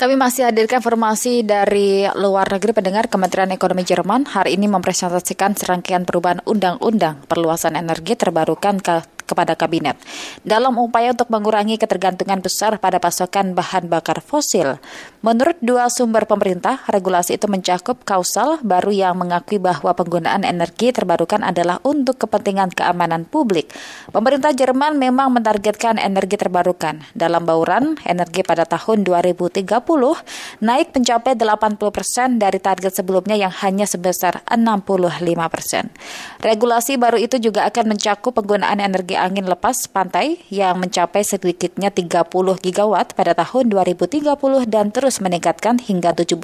Kami 0.00 0.16
masih 0.16 0.48
hadirkan 0.48 0.80
informasi 0.80 1.44
dari 1.44 2.08
luar 2.16 2.48
negeri 2.48 2.72
pendengar 2.72 3.12
Kementerian 3.12 3.52
Ekonomi 3.52 3.84
Jerman. 3.84 4.24
Hari 4.32 4.56
ini 4.56 4.64
mempresentasikan 4.64 5.52
serangkaian 5.52 6.08
perubahan 6.08 6.40
undang-undang 6.48 7.20
perluasan 7.28 7.76
energi 7.76 8.16
terbarukan 8.16 8.80
ke 8.80 9.04
kepada 9.30 9.54
kabinet 9.54 9.94
dalam 10.42 10.74
upaya 10.82 11.14
untuk 11.14 11.30
mengurangi 11.30 11.78
ketergantungan 11.78 12.42
besar 12.42 12.82
pada 12.82 12.98
pasokan 12.98 13.54
bahan 13.54 13.86
bakar 13.86 14.18
fosil. 14.18 14.82
Menurut 15.22 15.54
dua 15.62 15.86
sumber 15.92 16.26
pemerintah, 16.26 16.82
regulasi 16.90 17.38
itu 17.38 17.46
mencakup 17.46 18.02
kausal 18.08 18.58
baru 18.64 18.90
yang 18.90 19.14
mengakui 19.20 19.60
bahwa 19.60 19.92
penggunaan 19.92 20.48
energi 20.48 20.96
terbarukan 20.96 21.44
adalah 21.44 21.76
untuk 21.84 22.24
kepentingan 22.24 22.72
keamanan 22.72 23.28
publik. 23.28 23.68
Pemerintah 24.08 24.56
Jerman 24.56 24.96
memang 24.96 25.28
mentargetkan 25.36 26.00
energi 26.00 26.40
terbarukan 26.40 27.04
dalam 27.12 27.44
bauran 27.44 28.00
energi 28.08 28.40
pada 28.40 28.64
tahun 28.64 29.04
2030 29.04 29.68
naik 30.64 30.88
mencapai 30.96 31.36
80 31.36 31.76
persen 31.92 32.40
dari 32.40 32.56
target 32.56 32.96
sebelumnya 32.96 33.36
yang 33.36 33.52
hanya 33.60 33.84
sebesar 33.84 34.40
65 34.48 35.52
persen. 35.52 35.92
Regulasi 36.40 36.96
baru 36.96 37.20
itu 37.20 37.36
juga 37.36 37.68
akan 37.68 37.92
mencakup 37.92 38.32
penggunaan 38.32 38.80
energi 38.80 39.19
angin 39.20 39.44
lepas 39.44 39.86
pantai 39.92 40.40
yang 40.48 40.80
mencapai 40.80 41.20
sedikitnya 41.20 41.92
30 41.92 42.24
gigawatt 42.58 43.12
pada 43.12 43.36
tahun 43.36 43.68
2030 43.68 44.24
dan 44.64 44.88
terus 44.88 45.20
meningkatkan 45.20 45.76
hingga 45.78 46.16
70, 46.16 46.40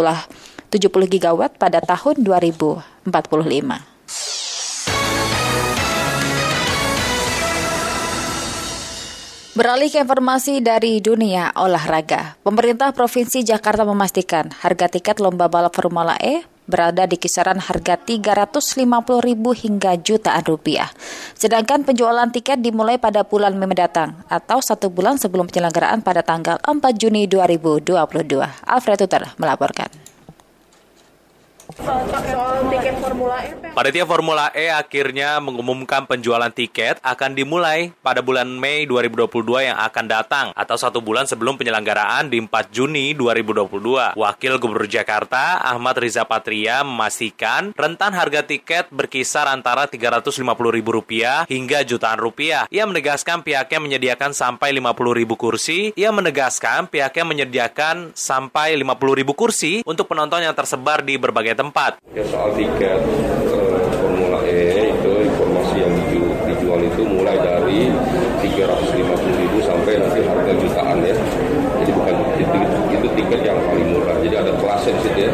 70 0.71 1.13
gigawatt 1.13 1.57
pada 1.57 1.81
tahun 1.81 2.21
2045. 2.21 3.97
Beralih 9.57 9.89
ke 9.89 10.05
informasi 10.05 10.61
dari 10.61 11.01
dunia 11.01 11.49
olahraga, 11.57 12.37
pemerintah 12.45 12.93
Provinsi 12.93 13.41
Jakarta 13.41 13.89
memastikan 13.89 14.53
harga 14.53 14.93
tiket 14.93 15.17
lomba 15.17 15.49
balap 15.49 15.73
Formula 15.73 16.13
E 16.21 16.45
berada 16.67 17.07
di 17.07 17.19
kisaran 17.19 17.59
harga 17.59 17.99
350 17.99 18.87
ribu 19.23 19.51
hingga 19.55 19.99
jutaan 19.99 20.45
rupiah. 20.47 20.91
Sedangkan 21.35 21.83
penjualan 21.83 22.31
tiket 22.31 22.63
dimulai 22.63 22.99
pada 22.99 23.27
bulan 23.27 23.59
Mei 23.59 23.67
mendatang 23.67 24.23
atau 24.31 24.63
satu 24.63 24.91
bulan 24.91 25.19
sebelum 25.19 25.51
penyelenggaraan 25.51 26.03
pada 26.03 26.23
tanggal 26.23 26.63
4 26.63 26.79
Juni 26.95 27.27
2022. 27.27 27.91
Alfred 28.67 28.99
Tuter 29.03 29.23
melaporkan. 29.39 30.06
Panitia 33.77 34.09
Formula 34.09 34.49
E 34.57 34.73
akhirnya 34.73 35.37
mengumumkan 35.45 36.09
penjualan 36.09 36.49
tiket 36.49 36.97
akan 37.05 37.37
dimulai 37.37 37.93
pada 38.01 38.25
bulan 38.25 38.49
Mei 38.49 38.89
2022 38.89 39.69
yang 39.69 39.77
akan 39.77 40.05
datang 40.09 40.47
atau 40.57 40.81
satu 40.81 41.05
bulan 41.05 41.29
sebelum 41.29 41.61
penyelenggaraan 41.61 42.33
di 42.33 42.41
4 42.41 42.73
Juni 42.73 43.13
2022. 43.13 44.17
Wakil 44.17 44.53
Gubernur 44.57 44.89
Jakarta 44.89 45.61
Ahmad 45.61 46.01
Riza 46.01 46.25
Patria 46.25 46.81
memastikan 46.81 47.77
rentan 47.77 48.17
harga 48.17 48.41
tiket 48.41 48.89
berkisar 48.89 49.45
antara 49.45 49.85
Rp350.000 49.85 51.53
hingga 51.53 51.85
jutaan 51.85 52.17
rupiah. 52.17 52.65
Ia 52.73 52.89
menegaskan 52.89 53.45
pihaknya 53.45 53.85
menyediakan 53.85 54.33
sampai 54.33 54.73
50.000 54.73 55.37
kursi. 55.37 55.93
Ia 55.93 56.09
menegaskan 56.09 56.89
pihaknya 56.89 57.25
menyediakan 57.29 58.17
sampai 58.17 58.81
50.000 58.81 59.37
kursi 59.37 59.85
untuk 59.85 60.09
penonton 60.09 60.41
yang 60.41 60.57
tersebar 60.57 61.05
di 61.05 61.21
berbagai 61.21 61.53
tempat. 61.53 61.66
Ya 62.15 62.25
soal 62.31 62.55
tiket 62.55 63.01
uh, 63.51 63.79
Formula 63.99 64.41
E 64.47 64.95
itu 64.95 65.13
informasi 65.27 65.83
yang 65.83 65.93
dijual 66.47 66.81
itu 66.83 67.03
mulai 67.03 67.37
dari 67.43 67.91
350 68.41 69.43
ribu 69.43 69.59
sampai 69.67 69.99
nanti 69.99 70.23
harga 70.23 70.53
jutaan 70.57 71.03
ya. 71.03 71.17
Jadi 71.83 71.91
bukan 71.93 72.15
itu, 72.39 72.57
itu 72.95 73.07
tiket 73.19 73.41
yang 73.43 73.59
paling 73.67 73.89
murah. 73.93 74.17
Jadi 74.23 74.35
ada 74.39 74.53
kelasnya 74.57 74.93
di 74.95 75.01
situ 75.03 75.19
ya. 75.27 75.33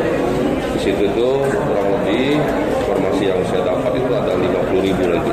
Di 0.72 0.80
situ 0.80 1.04
tuh 1.14 1.44
kurang 1.46 1.88
lebih 2.00 2.40
informasi 2.82 3.22
yang 3.28 3.40
saya 3.46 3.62
dapat 3.68 3.92
itu 3.96 4.12
ada 4.12 4.32
50 4.34 4.86
ribu 4.86 5.02
nanti 5.06 5.32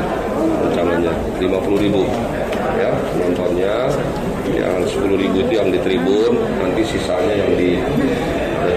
rencananya 0.68 1.14
50 1.42 1.84
ribu 1.84 2.02
ya 2.80 2.92
nontonnya 3.20 3.76
yang 4.54 4.78
10 4.86 5.20
ribu 5.20 5.36
itu 5.44 5.54
yang 5.58 5.70
di 5.74 5.80
tribun 5.84 6.40
nanti 6.62 6.82
sisanya 6.86 7.36
yang 7.36 7.52
di 7.58 7.76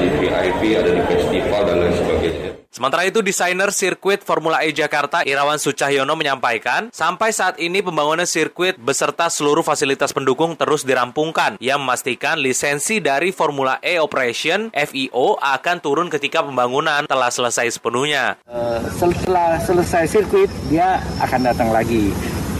di 0.03 0.09
VIP, 0.18 0.61
ada 0.74 0.90
di 0.90 1.03
festival 1.07 1.61
dan 1.62 1.76
lain 1.78 1.94
sebagainya. 1.94 2.50
Sementara 2.72 3.05
itu, 3.05 3.20
desainer 3.20 3.68
sirkuit 3.68 4.24
Formula 4.24 4.64
E 4.64 4.72
Jakarta 4.72 5.20
Irawan 5.28 5.61
Sucahyono 5.61 6.16
menyampaikan, 6.16 6.88
sampai 6.88 7.28
saat 7.28 7.61
ini 7.61 7.84
pembangunan 7.84 8.24
sirkuit 8.24 8.80
beserta 8.80 9.28
seluruh 9.28 9.61
fasilitas 9.61 10.16
pendukung 10.16 10.57
terus 10.57 10.80
dirampungkan. 10.80 11.61
Ia 11.61 11.76
memastikan 11.76 12.40
lisensi 12.40 13.05
dari 13.05 13.28
Formula 13.28 13.76
E 13.84 14.00
Operation 14.00 14.72
FIO 14.72 15.36
akan 15.36 15.76
turun 15.84 16.09
ketika 16.09 16.40
pembangunan 16.40 17.05
telah 17.05 17.28
selesai 17.28 17.76
sepenuhnya. 17.76 18.40
Uh, 18.48 18.80
setelah 18.96 19.61
selesai 19.61 20.09
sirkuit, 20.09 20.48
dia 20.72 21.05
akan 21.20 21.53
datang 21.53 21.68
lagi. 21.76 22.09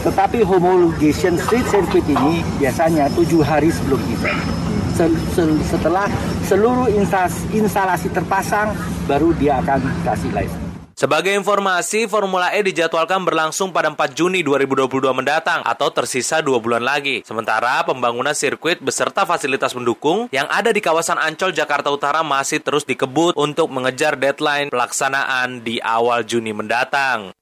Tetapi 0.05 0.45
homologation 0.45 1.41
street 1.41 1.65
circuit 1.73 2.05
ini 2.05 2.45
biasanya 2.61 3.09
tujuh 3.17 3.41
hari 3.41 3.73
sebelum 3.73 3.97
event. 4.13 4.37
Setelah 5.65 6.05
seluruh 6.45 6.87
instalasi 7.51 8.07
terpasang, 8.13 8.77
baru 9.09 9.33
dia 9.35 9.57
akan 9.59 9.81
kasih 10.05 10.29
license. 10.31 10.61
Sebagai 10.93 11.33
informasi, 11.33 12.05
Formula 12.05 12.53
E 12.53 12.61
dijadwalkan 12.61 13.25
berlangsung 13.25 13.73
pada 13.73 13.89
4 13.89 14.13
Juni 14.13 14.45
2022 14.45 15.09
mendatang 15.09 15.65
atau 15.65 15.89
tersisa 15.89 16.37
dua 16.45 16.61
bulan 16.61 16.85
lagi. 16.85 17.25
Sementara 17.25 17.81
pembangunan 17.81 18.37
sirkuit 18.37 18.77
beserta 18.77 19.25
fasilitas 19.25 19.73
pendukung 19.73 20.29
yang 20.29 20.45
ada 20.53 20.69
di 20.69 20.79
kawasan 20.79 21.17
Ancol, 21.17 21.49
Jakarta 21.49 21.89
Utara 21.89 22.21
masih 22.21 22.61
terus 22.61 22.85
dikebut 22.85 23.33
untuk 23.33 23.73
mengejar 23.73 24.21
deadline 24.21 24.69
pelaksanaan 24.69 25.65
di 25.65 25.81
awal 25.81 26.21
Juni 26.29 26.53
mendatang. 26.53 27.33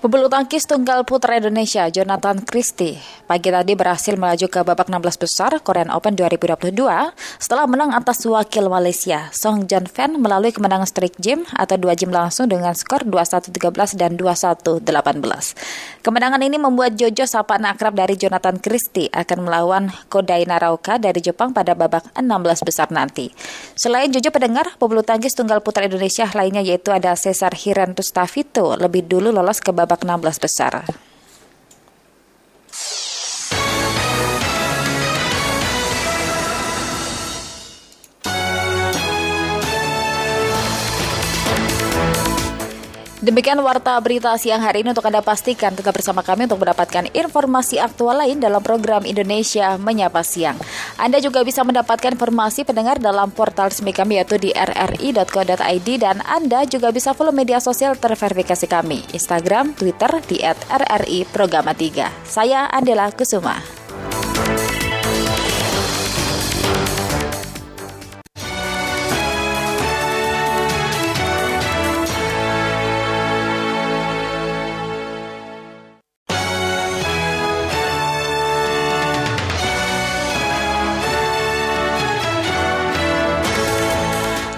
Pebulu 0.00 0.32
tangkis 0.32 0.64
tunggal 0.64 1.04
putra 1.04 1.36
Indonesia 1.36 1.84
Jonathan 1.92 2.40
Christie 2.40 2.96
pagi 3.28 3.52
tadi 3.52 3.76
berhasil 3.76 4.16
melaju 4.16 4.48
ke 4.48 4.64
babak 4.64 4.88
16 4.88 4.96
besar 5.20 5.52
Korean 5.60 5.92
Open 5.92 6.16
2022 6.16 6.72
setelah 7.36 7.68
menang 7.68 7.92
atas 7.92 8.24
wakil 8.24 8.72
Malaysia 8.72 9.28
Song 9.28 9.68
Jan 9.68 9.84
Fan 9.84 10.16
melalui 10.16 10.56
kemenangan 10.56 10.88
straight 10.88 11.20
game 11.20 11.44
atau 11.52 11.76
dua 11.76 11.92
game 11.92 12.16
langsung 12.16 12.48
dengan 12.48 12.72
skor 12.72 13.04
21-13 13.04 14.00
dan 14.00 14.16
21-18. 14.16 14.88
Kemenangan 16.00 16.40
ini 16.40 16.56
membuat 16.56 16.96
Jojo 16.96 17.28
sapaan 17.28 17.68
akrab 17.68 17.92
dari 17.92 18.16
Jonathan 18.16 18.56
Christie 18.56 19.12
akan 19.12 19.44
melawan 19.44 19.92
Kodai 20.08 20.48
Narauka 20.48 20.96
dari 20.96 21.20
Jepang 21.20 21.52
pada 21.52 21.76
babak 21.76 22.08
16 22.16 22.64
besar 22.64 22.88
nanti. 22.88 23.28
Selain 23.76 24.08
Jojo 24.08 24.32
pendengar, 24.32 24.80
pebulu 24.80 25.04
tangkis 25.04 25.36
tunggal 25.36 25.60
putra 25.60 25.84
Indonesia 25.84 26.24
lainnya 26.32 26.64
yaitu 26.64 26.88
ada 26.88 27.12
Cesar 27.12 27.52
Hiran 27.52 27.92
Tustavito 27.92 28.80
lebih 28.80 29.04
dulu 29.12 29.28
lolos 29.28 29.60
ke 29.60 29.76
babak 29.76 30.00
16 30.00 30.40
besar. 30.40 30.88
Demikian 43.20 43.60
warta 43.60 44.00
berita 44.00 44.32
siang 44.40 44.64
hari 44.64 44.80
ini 44.80 44.96
untuk 44.96 45.04
Anda 45.04 45.20
pastikan 45.20 45.76
tetap 45.76 45.92
bersama 45.92 46.24
kami 46.24 46.48
untuk 46.48 46.64
mendapatkan 46.64 47.04
informasi 47.12 47.76
aktual 47.76 48.16
lain 48.16 48.40
dalam 48.40 48.64
program 48.64 49.04
Indonesia 49.04 49.76
Menyapa 49.76 50.24
Siang. 50.24 50.56
Anda 50.96 51.20
juga 51.20 51.44
bisa 51.44 51.60
mendapatkan 51.60 52.16
informasi 52.16 52.64
pendengar 52.64 52.96
dalam 52.96 53.28
portal 53.28 53.68
resmi 53.68 53.92
kami 53.92 54.16
yaitu 54.16 54.40
di 54.40 54.56
rri.co.id 54.56 55.88
dan 56.00 56.24
Anda 56.24 56.64
juga 56.64 56.96
bisa 56.96 57.12
follow 57.12 57.36
media 57.36 57.60
sosial 57.60 57.92
terverifikasi 58.00 58.64
kami, 58.64 59.04
Instagram, 59.12 59.76
Twitter 59.76 60.24
di 60.24 60.40
@rri 60.72 61.28
Programa 61.28 61.76
3. 61.76 62.24
Saya 62.24 62.72
Andela 62.72 63.12
Kusuma. 63.12 63.79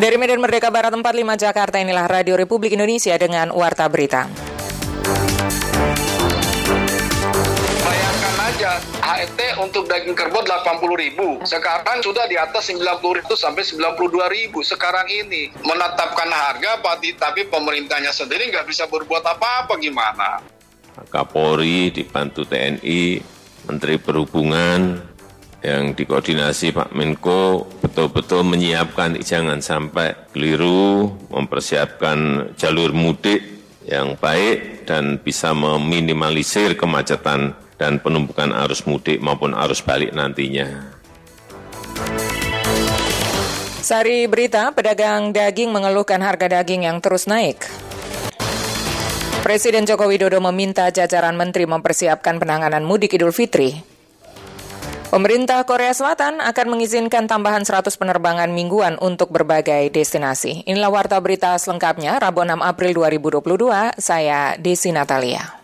Dari 0.02 0.18
Medan 0.18 0.42
Merdeka 0.42 0.66
Barat 0.66 0.90
45 0.90 1.14
Jakarta 1.38 1.78
inilah 1.78 2.10
Radio 2.10 2.34
Republik 2.34 2.74
Indonesia 2.74 3.14
dengan 3.14 3.54
Warta 3.54 3.86
Berita. 3.86 4.26
Bayangkan 7.86 8.34
aja 8.42 8.82
HET 8.98 9.62
untuk 9.62 9.86
daging 9.86 10.18
kerbau 10.18 10.42
80 10.42 10.98
ribu. 10.98 11.38
Sekarang 11.46 12.02
sudah 12.02 12.26
di 12.26 12.34
atas 12.34 12.74
90 12.74 12.82
ribu 13.22 13.38
sampai 13.38 13.62
92 13.62 14.26
ribu. 14.26 14.66
Sekarang 14.66 15.06
ini 15.06 15.54
menetapkan 15.62 16.26
harga 16.34 16.82
tapi 17.22 17.46
pemerintahnya 17.46 18.10
sendiri 18.10 18.50
nggak 18.50 18.66
bisa 18.66 18.90
berbuat 18.90 19.22
apa-apa 19.22 19.78
gimana. 19.78 20.42
Kapolri 21.14 21.94
dibantu 21.94 22.42
TNI, 22.42 23.22
Menteri 23.70 24.02
Perhubungan, 24.02 25.11
yang 25.62 25.94
dikoordinasi 25.94 26.74
Pak 26.74 26.90
Menko 26.90 27.70
betul-betul 27.78 28.42
menyiapkan 28.42 29.14
jangan 29.22 29.62
sampai 29.62 30.34
keliru, 30.34 31.14
mempersiapkan 31.30 32.50
jalur 32.58 32.90
mudik 32.90 33.40
yang 33.86 34.18
baik 34.18 34.86
dan 34.86 35.22
bisa 35.22 35.54
meminimalisir 35.54 36.74
kemacetan 36.74 37.54
dan 37.78 38.02
penumpukan 38.02 38.50
arus 38.66 38.86
mudik 38.90 39.22
maupun 39.22 39.54
arus 39.54 39.82
balik 39.82 40.10
nantinya. 40.10 40.98
Sari 43.82 44.30
berita, 44.30 44.70
pedagang 44.70 45.34
daging 45.34 45.74
mengeluhkan 45.74 46.22
harga 46.22 46.46
daging 46.46 46.86
yang 46.86 47.02
terus 47.02 47.26
naik. 47.26 47.66
Presiden 49.42 49.82
Joko 49.90 50.06
Widodo 50.06 50.38
meminta 50.38 50.86
jajaran 50.94 51.34
menteri 51.34 51.66
mempersiapkan 51.66 52.38
penanganan 52.38 52.86
mudik 52.86 53.18
Idul 53.18 53.34
Fitri. 53.34 53.91
Pemerintah 55.12 55.60
Korea 55.68 55.92
Selatan 55.92 56.40
akan 56.40 56.66
mengizinkan 56.72 57.28
tambahan 57.28 57.68
100 57.68 58.00
penerbangan 58.00 58.48
mingguan 58.48 58.96
untuk 58.96 59.28
berbagai 59.28 59.92
destinasi. 59.92 60.64
Inilah 60.64 60.88
warta 60.88 61.20
berita 61.20 61.52
selengkapnya 61.60 62.16
Rabu 62.16 62.40
6 62.48 62.56
April 62.64 62.96
2022. 62.96 63.92
Saya 64.00 64.56
Desi 64.56 64.88
Natalia. 64.88 65.60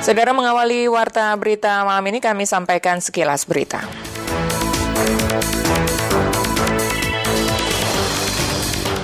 Saudara 0.00 0.32
mengawali 0.32 0.88
warta 0.88 1.28
berita 1.36 1.84
malam 1.84 2.08
ini 2.08 2.24
kami 2.24 2.48
sampaikan 2.48 3.04
sekilas 3.04 3.44
berita. 3.44 3.84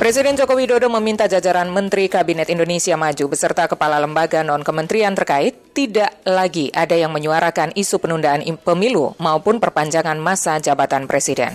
Presiden 0.00 0.32
Joko 0.32 0.56
Widodo 0.56 0.88
meminta 0.88 1.28
jajaran 1.28 1.68
Menteri 1.68 2.08
Kabinet 2.08 2.48
Indonesia 2.48 2.96
Maju 2.96 3.36
beserta 3.36 3.68
kepala 3.68 4.00
lembaga 4.00 4.40
non-kementerian 4.40 5.12
terkait 5.12 5.76
tidak 5.76 6.16
lagi 6.24 6.72
ada 6.72 6.96
yang 6.96 7.12
menyuarakan 7.12 7.76
isu 7.76 8.00
penundaan 8.00 8.40
pemilu 8.64 9.12
maupun 9.20 9.60
perpanjangan 9.60 10.16
masa 10.16 10.56
jabatan 10.56 11.04
presiden. 11.04 11.52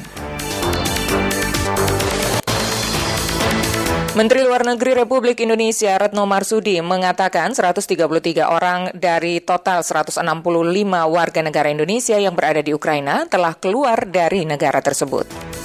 Menteri 4.14 4.46
Luar 4.46 4.62
Negeri 4.62 4.94
Republik 4.94 5.42
Indonesia 5.42 5.98
Retno 5.98 6.30
Marsudi 6.30 6.78
mengatakan 6.86 7.50
133 7.50 8.46
orang 8.46 8.94
dari 8.94 9.42
total 9.42 9.82
165 9.82 10.22
warga 11.10 11.42
negara 11.42 11.74
Indonesia 11.74 12.22
yang 12.22 12.38
berada 12.38 12.62
di 12.62 12.78
Ukraina 12.78 13.26
telah 13.26 13.58
keluar 13.58 14.06
dari 14.06 14.46
negara 14.46 14.86
tersebut. 14.86 15.56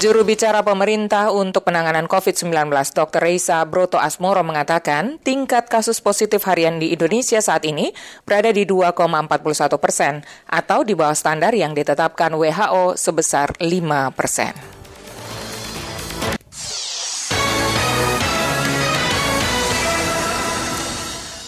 Juru 0.00 0.24
bicara 0.24 0.64
pemerintah 0.64 1.28
untuk 1.36 1.68
penanganan 1.68 2.08
COVID-19, 2.08 2.48
Dr. 2.96 3.20
Reisa 3.20 3.60
Broto 3.68 4.00
Asmoro 4.00 4.40
mengatakan 4.40 5.20
tingkat 5.20 5.68
kasus 5.68 6.00
positif 6.00 6.48
harian 6.48 6.80
di 6.80 6.96
Indonesia 6.96 7.44
saat 7.44 7.68
ini 7.68 7.92
berada 8.24 8.48
di 8.56 8.64
2,41 8.64 9.76
persen 9.76 10.24
atau 10.48 10.80
di 10.80 10.96
bawah 10.96 11.12
standar 11.12 11.52
yang 11.52 11.76
ditetapkan 11.76 12.32
WHO 12.32 12.96
sebesar 12.96 13.52
5 13.60 14.16
persen. 14.16 14.81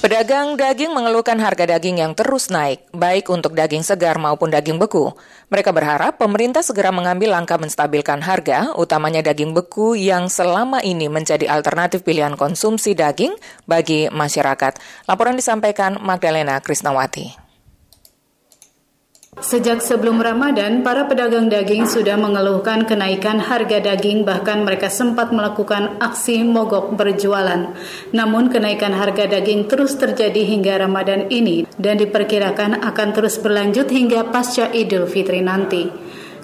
Pedagang 0.05 0.61
daging 0.61 0.92
mengeluhkan 0.92 1.40
harga 1.40 1.64
daging 1.64 2.05
yang 2.05 2.12
terus 2.12 2.52
naik, 2.52 2.84
baik 2.92 3.24
untuk 3.32 3.57
daging 3.57 3.80
segar 3.80 4.20
maupun 4.20 4.52
daging 4.52 4.76
beku. 4.76 5.16
Mereka 5.48 5.72
berharap 5.72 6.20
pemerintah 6.20 6.61
segera 6.61 6.92
mengambil 6.92 7.32
langkah 7.32 7.57
menstabilkan 7.57 8.20
harga, 8.20 8.76
utamanya 8.76 9.24
daging 9.24 9.57
beku 9.57 9.96
yang 9.96 10.28
selama 10.28 10.84
ini 10.84 11.09
menjadi 11.09 11.48
alternatif 11.48 12.05
pilihan 12.05 12.36
konsumsi 12.36 12.92
daging 12.92 13.32
bagi 13.64 14.12
masyarakat. 14.12 14.76
Laporan 15.09 15.40
disampaikan 15.40 15.96
Magdalena 15.96 16.61
Krisnawati. 16.61 17.43
Sejak 19.35 19.82
sebelum 19.82 20.22
Ramadan, 20.22 20.87
para 20.87 21.11
pedagang 21.11 21.51
daging 21.51 21.91
sudah 21.91 22.14
mengeluhkan 22.14 22.87
kenaikan 22.87 23.43
harga 23.43 23.82
daging, 23.82 24.22
bahkan 24.22 24.62
mereka 24.62 24.87
sempat 24.87 25.35
melakukan 25.35 25.99
aksi 25.99 26.47
mogok 26.47 26.95
berjualan. 26.95 27.74
Namun, 28.14 28.47
kenaikan 28.55 28.95
harga 28.95 29.26
daging 29.26 29.66
terus 29.66 29.99
terjadi 29.99 30.39
hingga 30.47 30.78
Ramadan 30.87 31.35
ini 31.35 31.66
dan 31.74 31.99
diperkirakan 31.99 32.87
akan 32.87 33.09
terus 33.11 33.43
berlanjut 33.43 33.91
hingga 33.91 34.30
pasca 34.30 34.70
Idul 34.70 35.11
Fitri 35.11 35.43
nanti. 35.43 35.91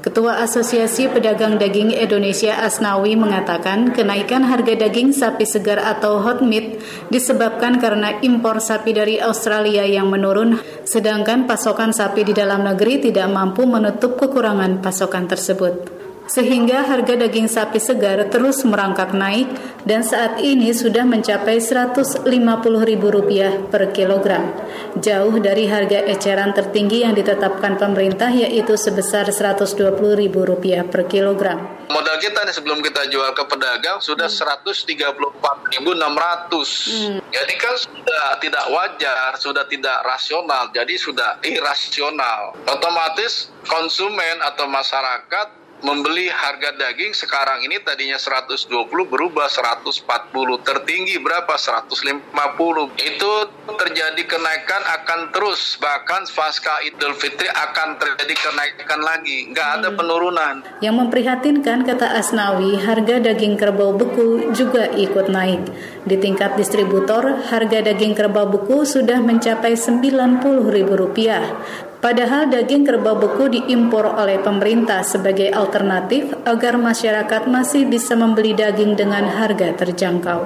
Ketua 0.00 0.40
Asosiasi 0.40 1.12
Pedagang 1.12 1.60
Daging 1.60 1.92
Indonesia 1.92 2.56
Asnawi 2.64 3.20
mengatakan 3.20 3.92
kenaikan 3.92 4.48
harga 4.48 4.72
daging 4.72 5.12
sapi 5.12 5.44
segar 5.44 5.76
atau 5.76 6.24
hot 6.24 6.40
meat 6.40 6.80
disebabkan 7.12 7.76
karena 7.76 8.16
impor 8.24 8.64
sapi 8.64 8.96
dari 8.96 9.20
Australia 9.20 9.84
yang 9.84 10.08
menurun, 10.08 10.56
sedangkan 10.88 11.44
pasokan 11.44 11.92
sapi 11.92 12.24
di 12.24 12.32
dalam 12.32 12.64
negeri 12.64 13.12
tidak 13.12 13.28
mampu 13.28 13.68
menutup 13.68 14.16
kekurangan 14.16 14.80
pasokan 14.80 15.28
tersebut. 15.28 15.99
Sehingga 16.30 16.86
harga 16.86 17.18
daging 17.18 17.50
sapi 17.50 17.82
segar 17.82 18.22
terus 18.30 18.62
merangkak 18.62 19.10
naik 19.10 19.50
dan 19.82 20.06
saat 20.06 20.38
ini 20.38 20.70
sudah 20.70 21.02
mencapai 21.02 21.58
Rp150.000 21.58 23.66
per 23.66 23.90
kilogram. 23.90 24.54
Jauh 24.94 25.34
dari 25.42 25.66
harga 25.66 26.06
eceran 26.06 26.54
tertinggi 26.54 27.02
yang 27.02 27.18
ditetapkan 27.18 27.74
pemerintah 27.74 28.30
yaitu 28.30 28.78
sebesar 28.78 29.26
Rp120.000 29.26 30.86
per 30.86 31.10
kilogram. 31.10 31.66
Modal 31.90 32.22
kita 32.22 32.46
nih 32.46 32.54
sebelum 32.54 32.78
kita 32.86 33.10
jual 33.10 33.34
ke 33.34 33.42
pedagang 33.50 33.98
sudah 33.98 34.30
hmm. 34.30 34.70
134.600. 34.70 35.74
Hmm. 35.74 37.18
Jadi 37.34 37.54
kan 37.58 37.74
sudah 37.74 38.38
tidak 38.38 38.70
wajar, 38.70 39.34
sudah 39.34 39.66
tidak 39.66 39.98
rasional, 40.06 40.70
jadi 40.70 40.94
sudah 40.94 41.42
irasional. 41.42 42.54
Otomatis 42.70 43.50
konsumen 43.66 44.38
atau 44.38 44.70
masyarakat 44.70 45.59
membeli 45.80 46.28
harga 46.28 46.76
daging 46.76 47.16
sekarang 47.16 47.64
ini 47.64 47.80
tadinya 47.80 48.20
120 48.20 48.68
berubah 48.86 49.48
140 49.48 50.04
tertinggi 50.62 51.16
berapa? 51.18 51.56
150 51.56 52.20
itu 53.00 53.32
terjadi 53.74 54.22
kenaikan 54.28 54.82
akan 55.00 55.20
terus 55.32 55.80
bahkan 55.80 56.22
pasca 56.30 56.84
Idul 56.84 57.16
Fitri 57.16 57.48
akan 57.48 57.96
terjadi 57.96 58.34
kenaikan 58.36 59.00
lagi. 59.00 59.48
Nggak 59.50 59.68
ada 59.80 59.88
hmm. 59.90 59.98
penurunan. 59.98 60.54
Yang 60.84 60.96
memprihatinkan 61.06 61.88
kata 61.88 62.16
Asnawi 62.16 62.80
harga 62.80 63.16
daging 63.20 63.56
kerbau 63.56 63.96
beku 63.96 64.52
juga 64.52 64.88
ikut 64.92 65.32
naik. 65.32 65.72
Di 66.04 66.16
tingkat 66.16 66.56
distributor 66.56 67.44
harga 67.48 67.78
daging 67.84 68.16
kerbau 68.16 68.48
beku 68.48 68.84
sudah 68.84 69.20
mencapai 69.20 69.76
Rp90.000 69.76 70.88
Padahal 72.00 72.48
daging 72.48 72.88
kerbau 72.88 73.20
beku 73.20 73.52
diimpor 73.52 74.08
oleh 74.16 74.40
pemerintah 74.40 75.04
sebagai 75.04 75.52
alternatif 75.52 76.32
agar 76.48 76.80
masyarakat 76.80 77.44
masih 77.44 77.84
bisa 77.84 78.16
membeli 78.16 78.56
daging 78.56 78.96
dengan 78.96 79.28
harga 79.28 79.76
terjangkau. 79.76 80.40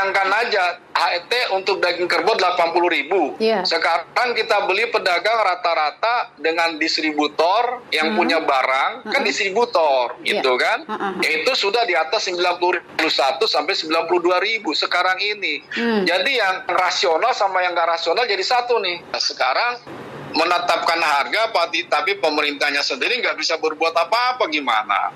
Bayangkan 0.00 0.32
aja 0.32 0.80
HET 0.96 1.52
untuk 1.52 1.76
daging 1.76 2.08
kerbau 2.08 2.32
80 2.32 2.72
ribu. 2.88 3.36
Yeah. 3.36 3.68
Sekarang 3.68 4.32
kita 4.32 4.64
beli 4.64 4.88
pedagang 4.88 5.44
rata-rata 5.44 6.32
dengan 6.40 6.80
distributor 6.80 7.84
yang 7.92 8.12
hmm. 8.12 8.16
punya 8.16 8.40
barang, 8.40 9.04
hmm. 9.04 9.12
kan 9.12 9.20
distributor 9.20 10.16
yeah. 10.24 10.40
gitu 10.40 10.56
kan. 10.56 10.88
Hmm. 10.88 11.20
Itu 11.20 11.52
sudah 11.52 11.84
di 11.84 11.92
atas 11.92 12.32
91 12.32 12.96
sampai 13.44 13.74
92 13.76 14.40
ribu 14.40 14.72
sekarang 14.72 15.20
ini. 15.20 15.68
Hmm. 15.68 16.08
Jadi 16.08 16.32
yang 16.32 16.64
rasional 16.64 17.36
sama 17.36 17.60
yang 17.60 17.76
gak 17.76 18.00
rasional 18.00 18.24
jadi 18.24 18.40
satu 18.40 18.80
nih. 18.80 19.04
Nah, 19.04 19.20
sekarang 19.20 19.84
menetapkan 20.32 20.96
harga 20.96 21.52
tapi 21.92 22.16
pemerintahnya 22.16 22.80
sendiri 22.80 23.20
nggak 23.20 23.36
bisa 23.36 23.60
berbuat 23.60 23.92
apa-apa 23.92 24.48
gimana? 24.48 25.12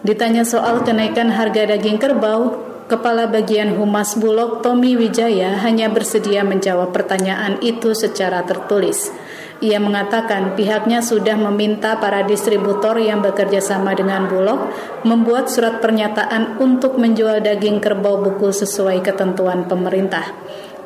Ditanya 0.00 0.48
soal 0.48 0.80
kenaikan 0.80 1.28
harga 1.28 1.76
daging 1.76 2.00
kerbau, 2.00 2.70
Kepala 2.90 3.30
Bagian 3.30 3.78
Humas 3.78 4.18
Bulog 4.18 4.66
Tommy 4.66 4.98
Wijaya 4.98 5.62
hanya 5.62 5.86
bersedia 5.86 6.42
menjawab 6.42 6.90
pertanyaan 6.90 7.62
itu 7.62 7.94
secara 7.94 8.42
tertulis. 8.42 9.14
Ia 9.62 9.78
mengatakan 9.78 10.58
pihaknya 10.58 10.98
sudah 10.98 11.38
meminta 11.38 12.02
para 12.02 12.26
distributor 12.26 12.98
yang 12.98 13.22
bekerja 13.22 13.62
sama 13.62 13.94
dengan 13.94 14.26
Bulog 14.26 14.74
membuat 15.06 15.52
surat 15.52 15.78
pernyataan 15.78 16.58
untuk 16.58 16.98
menjual 16.98 17.46
daging 17.46 17.78
kerbau 17.78 18.18
buku 18.24 18.50
sesuai 18.50 19.06
ketentuan 19.06 19.70
pemerintah. 19.70 20.26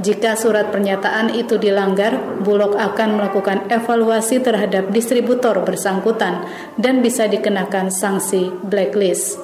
Jika 0.02 0.34
surat 0.34 0.74
pernyataan 0.74 1.30
itu 1.38 1.54
dilanggar, 1.54 2.42
Bulog 2.42 2.74
akan 2.74 3.20
melakukan 3.20 3.70
evaluasi 3.70 4.42
terhadap 4.42 4.90
distributor 4.90 5.54
bersangkutan 5.62 6.42
dan 6.74 6.98
bisa 6.98 7.30
dikenakan 7.30 7.94
sanksi 7.94 8.50
blacklist. 8.66 9.38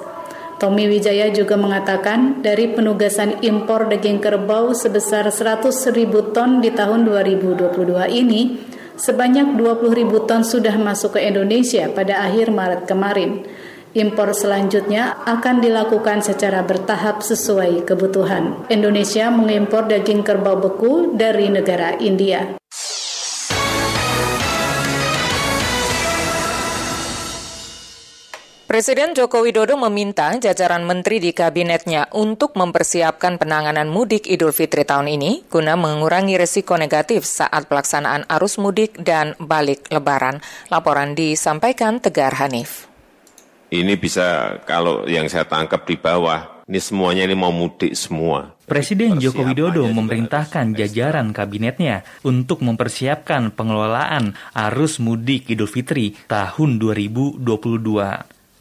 Tommy 0.61 0.93
Wijaya 0.93 1.33
juga 1.33 1.57
mengatakan 1.57 2.45
dari 2.45 2.69
penugasan 2.69 3.41
impor 3.41 3.89
daging 3.89 4.21
kerbau 4.21 4.77
sebesar 4.77 5.31
100 5.33 5.73
ribu 5.97 6.37
ton 6.37 6.61
di 6.61 6.69
tahun 6.69 7.09
2022 7.09 7.81
ini, 8.13 8.61
sebanyak 8.99 9.57
20 9.57 9.99
ribu 10.05 10.29
ton 10.29 10.45
sudah 10.45 10.77
masuk 10.77 11.17
ke 11.17 11.25
Indonesia 11.25 11.89
pada 11.89 12.29
akhir 12.29 12.53
Maret 12.53 12.85
kemarin. 12.85 13.49
Impor 13.91 14.30
selanjutnya 14.30 15.18
akan 15.26 15.59
dilakukan 15.59 16.22
secara 16.22 16.62
bertahap 16.62 17.26
sesuai 17.26 17.82
kebutuhan. 17.82 18.70
Indonesia 18.70 19.34
mengimpor 19.34 19.91
daging 19.91 20.22
kerbau 20.22 20.62
beku 20.62 21.18
dari 21.18 21.51
negara 21.51 21.99
India. 21.99 22.55
Presiden 28.70 29.18
Joko 29.18 29.43
Widodo 29.43 29.74
meminta 29.74 30.30
jajaran 30.38 30.86
menteri 30.86 31.18
di 31.18 31.34
kabinetnya 31.34 32.07
untuk 32.14 32.55
mempersiapkan 32.55 33.43
penanganan 33.43 33.91
mudik 33.91 34.30
Idul 34.30 34.55
Fitri 34.55 34.86
tahun 34.86 35.11
ini 35.11 35.51
guna 35.51 35.74
mengurangi 35.74 36.38
risiko 36.38 36.78
negatif 36.78 37.26
saat 37.26 37.66
pelaksanaan 37.66 38.30
arus 38.30 38.62
mudik 38.62 39.03
dan 39.03 39.34
balik 39.43 39.91
lebaran. 39.91 40.38
Laporan 40.70 41.18
disampaikan 41.18 41.99
Tegar 41.99 42.38
Hanif 42.38 42.89
ini 43.71 43.95
bisa 43.95 44.59
kalau 44.66 45.07
yang 45.07 45.31
saya 45.31 45.47
tangkap 45.47 45.87
di 45.87 45.95
bawah 45.95 46.61
ini 46.71 46.79
semuanya 46.79 47.27
ini 47.27 47.35
mau 47.35 47.51
mudik 47.51 47.99
semua. 47.99 48.55
Presiden 48.62 49.18
Joko 49.18 49.43
Widodo 49.43 49.91
memerintahkan 49.91 50.79
jajaran 50.79 51.35
kabinetnya 51.35 52.07
untuk 52.23 52.62
mempersiapkan 52.62 53.51
pengelolaan 53.51 54.39
arus 54.55 55.03
mudik 55.03 55.51
Idul 55.51 55.66
Fitri 55.66 56.14
tahun 56.31 56.79
2022. 56.79 57.43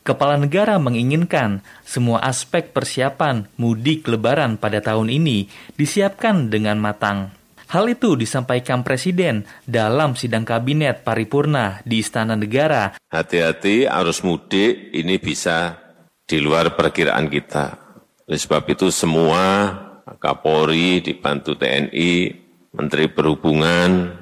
Kepala 0.01 0.41
negara 0.41 0.81
menginginkan 0.81 1.61
semua 1.85 2.25
aspek 2.25 2.73
persiapan 2.73 3.45
mudik 3.61 4.09
lebaran 4.09 4.57
pada 4.57 4.81
tahun 4.81 5.13
ini 5.13 5.45
disiapkan 5.77 6.49
dengan 6.49 6.81
matang. 6.81 7.38
Hal 7.69 7.85
itu 7.85 8.17
disampaikan 8.17 8.81
Presiden 8.81 9.45
dalam 9.61 10.17
sidang 10.17 10.41
kabinet 10.41 11.05
paripurna 11.05 11.85
di 11.85 12.01
Istana 12.01 12.33
Negara. 12.33 12.97
Hati-hati 13.13 13.85
arus 13.85 14.25
mudik 14.25 14.89
ini 14.89 15.21
bisa 15.21 15.77
di 16.25 16.41
luar 16.41 16.73
perkiraan 16.73 17.29
kita. 17.29 17.77
Oleh 18.25 18.41
sebab 18.41 18.65
itu 18.73 18.89
semua 18.89 19.69
Kapolri 20.17 21.05
dibantu 21.05 21.53
TNI, 21.53 22.33
Menteri 22.73 23.05
Perhubungan, 23.05 24.17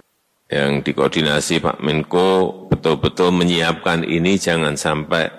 yang 0.52 0.84
dikoordinasi 0.84 1.64
Pak 1.64 1.80
Menko 1.80 2.68
betul-betul 2.68 3.32
menyiapkan 3.32 4.04
ini 4.04 4.36
jangan 4.36 4.76
sampai 4.76 5.32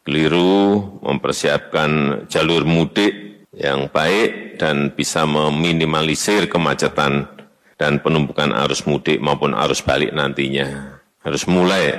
keliru 0.00 0.80
mempersiapkan 1.04 2.24
jalur 2.24 2.64
mudik 2.64 3.44
yang 3.52 3.92
baik 3.92 4.56
dan 4.56 4.96
bisa 4.96 5.28
meminimalisir 5.28 6.48
kemacetan 6.48 7.39
dan 7.80 8.04
penumpukan 8.04 8.52
arus 8.52 8.84
mudik 8.84 9.16
maupun 9.24 9.56
arus 9.56 9.80
balik 9.80 10.12
nantinya. 10.12 11.00
Harus 11.24 11.48
mulai 11.48 11.96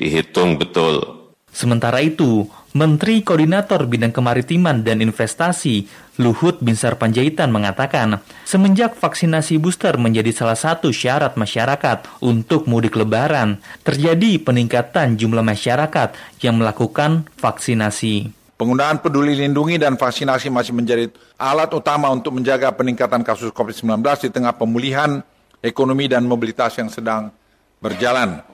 dihitung 0.00 0.56
betul. 0.56 1.20
Sementara 1.52 2.00
itu, 2.00 2.46
Menteri 2.72 3.26
Koordinator 3.26 3.82
Bidang 3.90 4.14
Kemaritiman 4.14 4.86
dan 4.86 5.02
Investasi 5.02 5.82
Luhut 6.22 6.62
Binsar 6.62 6.94
Panjaitan 6.94 7.50
mengatakan, 7.50 8.22
semenjak 8.46 8.94
vaksinasi 8.94 9.58
booster 9.58 9.98
menjadi 9.98 10.30
salah 10.30 10.54
satu 10.54 10.94
syarat 10.94 11.34
masyarakat 11.34 12.22
untuk 12.22 12.70
mudik 12.70 12.94
lebaran, 12.94 13.58
terjadi 13.82 14.38
peningkatan 14.38 15.18
jumlah 15.18 15.42
masyarakat 15.42 16.14
yang 16.38 16.62
melakukan 16.62 17.26
vaksinasi. 17.42 18.39
Penggunaan 18.60 19.00
peduli 19.00 19.32
lindungi 19.40 19.80
dan 19.80 19.96
vaksinasi 19.96 20.52
masih 20.52 20.76
menjadi 20.76 21.08
alat 21.40 21.72
utama 21.72 22.12
untuk 22.12 22.36
menjaga 22.36 22.68
peningkatan 22.76 23.24
kasus 23.24 23.48
COVID-19 23.56 24.04
di 24.20 24.28
tengah 24.28 24.52
pemulihan 24.52 25.24
ekonomi 25.64 26.12
dan 26.12 26.28
mobilitas 26.28 26.76
yang 26.76 26.92
sedang 26.92 27.32
berjalan. 27.80 28.44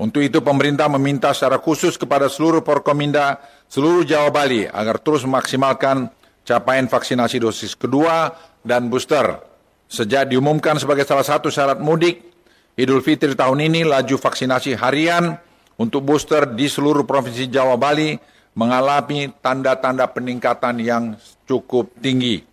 Untuk 0.00 0.24
itu 0.24 0.40
pemerintah 0.40 0.88
meminta 0.88 1.36
secara 1.36 1.60
khusus 1.60 2.00
kepada 2.00 2.32
seluruh 2.32 2.64
Porkominda 2.64 3.36
seluruh 3.68 4.00
Jawa 4.00 4.32
Bali 4.32 4.64
agar 4.64 4.96
terus 4.96 5.28
memaksimalkan 5.28 6.08
capaian 6.40 6.88
vaksinasi 6.88 7.44
dosis 7.44 7.76
kedua 7.76 8.32
dan 8.64 8.88
booster. 8.88 9.44
Sejak 9.92 10.32
diumumkan 10.32 10.80
sebagai 10.80 11.04
salah 11.04 11.28
satu 11.28 11.52
syarat 11.52 11.76
mudik 11.84 12.32
Idul 12.80 13.04
Fitri 13.04 13.36
tahun 13.36 13.60
ini, 13.60 13.84
laju 13.84 14.16
vaksinasi 14.16 14.72
harian 14.80 15.36
untuk 15.76 16.00
booster 16.00 16.48
di 16.48 16.64
seluruh 16.64 17.04
Provinsi 17.04 17.44
Jawa 17.52 17.76
Bali 17.76 18.39
mengalami 18.60 19.32
tanda-tanda 19.40 20.04
peningkatan 20.04 20.76
yang 20.84 21.16
cukup 21.48 21.88
tinggi. 22.04 22.44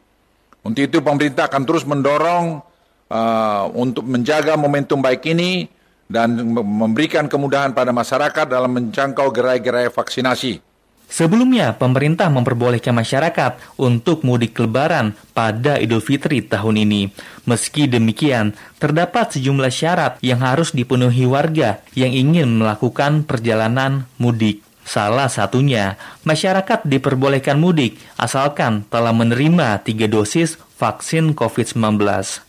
Untuk 0.64 0.88
itu 0.88 1.04
pemerintah 1.04 1.52
akan 1.52 1.64
terus 1.68 1.84
mendorong 1.84 2.64
uh, 3.12 3.64
untuk 3.76 4.08
menjaga 4.08 4.56
momentum 4.56 5.04
baik 5.04 5.28
ini 5.28 5.68
dan 6.08 6.40
memberikan 6.56 7.28
kemudahan 7.28 7.76
pada 7.76 7.92
masyarakat 7.92 8.48
dalam 8.48 8.72
menjangkau 8.72 9.28
gerai-gerai 9.36 9.92
vaksinasi. 9.92 10.64
Sebelumnya, 11.08 11.72
pemerintah 11.72 12.28
memperbolehkan 12.28 12.92
masyarakat 12.92 13.80
untuk 13.80 14.28
mudik 14.28 14.60
lebaran 14.60 15.16
pada 15.32 15.80
Idul 15.80 16.04
Fitri 16.04 16.44
tahun 16.44 16.84
ini. 16.84 17.08
Meski 17.48 17.88
demikian, 17.88 18.52
terdapat 18.76 19.40
sejumlah 19.40 19.72
syarat 19.72 20.20
yang 20.20 20.44
harus 20.44 20.76
dipenuhi 20.76 21.24
warga 21.24 21.80
yang 21.96 22.12
ingin 22.12 22.60
melakukan 22.60 23.24
perjalanan 23.24 24.04
mudik. 24.20 24.67
Salah 24.88 25.28
satunya, 25.28 26.00
masyarakat 26.24 26.88
diperbolehkan 26.88 27.60
mudik 27.60 28.00
asalkan 28.16 28.88
telah 28.88 29.12
menerima 29.12 29.84
tiga 29.84 30.08
dosis 30.08 30.56
vaksin 30.80 31.36
COVID-19. 31.36 32.00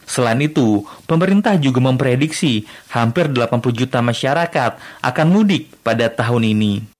Selain 0.06 0.38
itu, 0.38 0.86
pemerintah 1.10 1.58
juga 1.58 1.82
memprediksi 1.82 2.62
hampir 2.94 3.26
80 3.26 3.74
juta 3.74 3.98
masyarakat 3.98 4.78
akan 5.02 5.26
mudik 5.34 5.66
pada 5.82 6.06
tahun 6.06 6.46
ini. 6.54 6.97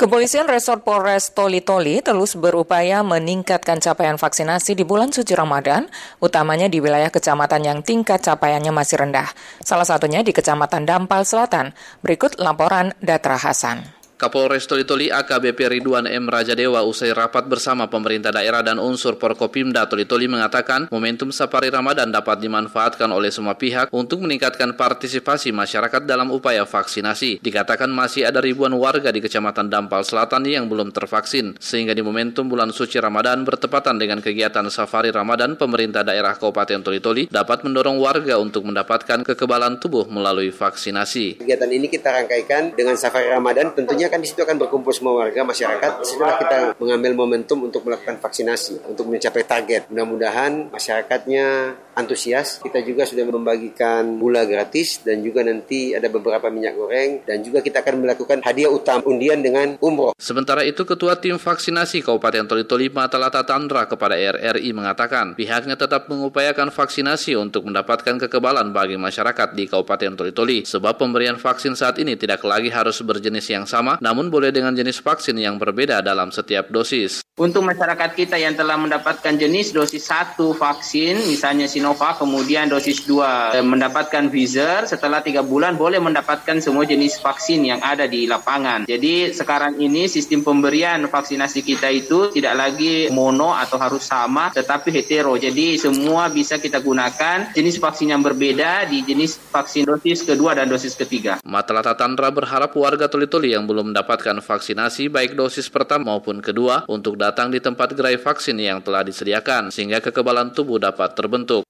Kepolisian 0.00 0.48
Resort 0.48 0.80
Polres 0.80 1.28
Toli-Toli 1.36 2.00
terus 2.00 2.32
berupaya 2.32 3.04
meningkatkan 3.04 3.84
capaian 3.84 4.16
vaksinasi 4.16 4.72
di 4.72 4.80
bulan 4.80 5.12
suci 5.12 5.36
Ramadan, 5.36 5.92
utamanya 6.24 6.72
di 6.72 6.80
wilayah 6.80 7.12
kecamatan 7.12 7.60
yang 7.68 7.78
tingkat 7.84 8.24
capaiannya 8.24 8.72
masih 8.72 8.96
rendah. 8.96 9.28
Salah 9.60 9.84
satunya 9.84 10.24
di 10.24 10.32
Kecamatan 10.32 10.88
Dampal 10.88 11.28
Selatan. 11.28 11.76
Berikut 12.00 12.40
laporan 12.40 12.96
Datra 13.04 13.36
Hasan. 13.36 13.99
Kapolres 14.20 14.68
Toli-Toli 14.68 15.08
AKBP 15.08 15.80
Ridwan 15.80 16.04
M. 16.04 16.28
Rajadewa 16.28 16.84
usai 16.84 17.16
rapat 17.16 17.48
bersama 17.48 17.88
pemerintah 17.88 18.28
daerah 18.28 18.60
dan 18.60 18.76
unsur 18.76 19.16
Porkopimda 19.16 19.88
Toli-Toli 19.88 20.28
mengatakan 20.28 20.92
momentum 20.92 21.32
Safari 21.32 21.72
Ramadan 21.72 22.12
dapat 22.12 22.36
dimanfaatkan 22.44 23.08
oleh 23.16 23.32
semua 23.32 23.56
pihak 23.56 23.88
untuk 23.88 24.20
meningkatkan 24.20 24.76
partisipasi 24.76 25.56
masyarakat 25.56 26.04
dalam 26.04 26.28
upaya 26.36 26.68
vaksinasi. 26.68 27.40
Dikatakan 27.40 27.88
masih 27.88 28.28
ada 28.28 28.44
ribuan 28.44 28.76
warga 28.76 29.08
di 29.08 29.24
Kecamatan 29.24 29.72
Dampal 29.72 30.04
Selatan 30.04 30.44
yang 30.44 30.68
belum 30.68 30.92
tervaksin, 30.92 31.56
sehingga 31.56 31.96
di 31.96 32.04
momentum 32.04 32.44
bulan 32.44 32.76
suci 32.76 33.00
Ramadan 33.00 33.48
bertepatan 33.48 33.96
dengan 33.96 34.20
kegiatan 34.20 34.68
Safari 34.68 35.08
Ramadan, 35.08 35.56
pemerintah 35.56 36.04
daerah 36.04 36.36
Kabupaten 36.36 36.84
Toli-Toli 36.84 37.32
dapat 37.32 37.64
mendorong 37.64 37.96
warga 37.96 38.36
untuk 38.36 38.68
mendapatkan 38.68 39.24
kekebalan 39.24 39.80
tubuh 39.80 40.04
melalui 40.12 40.52
vaksinasi. 40.52 41.40
Kegiatan 41.40 41.72
ini 41.72 41.88
kita 41.88 42.12
rangkaikan 42.12 42.76
dengan 42.76 43.00
Safari 43.00 43.32
Ramadan 43.32 43.72
tentunya 43.72 44.09
kan 44.10 44.18
di 44.18 44.26
situ 44.26 44.42
akan 44.42 44.58
berkumpul 44.58 44.90
semua 44.90 45.14
warga 45.14 45.46
masyarakat. 45.46 46.02
Setelah 46.02 46.34
kita 46.42 46.58
mengambil 46.82 47.14
momentum 47.14 47.62
untuk 47.62 47.86
melakukan 47.86 48.18
vaksinasi 48.18 48.90
untuk 48.90 49.06
mencapai 49.06 49.46
target. 49.46 49.86
Mudah-mudahan 49.86 50.74
masyarakatnya 50.74 51.78
antusias. 51.94 52.58
Kita 52.58 52.80
juga 52.80 53.04
sudah 53.06 53.28
membagikan 53.28 54.18
gula 54.18 54.48
gratis 54.48 55.04
dan 55.04 55.20
juga 55.20 55.44
nanti 55.44 55.92
ada 55.92 56.08
beberapa 56.08 56.48
minyak 56.48 56.74
goreng 56.74 57.10
dan 57.28 57.44
juga 57.44 57.60
kita 57.60 57.84
akan 57.84 58.02
melakukan 58.02 58.38
hadiah 58.42 58.72
utama 58.72 59.04
undian 59.06 59.44
dengan 59.44 59.76
umroh. 59.84 60.16
Sementara 60.16 60.64
itu 60.64 60.82
Ketua 60.88 61.20
Tim 61.20 61.36
Vaksinasi 61.36 62.00
Kabupaten 62.00 62.48
Toli-Toli 62.48 62.88
Matalata 62.88 63.44
Tandra 63.44 63.84
kepada 63.84 64.16
RRI 64.16 64.72
mengatakan 64.72 65.36
pihaknya 65.36 65.76
tetap 65.76 66.08
mengupayakan 66.08 66.72
vaksinasi 66.72 67.36
untuk 67.36 67.68
mendapatkan 67.68 68.16
kekebalan 68.26 68.72
bagi 68.72 68.96
masyarakat 68.96 69.52
di 69.52 69.68
Kabupaten 69.68 70.16
Toli-Toli 70.16 70.64
sebab 70.64 70.96
pemberian 70.96 71.36
vaksin 71.36 71.76
saat 71.76 72.00
ini 72.00 72.16
tidak 72.16 72.42
lagi 72.42 72.72
harus 72.72 72.96
berjenis 73.04 73.44
yang 73.52 73.68
sama 73.68 73.99
namun 74.00 74.32
boleh 74.32 74.50
dengan 74.50 74.72
jenis 74.72 74.98
vaksin 75.04 75.36
yang 75.36 75.60
berbeda 75.60 76.00
dalam 76.00 76.32
setiap 76.32 76.72
dosis. 76.72 77.20
Untuk 77.40 77.64
masyarakat 77.64 78.16
kita 78.16 78.36
yang 78.36 78.52
telah 78.52 78.76
mendapatkan 78.76 79.32
jenis 79.32 79.72
dosis 79.72 80.04
satu 80.04 80.52
vaksin, 80.52 81.24
misalnya 81.24 81.64
Sinovac, 81.64 82.20
kemudian 82.20 82.68
dosis 82.68 83.04
dua 83.08 83.56
eh, 83.56 83.64
mendapatkan 83.64 84.28
Pfizer, 84.28 84.84
setelah 84.84 85.24
tiga 85.24 85.40
bulan 85.40 85.76
boleh 85.76 86.00
mendapatkan 86.00 86.60
semua 86.60 86.84
jenis 86.84 87.20
vaksin 87.20 87.64
yang 87.64 87.80
ada 87.80 88.04
di 88.04 88.28
lapangan. 88.28 88.84
Jadi 88.84 89.32
sekarang 89.32 89.80
ini 89.80 90.08
sistem 90.08 90.44
pemberian 90.44 91.08
vaksinasi 91.08 91.64
kita 91.64 91.88
itu 91.88 92.28
tidak 92.32 92.56
lagi 92.56 93.08
mono 93.08 93.56
atau 93.56 93.80
harus 93.80 94.04
sama, 94.04 94.52
tetapi 94.52 94.92
hetero. 94.92 95.36
Jadi 95.36 95.80
semua 95.80 96.28
bisa 96.28 96.60
kita 96.60 96.80
gunakan 96.80 97.52
jenis 97.56 97.80
vaksin 97.80 98.12
yang 98.12 98.20
berbeda 98.20 98.84
di 98.88 99.00
jenis 99.04 99.40
vaksin 99.48 99.88
dosis 99.88 100.24
kedua 100.24 100.56
dan 100.56 100.68
dosis 100.68 100.92
ketiga. 100.92 101.40
Matalata 101.44 101.96
Tandra 101.96 102.28
berharap 102.28 102.76
warga 102.76 103.08
Toli-Toli 103.08 103.56
yang 103.56 103.64
belum 103.64 103.89
mendapatkan 103.90 104.38
vaksinasi 104.38 105.10
baik 105.10 105.34
dosis 105.34 105.66
pertama 105.66 106.14
maupun 106.14 106.38
kedua 106.38 106.86
untuk 106.86 107.18
datang 107.18 107.50
di 107.50 107.58
tempat 107.58 107.92
gerai 107.98 108.16
vaksin 108.16 108.56
yang 108.56 108.78
telah 108.80 109.02
disediakan 109.02 109.74
sehingga 109.74 109.98
kekebalan 109.98 110.54
tubuh 110.54 110.78
dapat 110.78 111.12
terbentuk. 111.18 111.66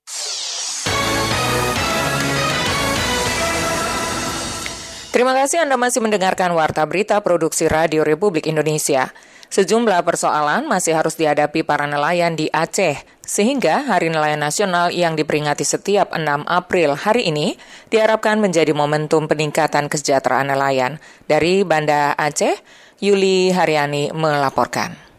Terima 5.10 5.34
kasih 5.34 5.66
Anda 5.66 5.74
masih 5.74 6.06
mendengarkan 6.06 6.54
Warta 6.54 6.86
Berita 6.86 7.18
Produksi 7.18 7.66
Radio 7.66 8.06
Republik 8.06 8.46
Indonesia. 8.46 9.10
Sejumlah 9.50 10.06
persoalan 10.06 10.70
masih 10.70 10.94
harus 10.94 11.18
dihadapi 11.18 11.66
para 11.66 11.82
nelayan 11.82 12.38
di 12.38 12.46
Aceh, 12.54 13.02
sehingga 13.18 13.82
Hari 13.82 14.06
Nelayan 14.06 14.38
Nasional 14.38 14.94
yang 14.94 15.18
diperingati 15.18 15.66
setiap 15.66 16.14
6 16.14 16.46
April 16.46 16.94
hari 16.94 17.34
ini 17.34 17.58
diharapkan 17.90 18.38
menjadi 18.38 18.70
momentum 18.70 19.26
peningkatan 19.26 19.90
kesejahteraan 19.90 20.54
nelayan. 20.54 21.02
Dari 21.26 21.66
Banda 21.66 22.14
Aceh, 22.14 22.62
Yuli 23.02 23.50
Haryani 23.50 24.14
melaporkan 24.14 25.09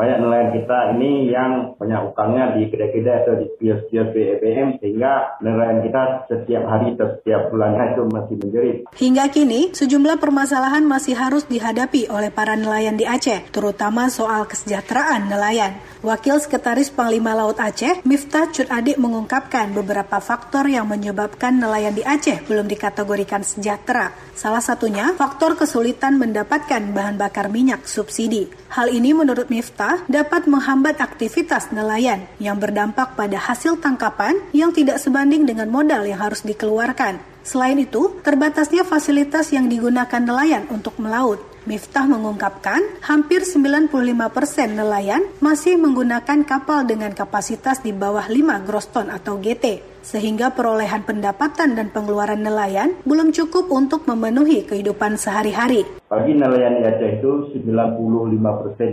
banyak 0.00 0.18
nelayan 0.24 0.50
kita 0.56 0.78
ini 0.96 1.28
yang 1.28 1.76
punya 1.76 2.00
utangnya 2.00 2.56
di 2.56 2.72
kedai-kedai 2.72 3.20
atau 3.20 3.36
di 3.36 3.52
kios-kios 3.60 4.08
BBM 4.16 4.80
sehingga 4.80 5.36
nelayan 5.44 5.84
kita 5.84 6.24
setiap 6.24 6.64
hari 6.64 6.96
atau 6.96 7.20
setiap 7.20 7.52
bulannya 7.52 7.84
itu 7.92 8.02
masih 8.08 8.34
menjerit. 8.40 8.76
Hingga 8.96 9.24
kini, 9.28 9.76
sejumlah 9.76 10.16
permasalahan 10.16 10.88
masih 10.88 11.20
harus 11.20 11.44
dihadapi 11.44 12.08
oleh 12.08 12.32
para 12.32 12.56
nelayan 12.56 12.96
di 12.96 13.04
Aceh, 13.04 13.52
terutama 13.52 14.08
soal 14.08 14.48
kesejahteraan 14.48 15.28
nelayan. 15.28 15.76
Wakil 16.00 16.40
Sekretaris 16.40 16.88
Panglima 16.88 17.36
Laut 17.36 17.60
Aceh, 17.60 18.00
Miftah 18.08 18.48
Cut 18.48 18.72
Adik 18.72 18.96
mengungkapkan 18.96 19.76
beberapa 19.76 20.16
faktor 20.16 20.64
yang 20.64 20.88
menyebabkan 20.88 21.60
nelayan 21.60 21.92
di 21.92 22.00
Aceh 22.00 22.40
belum 22.48 22.64
dikategorikan 22.72 23.44
sejahtera. 23.44 24.16
Salah 24.32 24.64
satunya, 24.64 25.12
faktor 25.12 25.60
kesulitan 25.60 26.16
mendapatkan 26.16 26.80
bahan 26.96 27.20
bakar 27.20 27.52
minyak 27.52 27.84
subsidi. 27.84 28.48
Hal 28.72 28.88
ini 28.88 29.12
menurut 29.12 29.52
Miftah 29.52 29.89
dapat 30.06 30.46
menghambat 30.46 31.00
aktivitas 31.00 31.72
nelayan 31.72 32.28
yang 32.42 32.60
berdampak 32.60 33.16
pada 33.16 33.38
hasil 33.40 33.80
tangkapan 33.80 34.36
yang 34.54 34.70
tidak 34.70 35.00
sebanding 35.00 35.48
dengan 35.48 35.72
modal 35.72 36.04
yang 36.06 36.20
harus 36.20 36.42
dikeluarkan. 36.46 37.18
Selain 37.40 37.80
itu, 37.80 38.20
terbatasnya 38.20 38.84
fasilitas 38.84 39.48
yang 39.50 39.66
digunakan 39.66 40.20
nelayan 40.20 40.68
untuk 40.68 41.00
melaut. 41.00 41.40
Miftah 41.68 42.08
mengungkapkan, 42.08 42.80
hampir 43.04 43.44
95% 43.44 43.92
persen 44.32 44.80
nelayan 44.80 45.20
masih 45.44 45.76
menggunakan 45.76 46.40
kapal 46.44 46.88
dengan 46.88 47.12
kapasitas 47.12 47.84
di 47.84 47.92
bawah 47.92 48.24
5 48.24 48.64
gross 48.64 48.88
ton 48.88 49.12
atau 49.12 49.36
GT 49.36 49.90
sehingga 50.00 50.52
perolehan 50.52 51.04
pendapatan 51.04 51.76
dan 51.76 51.92
pengeluaran 51.92 52.40
nelayan 52.40 52.96
belum 53.04 53.32
cukup 53.32 53.68
untuk 53.72 54.04
memenuhi 54.08 54.64
kehidupan 54.64 55.20
sehari-hari. 55.20 55.86
Bagi 56.10 56.34
nelayan 56.34 56.82
di 56.82 56.90
Aceh 56.90 57.22
itu 57.22 57.54
95% 57.54 58.34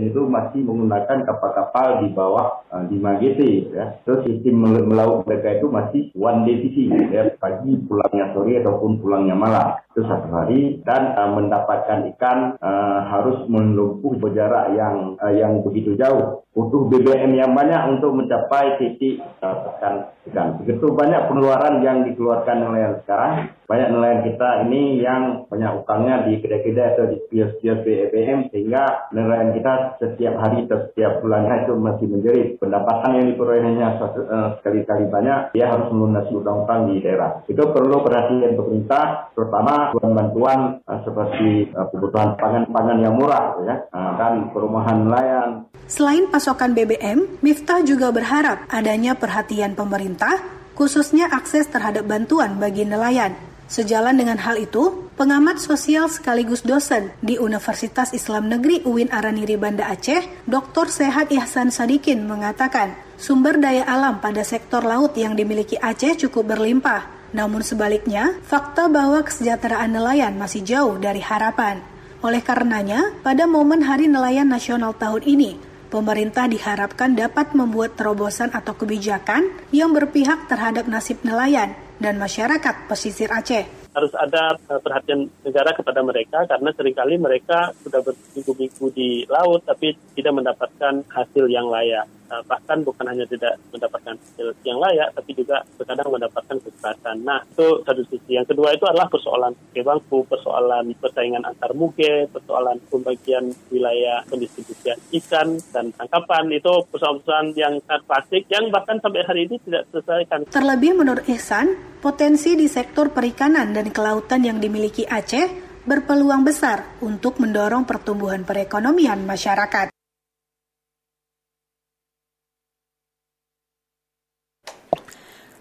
itu 0.06 0.20
masih 0.30 0.62
menggunakan 0.62 1.26
kapal-kapal 1.26 2.06
di 2.06 2.14
bawah 2.14 2.62
uh, 2.70 2.86
5 2.86 2.94
GT 2.94 3.40
ya. 3.74 3.98
Terus 4.06 4.22
sistem 4.22 4.86
melaut 4.86 5.26
mereka 5.26 5.58
itu 5.58 5.66
masih 5.66 6.14
one 6.14 6.46
day 6.46 6.62
fishing 6.62 6.94
ya, 7.10 7.26
pagi 7.42 7.74
pulangnya 7.90 8.30
sore 8.30 8.62
ataupun 8.62 9.02
pulangnya 9.02 9.34
malam. 9.34 9.74
Itu 9.90 10.06
satu 10.06 10.30
hari 10.30 10.78
dan 10.86 11.18
uh, 11.18 11.34
mendapatkan 11.34 12.06
ikan 12.14 12.54
uh, 12.62 13.00
harus 13.10 13.50
menempuh 13.50 14.14
jarak 14.30 14.78
yang 14.78 15.18
uh, 15.18 15.34
yang 15.34 15.58
begitu 15.66 15.98
jauh. 15.98 16.46
Butuh 16.58 16.90
BBM 16.90 17.38
yang 17.38 17.54
banyak 17.54 17.78
untuk 17.86 18.18
mencapai 18.18 18.82
titik 18.82 19.22
uh, 19.38 19.78
ikan. 19.78 20.58
Begitu 20.58 20.90
banyak 20.90 21.30
pengeluaran 21.30 21.78
yang 21.86 22.02
dikeluarkan 22.02 22.66
nelayan 22.66 22.98
sekarang. 23.06 23.54
Banyak 23.68 23.92
nelayan 23.92 24.24
kita 24.24 24.64
ini 24.64 24.96
yang 24.96 25.44
banyak 25.44 25.84
utangnya 25.84 26.24
di 26.24 26.40
kedai-kedai 26.40 26.96
atau 26.96 27.04
di 27.12 27.20
kios-kios 27.28 27.84
BBM 27.84 28.48
sehingga 28.48 29.12
nelayan 29.12 29.52
kita 29.52 30.00
setiap 30.00 30.40
hari 30.40 30.64
atau 30.64 30.88
setiap 30.88 31.20
bulannya 31.20 31.68
itu 31.68 31.76
masih 31.76 32.06
menjerit. 32.08 32.48
Pendapatan 32.56 33.20
yang 33.20 33.26
diperolehnya 33.28 34.00
uh, 34.00 34.48
sekali-kali 34.56 35.12
banyak, 35.12 35.52
dia 35.52 35.68
harus 35.68 35.84
melunasi 35.92 36.32
utang-utang 36.32 36.88
di 36.88 37.04
daerah. 37.04 37.44
Itu 37.44 37.68
perlu 37.68 38.00
perhatian 38.00 38.56
pemerintah, 38.56 39.36
terutama 39.36 39.92
bantuan-bantuan 39.92 40.80
uh, 40.88 41.00
seperti 41.04 41.68
uh, 41.76 41.92
kebutuhan 41.92 42.40
pangan-pangan 42.40 42.98
yang 43.04 43.20
murah 43.20 43.52
ya, 43.68 43.84
dan 44.16 44.48
perumahan 44.48 45.04
nelayan. 45.04 45.48
Selain 45.84 46.24
pasokan 46.32 46.72
BBM, 46.72 47.44
Miftah 47.44 47.84
juga 47.84 48.08
berharap 48.16 48.64
adanya 48.72 49.12
perhatian 49.12 49.76
pemerintah, 49.76 50.40
khususnya 50.72 51.28
akses 51.28 51.68
terhadap 51.68 52.08
bantuan 52.08 52.56
bagi 52.56 52.88
nelayan. 52.88 53.47
Sejalan 53.68 54.16
dengan 54.16 54.40
hal 54.40 54.56
itu, 54.56 55.12
pengamat 55.20 55.60
sosial 55.60 56.08
sekaligus 56.08 56.64
dosen 56.64 57.12
di 57.20 57.36
Universitas 57.36 58.16
Islam 58.16 58.48
Negeri 58.48 58.80
UIN 58.88 59.12
Araniri 59.12 59.60
Banda 59.60 59.92
Aceh, 59.92 60.24
Dr. 60.48 60.88
Sehat 60.88 61.28
Ihsan 61.28 61.68
Sadikin 61.68 62.24
mengatakan, 62.24 62.96
sumber 63.20 63.60
daya 63.60 63.84
alam 63.84 64.24
pada 64.24 64.40
sektor 64.40 64.80
laut 64.80 65.12
yang 65.20 65.36
dimiliki 65.36 65.76
Aceh 65.76 66.16
cukup 66.16 66.56
berlimpah. 66.56 67.12
Namun 67.36 67.60
sebaliknya, 67.60 68.40
fakta 68.48 68.88
bahwa 68.88 69.20
kesejahteraan 69.20 69.92
nelayan 69.92 70.40
masih 70.40 70.64
jauh 70.64 70.96
dari 70.96 71.20
harapan. 71.20 71.84
Oleh 72.24 72.40
karenanya, 72.40 73.20
pada 73.20 73.44
momen 73.44 73.84
Hari 73.84 74.08
Nelayan 74.08 74.48
Nasional 74.48 74.96
tahun 74.96 75.28
ini, 75.28 75.60
pemerintah 75.92 76.48
diharapkan 76.48 77.12
dapat 77.12 77.52
membuat 77.52 78.00
terobosan 78.00 78.48
atau 78.48 78.72
kebijakan 78.72 79.44
yang 79.76 79.92
berpihak 79.92 80.48
terhadap 80.48 80.88
nasib 80.88 81.20
nelayan 81.20 81.76
dan 81.98 82.18
masyarakat 82.18 82.90
pesisir 82.90 83.30
Aceh. 83.30 83.77
Harus 83.98 84.14
ada 84.14 84.54
uh, 84.70 84.78
perhatian 84.78 85.26
negara 85.42 85.74
kepada 85.74 86.00
mereka 86.06 86.46
karena 86.46 86.70
sering 86.70 86.94
kali 86.94 87.18
mereka 87.18 87.74
sudah 87.82 87.98
berminggu-minggu 88.06 88.86
di 88.94 89.26
laut 89.26 89.66
tapi 89.66 89.98
tidak 90.14 90.38
mendapatkan 90.38 91.02
hasil 91.10 91.44
yang 91.50 91.66
layak. 91.66 92.06
Uh, 92.28 92.44
bahkan 92.44 92.84
bukan 92.84 93.08
hanya 93.08 93.24
tidak 93.24 93.56
mendapatkan 93.72 94.12
hasil 94.12 94.52
yang 94.60 94.76
layak, 94.76 95.08
tapi 95.16 95.32
juga 95.32 95.64
terkadang 95.80 96.12
mendapatkan 96.12 96.60
kekerasan. 96.60 97.24
Nah, 97.24 97.40
itu 97.40 97.80
satu 97.88 98.04
sisi. 98.04 98.36
Yang 98.36 98.52
kedua 98.52 98.76
itu 98.76 98.84
adalah 98.84 99.08
persoalan 99.08 99.56
bangku, 99.72 100.28
persoalan 100.28 100.92
persaingan 101.00 101.48
antar 101.48 101.72
muge, 101.72 102.28
persoalan 102.28 102.76
pembagian 102.92 103.48
wilayah 103.72 104.20
pendistribusian 104.28 105.00
ikan 105.24 105.56
dan 105.72 105.88
tangkapan. 105.96 106.52
Itu 106.52 106.84
persoalan-persoalan 106.92 107.56
yang 107.56 107.80
sangat 107.88 108.02
klasik 108.04 108.42
yang 108.52 108.68
bahkan 108.68 109.00
sampai 109.00 109.24
hari 109.24 109.48
ini 109.48 109.56
tidak 109.64 109.88
selesaikan. 109.88 110.44
Terlebih 110.52 111.00
menurut 111.00 111.24
Ihsan, 111.24 111.80
potensi 112.04 112.54
di 112.54 112.68
sektor 112.68 113.08
perikanan 113.08 113.72
dan 113.72 113.87
kelautan 113.90 114.44
yang 114.46 114.58
dimiliki 114.62 115.08
Aceh 115.08 115.48
berpeluang 115.88 116.44
besar 116.44 117.00
untuk 117.00 117.40
mendorong 117.40 117.88
pertumbuhan 117.88 118.44
perekonomian 118.44 119.24
masyarakat. 119.24 119.88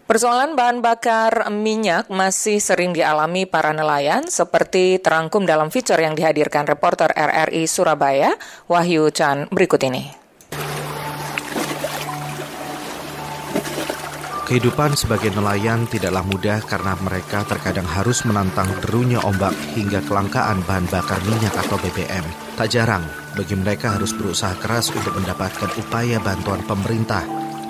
Persoalan 0.07 0.55
bahan 0.55 0.79
bakar 0.79 1.51
minyak 1.51 2.07
masih 2.07 2.63
sering 2.63 2.95
dialami 2.95 3.43
para 3.43 3.75
nelayan 3.75 4.23
seperti 4.31 5.03
terangkum 5.03 5.43
dalam 5.43 5.67
fitur 5.67 5.99
yang 5.99 6.15
dihadirkan 6.15 6.63
reporter 6.63 7.11
RRI 7.11 7.67
Surabaya, 7.67 8.31
Wahyu 8.71 9.11
Chan 9.11 9.51
berikut 9.51 9.83
ini. 9.83 10.26
Kehidupan 14.47 14.95
sebagai 14.95 15.27
nelayan 15.35 15.91
tidaklah 15.91 16.23
mudah 16.23 16.63
karena 16.63 16.95
mereka 17.03 17.43
terkadang 17.43 17.83
harus 17.83 18.23
menantang 18.23 18.71
derunya 18.79 19.19
ombak 19.19 19.51
hingga 19.75 19.99
kelangkaan 20.07 20.63
bahan 20.63 20.87
bakar 20.87 21.19
minyak 21.27 21.51
atau 21.51 21.75
BBM. 21.83 22.23
Tak 22.55 22.71
jarang, 22.71 23.03
bagi 23.35 23.59
mereka 23.59 23.99
harus 23.99 24.15
berusaha 24.15 24.55
keras 24.55 24.87
untuk 24.95 25.19
mendapatkan 25.19 25.67
upaya 25.75 26.23
bantuan 26.23 26.63
pemerintah 26.63 27.27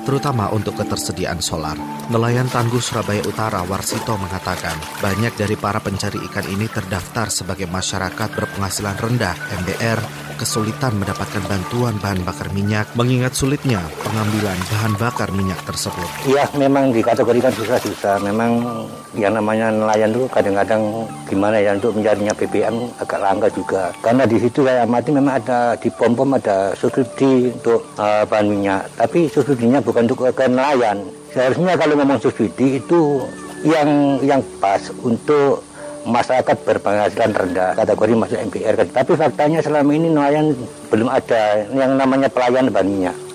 terutama 0.08 0.48
untuk 0.56 0.80
ketersediaan 0.80 1.44
solar. 1.44 1.76
Nelayan 2.08 2.48
Tangguh 2.48 2.80
Surabaya 2.80 3.20
Utara 3.28 3.60
Warsito 3.68 4.16
mengatakan, 4.16 4.80
banyak 5.04 5.36
dari 5.36 5.60
para 5.60 5.84
pencari 5.84 6.24
ikan 6.32 6.48
ini 6.48 6.72
terdaftar 6.72 7.28
sebagai 7.28 7.68
masyarakat 7.68 8.30
berpenghasilan 8.32 8.96
rendah 8.96 9.36
MBR 9.66 10.27
kesulitan 10.38 10.96
mendapatkan 11.02 11.44
bantuan 11.50 11.98
bahan 11.98 12.22
bakar 12.22 12.54
minyak 12.54 12.86
mengingat 12.94 13.34
sulitnya 13.34 13.82
pengambilan 14.06 14.56
bahan 14.70 14.94
bakar 14.96 15.30
minyak 15.34 15.60
tersebut. 15.66 16.08
Iya, 16.30 16.46
memang 16.56 16.96
dikategorikan 16.96 17.52
susah-susah. 17.58 18.22
Memang 18.22 18.86
yang 19.18 19.34
namanya 19.34 19.74
nelayan 19.74 20.14
itu 20.14 20.30
kadang-kadang 20.30 21.10
gimana 21.26 21.58
ya 21.60 21.76
untuk 21.76 21.98
mencarinya 21.98 22.34
BBM 22.38 22.76
agak 23.02 23.20
langka 23.20 23.48
juga. 23.52 23.84
Karena 24.00 24.24
di 24.24 24.38
situ 24.40 24.64
saya 24.64 24.86
amati 24.86 25.10
memang 25.12 25.44
ada 25.44 25.76
di 25.76 25.90
pom-pom 25.92 26.38
ada 26.38 26.72
subsidi 26.78 27.52
untuk 27.52 27.84
uh, 27.98 28.24
bahan 28.24 28.48
minyak. 28.48 28.88
Tapi 28.96 29.28
subsidinya 29.28 29.84
bukan 29.84 30.08
untuk 30.08 30.30
ke 30.32 30.46
nelayan. 30.48 31.04
Seharusnya 31.36 31.76
kalau 31.76 32.00
ngomong 32.00 32.22
subsidi 32.24 32.80
itu 32.80 33.26
yang 33.66 34.22
yang 34.22 34.42
pas 34.62 34.80
untuk 35.02 35.67
masyarakat 36.08 36.58
berpenghasilan 36.64 37.32
rendah 37.36 37.76
kategori 37.76 38.12
masuk 38.16 38.40
MPR 38.48 38.80
tapi 38.88 39.12
faktanya 39.20 39.60
selama 39.60 39.92
ini 39.92 40.08
nelayan 40.08 40.56
belum 40.88 41.12
ada 41.12 41.68
yang 41.76 42.00
namanya 42.00 42.32
pelayan 42.32 42.72
bahan 42.72 42.88
minyak 42.88 43.27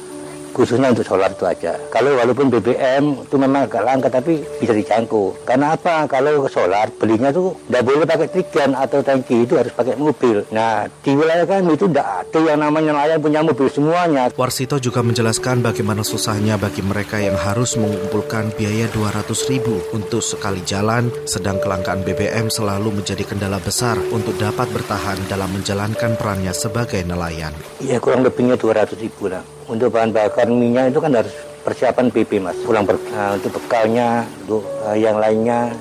khususnya 0.52 0.92
untuk 0.92 1.08
solar 1.08 1.32
itu 1.32 1.44
aja. 1.48 1.74
Kalau 1.88 2.14
walaupun 2.14 2.52
BBM 2.52 3.24
itu 3.24 3.36
memang 3.40 3.66
agak 3.66 3.82
langka 3.82 4.08
tapi 4.12 4.44
bisa 4.60 4.76
dijangkau. 4.76 5.48
Karena 5.48 5.74
apa? 5.74 6.06
Kalau 6.06 6.46
solar 6.46 6.92
belinya 6.92 7.32
tuh 7.32 7.56
tidak 7.66 7.82
boleh 7.88 8.06
pakai 8.06 8.28
trigen 8.28 8.70
atau 8.76 9.00
tangki 9.00 9.48
itu 9.48 9.56
harus 9.56 9.72
pakai 9.72 9.96
mobil. 9.96 10.44
Nah 10.52 10.86
di 11.02 11.12
wilayah 11.16 11.48
kami 11.48 11.74
itu 11.74 11.88
tidak 11.88 12.28
ada 12.28 12.38
yang 12.38 12.60
namanya 12.60 12.92
nelayan 12.94 13.18
punya 13.18 13.40
mobil 13.40 13.66
semuanya. 13.72 14.28
Warsito 14.36 14.76
juga 14.78 15.00
menjelaskan 15.00 15.64
bagaimana 15.64 16.04
susahnya 16.04 16.60
bagi 16.60 16.84
mereka 16.84 17.18
yang 17.18 17.34
harus 17.34 17.74
mengumpulkan 17.80 18.52
biaya 18.54 18.86
200 18.92 19.50
ribu 19.50 19.80
untuk 19.96 20.20
sekali 20.20 20.60
jalan, 20.68 21.08
sedang 21.24 21.58
kelangkaan 21.58 22.04
BBM 22.04 22.52
selalu 22.52 23.02
menjadi 23.02 23.24
kendala 23.24 23.58
besar 23.58 23.96
untuk 24.12 24.36
dapat 24.36 24.68
bertahan 24.70 25.18
dalam 25.26 25.48
menjalankan 25.50 26.14
perannya 26.20 26.52
sebagai 26.52 27.00
nelayan. 27.02 27.56
Ya 27.80 27.96
kurang 27.98 28.22
lebihnya 28.22 28.60
200 28.60 29.00
ribu 29.00 29.32
lah 29.32 29.42
untuk 29.72 29.88
bahan 29.88 30.12
bakar 30.12 30.52
minyak 30.52 30.92
itu 30.92 31.00
kan 31.00 31.16
harus 31.16 31.32
persiapan 31.64 32.12
PP 32.12 32.44
mas. 32.44 32.58
Pulang 32.60 32.84
ber, 32.84 33.00
nah, 33.08 33.32
untuk 33.40 33.56
bekalnya 33.56 34.28
untuk 34.44 34.68
uh, 34.84 34.92
yang 34.92 35.16
lainnya. 35.16 35.72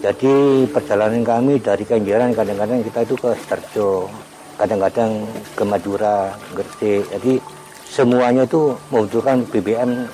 Jadi 0.00 0.64
perjalanan 0.70 1.26
kami 1.26 1.58
dari 1.60 1.84
Kenjeran 1.84 2.32
kadang-kadang 2.32 2.80
kita 2.86 3.02
itu 3.04 3.14
ke 3.18 3.34
Sidoarjo 3.34 4.06
kadang-kadang 4.56 5.26
ke 5.58 5.62
Madura 5.66 6.32
Gresik. 6.54 7.04
Jadi 7.12 7.42
semuanya 7.84 8.46
itu 8.46 8.78
membutuhkan 8.94 9.42
BBM 9.50 10.06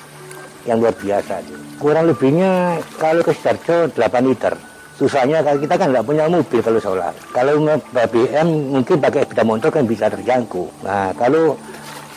yang 0.65 0.81
luar 0.81 0.97
biasa. 0.97 1.45
Kurang 1.77 2.09
lebihnya 2.09 2.81
kalau 2.97 3.21
ke 3.21 3.31
Sidoarjo 3.31 3.93
8 3.93 4.25
liter. 4.27 4.53
Susahnya 4.95 5.43
kalau 5.43 5.59
kita 5.59 5.75
kan 5.75 5.91
nggak 5.91 6.07
punya 6.07 6.23
mobil 6.25 6.59
kalau 6.63 6.79
solar. 6.81 7.13
Kalau 7.29 7.61
BBM 7.93 8.47
mungkin 8.73 8.95
pakai 8.97 9.27
sepeda 9.27 9.43
motor 9.43 9.69
kan 9.69 9.83
bisa 9.85 10.07
terjangkau. 10.09 10.65
Nah 10.81 11.11
kalau 11.13 11.59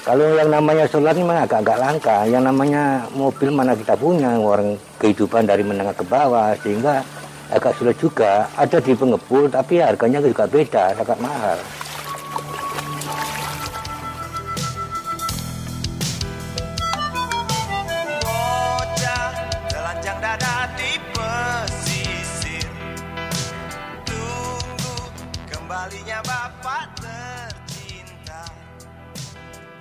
kalau 0.08 0.24
yang 0.40 0.48
namanya 0.48 0.88
solar 0.88 1.12
ini 1.12 1.20
memang 1.20 1.44
agak-agak 1.44 1.76
langka. 1.84 2.18
Yang 2.24 2.48
namanya 2.48 3.04
mobil 3.12 3.52
mana 3.52 3.76
kita 3.76 3.92
punya, 3.92 4.40
orang 4.40 4.80
kehidupan 4.96 5.44
dari 5.44 5.60
menengah 5.60 5.92
ke 5.92 6.00
bawah, 6.08 6.56
sehingga 6.64 7.04
agak 7.52 7.76
sulit 7.76 8.00
juga. 8.00 8.48
Ada 8.56 8.80
di 8.80 8.96
pengepul, 8.96 9.52
tapi 9.52 9.84
harganya 9.84 10.24
juga 10.24 10.48
beda, 10.48 10.96
sangat 10.96 11.18
mahal. 11.20 11.60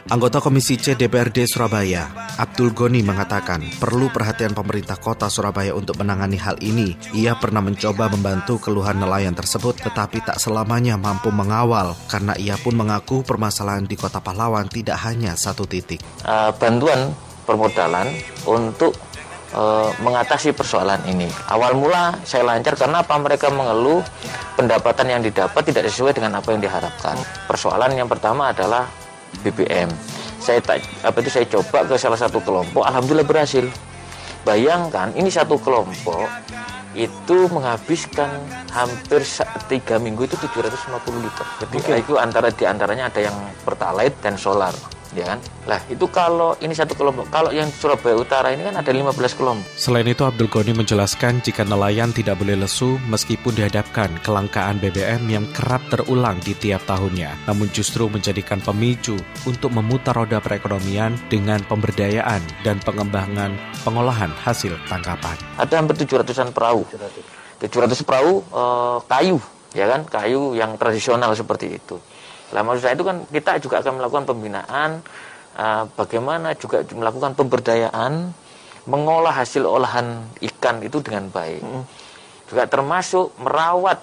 Anggota 0.08 0.40
Komisi 0.40 0.80
C 0.80 0.96
DPRD 0.96 1.44
Surabaya, 1.52 2.08
Abdul 2.40 2.72
Goni 2.72 3.04
mengatakan 3.04 3.60
perlu 3.76 4.08
perhatian 4.08 4.56
pemerintah 4.56 4.96
kota 4.96 5.28
Surabaya 5.28 5.76
untuk 5.76 6.00
menangani 6.00 6.40
hal 6.40 6.56
ini. 6.64 6.96
Ia 7.12 7.36
pernah 7.36 7.60
mencoba 7.60 8.08
membantu 8.08 8.56
keluhan 8.56 9.04
nelayan 9.04 9.36
tersebut 9.36 9.76
tetapi 9.84 10.24
tak 10.24 10.40
selamanya 10.40 10.96
mampu 10.96 11.28
mengawal 11.28 11.92
karena 12.08 12.40
ia 12.40 12.56
pun 12.56 12.80
mengaku 12.80 13.20
permasalahan 13.28 13.84
di 13.84 14.00
kota 14.00 14.24
Pahlawan 14.24 14.72
tidak 14.72 14.96
hanya 15.04 15.36
satu 15.36 15.68
titik. 15.68 16.00
Uh, 16.24 16.56
bantuan 16.56 17.12
permodalan 17.44 18.08
untuk 18.48 18.96
uh, 19.52 19.92
mengatasi 20.00 20.56
persoalan 20.56 21.04
ini. 21.04 21.28
Awal 21.52 21.76
mula 21.76 22.16
saya 22.24 22.48
lancar 22.48 22.80
karena 22.80 23.04
apa 23.04 23.20
mereka 23.20 23.52
mengeluh 23.52 24.00
pendapatan 24.56 25.20
yang 25.20 25.20
didapat 25.20 25.68
tidak 25.68 25.92
sesuai 25.92 26.16
dengan 26.16 26.40
apa 26.40 26.48
yang 26.56 26.64
diharapkan. 26.64 27.20
Persoalan 27.44 27.92
yang 27.92 28.08
pertama 28.08 28.56
adalah 28.56 28.88
BBM. 29.46 29.90
Saya 30.42 30.64
tak 30.64 30.86
apa 31.04 31.18
itu 31.20 31.30
saya 31.30 31.46
coba 31.50 31.84
ke 31.84 31.96
salah 32.00 32.20
satu 32.20 32.40
kelompok, 32.40 32.86
alhamdulillah 32.88 33.28
berhasil. 33.28 33.68
Bayangkan 34.48 35.12
ini 35.20 35.28
satu 35.28 35.60
kelompok 35.60 36.30
itu 36.96 37.38
menghabiskan 37.52 38.32
hampir 38.72 39.22
tiga 39.68 40.00
minggu 40.00 40.24
itu 40.24 40.40
750 40.40 41.20
liter. 41.20 41.46
Jadi 41.62 41.76
okay. 41.78 42.00
itu 42.00 42.16
antara 42.16 42.48
di 42.50 42.64
antaranya 42.64 43.12
ada 43.12 43.22
yang 43.28 43.36
pertalite 43.68 44.16
dan 44.24 44.40
solar 44.40 44.72
ya 45.18 45.26
kan? 45.34 45.40
Lah 45.66 45.82
itu 45.90 46.06
kalau 46.14 46.54
ini 46.62 46.78
satu 46.78 46.94
kelompok, 46.94 47.26
kalau 47.34 47.50
yang 47.50 47.68
Surabaya 47.74 48.14
Utara 48.22 48.54
ini 48.54 48.62
kan 48.62 48.78
ada 48.78 48.92
15 48.94 49.18
kelompok. 49.34 49.66
Selain 49.74 50.06
itu 50.06 50.22
Abdul 50.22 50.46
Ghani 50.48 50.78
menjelaskan 50.78 51.42
jika 51.42 51.66
nelayan 51.66 52.14
tidak 52.14 52.38
boleh 52.38 52.54
lesu 52.54 53.02
meskipun 53.10 53.58
dihadapkan 53.58 54.14
kelangkaan 54.22 54.78
BBM 54.78 55.26
yang 55.26 55.46
kerap 55.58 55.82
terulang 55.90 56.38
di 56.46 56.54
tiap 56.54 56.86
tahunnya, 56.86 57.50
namun 57.50 57.68
justru 57.74 58.06
menjadikan 58.06 58.62
pemicu 58.62 59.18
untuk 59.50 59.74
memutar 59.74 60.14
roda 60.14 60.38
perekonomian 60.38 61.18
dengan 61.28 61.66
pemberdayaan 61.66 62.40
dan 62.62 62.78
pengembangan 62.86 63.58
pengolahan 63.82 64.30
hasil 64.46 64.78
tangkapan. 64.86 65.36
Ada 65.58 65.82
hampir 65.82 65.98
700-an 65.98 66.54
perahu. 66.54 66.86
700 67.58 68.06
perahu 68.06 68.46
uh, 68.54 69.02
kayu, 69.10 69.42
ya 69.74 69.90
kan? 69.90 70.06
Kayu 70.06 70.54
yang 70.54 70.78
tradisional 70.78 71.34
seperti 71.34 71.82
itu. 71.82 71.98
Lah 72.56 72.62
maksud 72.64 72.88
saya 72.88 72.96
itu 72.96 73.04
kan 73.04 73.28
kita 73.28 73.60
juga 73.60 73.84
akan 73.84 74.00
melakukan 74.00 74.24
pembinaan 74.24 74.90
uh, 75.60 75.84
bagaimana 76.00 76.56
juga 76.56 76.84
melakukan 76.96 77.36
pemberdayaan 77.36 78.32
mengolah 78.88 79.36
hasil 79.36 79.68
olahan 79.68 80.24
ikan 80.40 80.80
itu 80.80 81.04
dengan 81.04 81.28
baik. 81.28 81.60
Hmm. 81.60 81.84
Juga 82.48 82.64
termasuk 82.72 83.36
merawat 83.44 84.00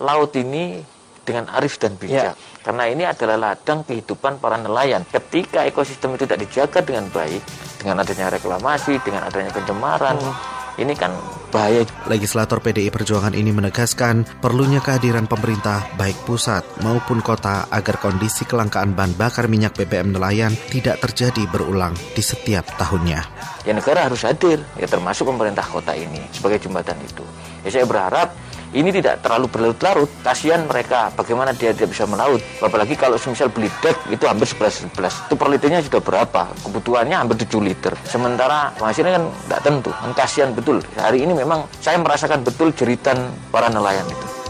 laut 0.00 0.32
ini 0.40 0.80
dengan 1.26 1.52
arif 1.52 1.76
dan 1.76 1.98
bijak. 2.00 2.32
Yeah. 2.32 2.64
Karena 2.64 2.88
ini 2.88 3.04
adalah 3.04 3.52
ladang 3.52 3.84
kehidupan 3.84 4.40
para 4.40 4.56
nelayan. 4.56 5.04
Ketika 5.04 5.68
ekosistem 5.68 6.16
itu 6.16 6.24
tidak 6.24 6.48
dijaga 6.48 6.80
dengan 6.80 7.12
baik, 7.12 7.42
dengan 7.82 8.00
adanya 8.00 8.32
reklamasi, 8.32 8.96
dengan 9.04 9.28
adanya 9.28 9.52
pencemaran, 9.52 10.16
hmm. 10.16 10.55
Ini 10.76 10.92
kan 10.92 11.08
bahaya. 11.48 11.88
Legislator 12.04 12.60
PDI 12.60 12.92
Perjuangan 12.92 13.32
ini 13.32 13.48
menegaskan 13.48 14.28
perlunya 14.44 14.84
kehadiran 14.84 15.24
pemerintah 15.24 15.88
baik 15.96 16.28
pusat 16.28 16.60
maupun 16.84 17.24
kota 17.24 17.64
agar 17.72 17.96
kondisi 17.96 18.44
kelangkaan 18.44 18.92
bahan 18.92 19.16
bakar 19.16 19.48
minyak 19.48 19.72
BBM 19.72 20.12
nelayan 20.12 20.52
tidak 20.68 21.00
terjadi 21.00 21.48
berulang 21.48 21.96
di 22.12 22.20
setiap 22.20 22.68
tahunnya. 22.76 23.24
Ya 23.64 23.72
negara 23.72 24.04
harus 24.04 24.20
hadir, 24.22 24.60
ya 24.76 24.84
termasuk 24.84 25.32
pemerintah 25.32 25.64
kota 25.64 25.96
ini 25.96 26.20
sebagai 26.30 26.60
jembatan 26.60 27.00
itu. 27.00 27.24
Ya 27.64 27.72
saya 27.72 27.88
berharap 27.88 28.36
ini 28.74 28.90
tidak 28.90 29.22
terlalu 29.22 29.46
berlarut-larut. 29.50 30.10
Kasihan 30.24 30.64
mereka, 30.66 31.12
bagaimana 31.14 31.54
dia 31.54 31.70
tidak 31.70 31.94
bisa 31.94 32.08
melaut. 32.08 32.40
Apalagi 32.58 32.98
kalau 32.98 33.20
misal 33.20 33.50
beli 33.52 33.70
dek 33.82 33.94
itu 34.10 34.24
hampir 34.26 34.48
11 34.48 34.90
11. 34.94 35.30
Itu 35.30 35.34
per 35.34 35.48
liternya 35.50 35.80
sudah 35.84 36.00
berapa? 36.02 36.42
Kebutuhannya 36.64 37.16
hampir 37.18 37.36
7 37.46 37.62
liter. 37.62 37.92
Sementara 38.06 38.72
hasilnya 38.78 39.20
kan 39.20 39.24
tidak 39.30 39.60
tentu. 39.62 39.90
Kan 39.92 40.12
kasihan 40.14 40.50
betul. 40.54 40.78
Hari 40.96 41.22
ini 41.22 41.34
memang 41.34 41.66
saya 41.82 41.98
merasakan 42.00 42.42
betul 42.42 42.72
jeritan 42.72 43.30
para 43.50 43.68
nelayan 43.68 44.06
itu. 44.06 44.45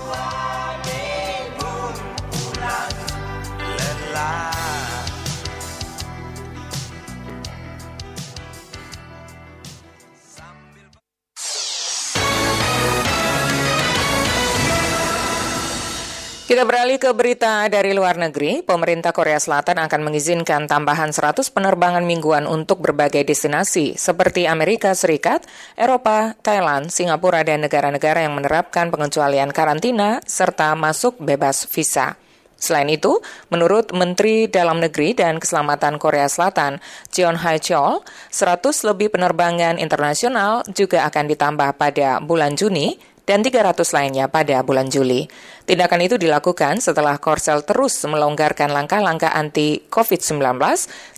Kita 16.47 16.62
beralih 16.62 17.02
ke 17.02 17.10
berita 17.10 17.66
dari 17.66 17.90
luar 17.90 18.14
negeri. 18.23 18.62
Pemerintah 18.62 19.10
Korea 19.10 19.35
Selatan 19.35 19.82
akan 19.82 19.98
mengizinkan 20.06 20.70
tambahan 20.70 21.10
100 21.10 21.43
penerbangan 21.51 22.06
mingguan 22.06 22.47
untuk 22.47 22.78
berbagai 22.86 23.27
destinasi 23.27 23.98
seperti 23.98 24.47
Amerika 24.47 24.94
Serikat, 24.94 25.43
Eropa, 25.74 26.39
Thailand, 26.47 26.94
Singapura, 26.94 27.43
dan 27.43 27.66
negara-negara 27.66 28.23
yang 28.23 28.39
menerapkan 28.39 28.94
pengecualian 28.94 29.51
karantina 29.51 30.23
serta 30.23 30.78
masuk 30.78 31.18
bebas 31.18 31.66
visa. 31.66 32.14
Selain 32.55 32.86
itu, 32.94 33.18
menurut 33.51 33.90
Menteri 33.90 34.47
Dalam 34.47 34.78
Negeri 34.78 35.18
dan 35.18 35.43
Keselamatan 35.43 35.98
Korea 35.98 36.31
Selatan, 36.31 36.78
Jeon 37.10 37.43
Hae 37.43 37.59
Chol, 37.59 38.06
100 38.31 38.86
lebih 38.86 39.10
penerbangan 39.10 39.82
internasional 39.82 40.62
juga 40.70 41.10
akan 41.10 41.27
ditambah 41.27 41.74
pada 41.74 42.23
bulan 42.23 42.55
Juni 42.55 43.16
dan 43.27 43.43
300 43.43 43.82
lainnya 43.90 44.31
pada 44.31 44.62
bulan 44.62 44.86
Juli. 44.86 45.27
Tindakan 45.66 46.07
itu 46.07 46.15
dilakukan 46.15 46.78
setelah 46.78 47.19
Korsel 47.19 47.66
terus 47.66 47.98
melonggarkan 48.07 48.70
langkah-langkah 48.70 49.35
anti 49.35 49.82
COVID-19 49.90 50.39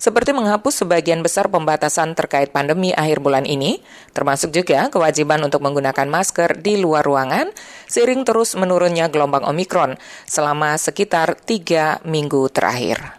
seperti 0.01 0.33
menghapus 0.33 0.83
sebagian 0.83 1.21
besar 1.21 1.53
pembatasan 1.53 2.17
terkait 2.17 2.49
pandemi 2.49 2.97
akhir 2.97 3.21
bulan 3.21 3.45
ini, 3.45 3.85
termasuk 4.17 4.49
juga 4.57 4.89
kewajiban 4.89 5.45
untuk 5.45 5.61
menggunakan 5.61 6.09
masker 6.09 6.65
di 6.65 6.81
luar 6.81 7.05
ruangan 7.05 7.53
seiring 7.93 8.25
terus 8.25 8.57
menurunnya 8.57 9.13
gelombang 9.13 9.45
Omikron 9.45 10.01
selama 10.25 10.81
sekitar 10.81 11.37
tiga 11.45 12.01
minggu 12.09 12.49
terakhir. 12.49 13.18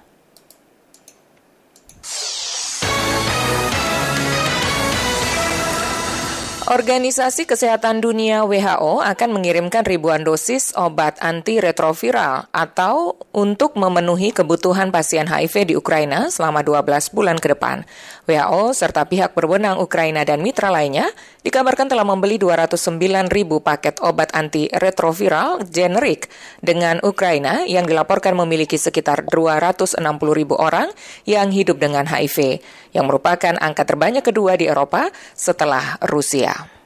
Organisasi 6.69 7.49
Kesehatan 7.49 7.97
Dunia 7.97 8.45
WHO 8.45 9.01
akan 9.01 9.29
mengirimkan 9.33 9.81
ribuan 9.89 10.21
dosis 10.21 10.69
obat 10.77 11.17
antiretroviral 11.17 12.45
atau 12.53 13.17
untuk 13.33 13.73
memenuhi 13.73 14.29
kebutuhan 14.29 14.93
pasien 14.93 15.25
HIV 15.25 15.65
di 15.65 15.73
Ukraina 15.73 16.29
selama 16.29 16.61
12 16.61 17.09
bulan 17.09 17.41
ke 17.41 17.57
depan. 17.57 17.89
WHO 18.29 18.77
serta 18.77 19.09
pihak 19.09 19.33
berwenang 19.33 19.81
Ukraina 19.81 20.21
dan 20.21 20.45
mitra 20.45 20.69
lainnya 20.69 21.09
dikabarkan 21.41 21.89
telah 21.89 22.05
membeli 22.05 22.37
209 22.37 23.25
ribu 23.33 23.57
paket 23.65 23.97
obat 24.05 24.29
antiretroviral 24.37 25.65
generik 25.65 26.29
dengan 26.61 27.01
Ukraina 27.01 27.65
yang 27.65 27.89
dilaporkan 27.89 28.37
memiliki 28.37 28.77
sekitar 28.77 29.25
260 29.25 29.97
ribu 30.37 30.53
orang 30.53 30.93
yang 31.25 31.49
hidup 31.49 31.81
dengan 31.81 32.05
HIV, 32.05 32.61
yang 32.93 33.09
merupakan 33.09 33.57
angka 33.57 33.89
terbanyak 33.89 34.21
kedua 34.21 34.53
di 34.53 34.69
Eropa 34.69 35.09
setelah 35.33 35.97
Rusia. 36.05 36.78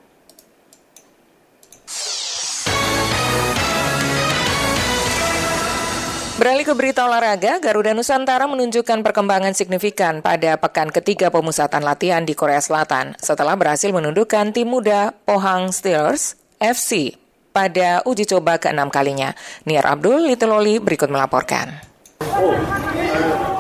Beralih 6.34 6.66
ke 6.66 6.74
berita 6.74 7.06
olahraga, 7.06 7.62
Garuda 7.62 7.94
Nusantara 7.94 8.50
menunjukkan 8.50 9.06
perkembangan 9.06 9.54
signifikan 9.54 10.26
pada 10.26 10.58
pekan 10.58 10.90
ketiga 10.90 11.30
pemusatan 11.30 11.86
latihan 11.86 12.26
di 12.26 12.34
Korea 12.34 12.58
Selatan 12.58 13.14
setelah 13.22 13.54
berhasil 13.54 13.94
menundukkan 13.94 14.50
tim 14.50 14.66
muda 14.66 15.14
Pohang 15.30 15.70
Steelers 15.70 16.34
FC 16.58 17.22
pada 17.54 18.02
uji 18.10 18.26
coba 18.26 18.58
keenam 18.58 18.90
kalinya. 18.90 19.38
Niar 19.70 19.86
Abdul 19.86 20.26
Litololi 20.26 20.82
berikut 20.82 21.14
melaporkan. 21.14 21.70
Tim 22.18 23.53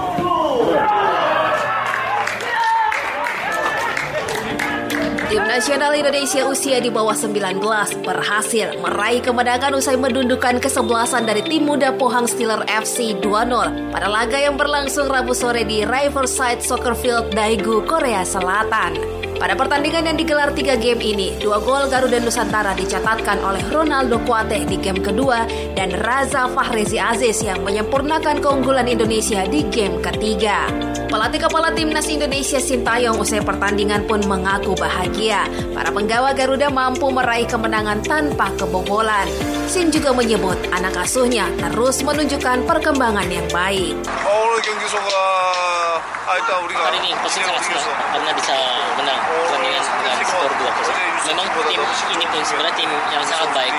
nasional 5.64 5.96
Indonesia 5.96 6.44
usia 6.44 6.84
di 6.84 6.92
bawah 6.92 7.16
19 7.16 7.64
berhasil 8.04 8.76
meraih 8.84 9.24
kemenangan 9.24 9.72
usai 9.72 9.96
menundukkan 9.96 10.60
kesebelasan 10.60 11.24
dari 11.24 11.40
tim 11.40 11.64
muda 11.64 11.96
Pohang 11.96 12.28
Steeler 12.28 12.68
FC 12.68 13.16
2-0 13.24 13.96
pada 13.96 14.12
laga 14.12 14.36
yang 14.44 14.60
berlangsung 14.60 15.08
Rabu 15.08 15.32
sore 15.32 15.64
di 15.64 15.88
Riverside 15.88 16.60
Soccer 16.60 16.92
Field, 17.00 17.32
Daegu, 17.32 17.80
Korea 17.88 18.28
Selatan. 18.28 19.24
Pada 19.40 19.60
pertandingan 19.60 20.08
yang 20.08 20.18
digelar 20.20 20.56
tiga 20.56 20.76
game 20.80 21.04
ini, 21.04 21.36
dua 21.40 21.60
gol 21.60 21.92
Garuda 21.92 22.16
Nusantara 22.20 22.72
dicatatkan 22.80 23.40
oleh 23.44 23.60
Ronaldo 23.72 24.20
Kuate 24.24 24.64
di 24.64 24.80
game 24.80 25.00
kedua 25.00 25.44
dan 25.80 25.92
Raza 26.00 26.48
Fahrezi 26.52 26.96
Aziz 26.96 27.44
yang 27.44 27.60
menyempurnakan 27.66 28.40
keunggulan 28.40 28.88
Indonesia 28.88 29.44
di 29.44 29.68
game 29.68 30.00
ketiga. 30.00 30.72
Pelatih 31.14 31.46
kepala 31.46 31.70
timnas 31.76 32.10
Indonesia 32.10 32.58
Sintayong 32.58 33.22
usai 33.22 33.44
pertandingan 33.46 34.08
pun 34.10 34.24
mengaku 34.26 34.74
bahagia. 34.80 35.46
Para 35.74 35.90
penggawa 35.90 36.32
Garuda 36.38 36.70
mampu 36.70 37.10
meraih 37.10 37.50
kemenangan 37.50 38.02
tanpa 38.06 38.50
kebobolan. 38.56 39.26
Sin 39.66 39.90
juga 39.90 40.14
menyebut 40.14 40.58
anak 40.74 40.96
asuhnya 41.04 41.50
terus 41.58 42.02
menunjukkan 42.06 42.66
perkembangan 42.68 43.28
yang 43.30 43.48
baik. 43.50 43.98
hari 46.84 46.98
ini 47.04 47.12
posisi 47.22 47.46
sangat 47.46 47.64
senang 47.66 47.86
karena 48.14 48.32
bisa 48.36 48.56
menang 48.98 49.20
dengan 50.04 50.20
skor 50.28 50.52
2 50.52 51.04
Memang 51.24 51.48
tim 51.72 51.80
ini 52.12 52.26
pun 52.28 52.42
sebenarnya 52.44 52.76
tim 52.76 52.92
yang 53.16 53.24
sangat 53.24 53.50
baik. 53.56 53.72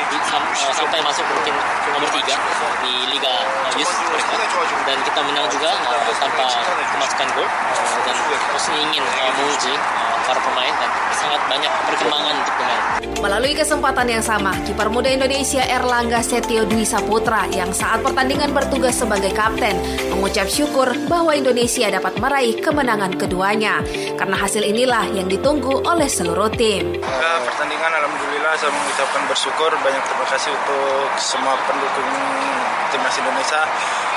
Sampai 0.73 0.99
masuk 1.05 1.25
tim 1.45 1.53
nomor 1.93 2.09
3 2.09 2.25
di 2.81 2.95
Liga 3.13 3.35
mereka 3.77 4.37
dan 4.89 4.97
kita 5.05 5.21
menang 5.21 5.47
juga 5.53 5.71
tanpa 6.17 6.47
kemasukan 6.97 7.29
gol. 7.37 7.49
Dan 8.09 8.17
terus 8.17 8.67
ingin 8.73 9.05
menguji 9.05 9.75
para 10.25 10.41
pemain 10.41 10.73
dan 10.81 10.91
sangat 11.13 11.41
banyak 11.53 11.73
perkembangan 11.85 12.35
untuk 12.41 12.55
pemain. 12.57 12.83
Melalui 13.25 13.57
kesempatan 13.57 14.07
yang 14.09 14.25
sama, 14.25 14.53
kiper 14.69 14.89
muda 14.93 15.09
Indonesia 15.09 15.65
Erlangga 15.65 16.21
Setio 16.21 16.69
Dwi 16.69 16.85
Saputra 16.85 17.49
yang 17.53 17.73
saat 17.73 18.05
pertandingan 18.05 18.53
bertugas 18.53 19.01
sebagai 19.01 19.33
kapten 19.33 19.77
mengucap 20.13 20.45
syukur 20.49 20.93
bahwa 21.09 21.33
Indonesia 21.33 21.89
dapat 21.89 22.21
meraih 22.21 22.57
kemenangan 22.61 23.17
keduanya. 23.17 23.81
Karena 24.17 24.37
hasil 24.37 24.65
inilah 24.65 25.09
yang 25.17 25.29
ditunggu 25.29 25.85
oleh 25.89 26.09
seluruh 26.15 26.47
tim. 26.55 26.95
Ya, 27.03 27.33
pertandingan 27.43 27.91
alhamdulillah 27.91 28.55
saya 28.55 28.71
mengucapkan 28.71 29.27
bersyukur 29.27 29.71
banyak 29.83 30.03
terima 30.07 30.27
kasih 30.31 30.55
untuk 30.55 31.11
semua 31.19 31.59
pendukung 31.67 32.11
timnas 32.95 33.19
Indonesia. 33.19 33.67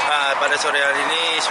Nah, 0.08 0.38
pada 0.38 0.54
sore 0.62 0.78
hari 0.78 1.02
ini 1.10 1.42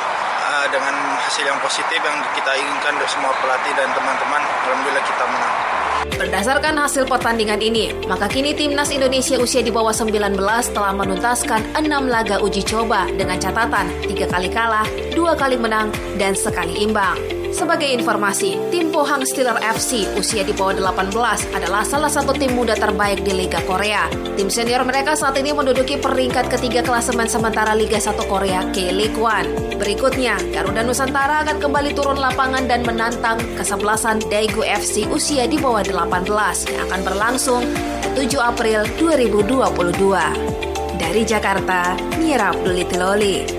uh, 0.46 0.66
dengan 0.70 0.94
hasil 1.26 1.42
yang 1.42 1.58
positif 1.58 1.98
yang 1.98 2.16
kita 2.38 2.54
inginkan 2.54 2.94
dari 2.94 3.10
semua 3.10 3.34
pelatih 3.42 3.74
dan 3.74 3.90
teman-teman, 3.90 4.42
alhamdulillah 4.70 5.02
kita 5.02 5.24
menang. 5.26 5.85
Berdasarkan 6.16 6.76
hasil 6.76 7.08
pertandingan 7.08 7.60
ini, 7.60 7.92
maka 8.04 8.28
kini 8.28 8.52
timnas 8.52 8.92
Indonesia 8.92 9.40
usia 9.40 9.64
di 9.64 9.72
bawah 9.72 9.92
19 9.92 10.36
telah 10.72 10.92
menuntaskan 10.92 11.76
6 11.76 11.86
laga 12.08 12.40
uji 12.40 12.64
coba 12.64 13.08
dengan 13.16 13.40
catatan 13.40 13.88
3 14.04 14.28
kali 14.28 14.48
kalah, 14.52 14.86
2 15.12 15.40
kali 15.40 15.56
menang, 15.56 15.88
dan 16.20 16.36
sekali 16.36 16.84
imbang. 16.84 17.36
Sebagai 17.56 17.88
informasi, 17.88 18.58
tim 18.68 18.92
Pohang 18.92 19.24
Steeler 19.24 19.56
FC 19.64 20.04
usia 20.18 20.44
di 20.44 20.52
bawah 20.52 20.76
18 20.76 21.56
adalah 21.56 21.88
salah 21.88 22.12
satu 22.12 22.36
tim 22.36 22.52
muda 22.52 22.76
terbaik 22.76 23.24
di 23.24 23.32
Liga 23.32 23.64
Korea. 23.64 24.12
Tim 24.36 24.52
senior 24.52 24.84
mereka 24.84 25.16
saat 25.16 25.40
ini 25.40 25.56
menduduki 25.56 25.96
peringkat 25.96 26.52
ketiga 26.52 26.84
klasemen 26.84 27.30
sementara 27.30 27.72
Liga 27.72 27.96
1 27.96 28.12
Korea 28.28 28.60
K-League 28.76 29.16
One. 29.16 29.78
Berikutnya, 29.80 30.36
Garuda 30.52 30.84
Nusantara 30.84 31.48
akan 31.48 31.56
kembali 31.56 31.96
turun 31.96 32.20
lapangan 32.20 32.68
dan 32.68 32.84
menantang 32.84 33.40
kesebelasan 33.56 34.20
Daegu 34.28 34.60
FC 34.60 35.08
usia 35.08 35.48
di 35.48 35.56
bawah 35.56 35.85
18 35.86 36.74
yang 36.74 36.82
akan 36.90 37.00
berlangsung 37.06 37.62
7 38.18 38.26
April 38.42 38.82
2022. 38.98 40.66
Dari 40.96 41.22
Jakarta, 41.22 41.94
Mira 42.18 42.50
Abdul 42.50 42.82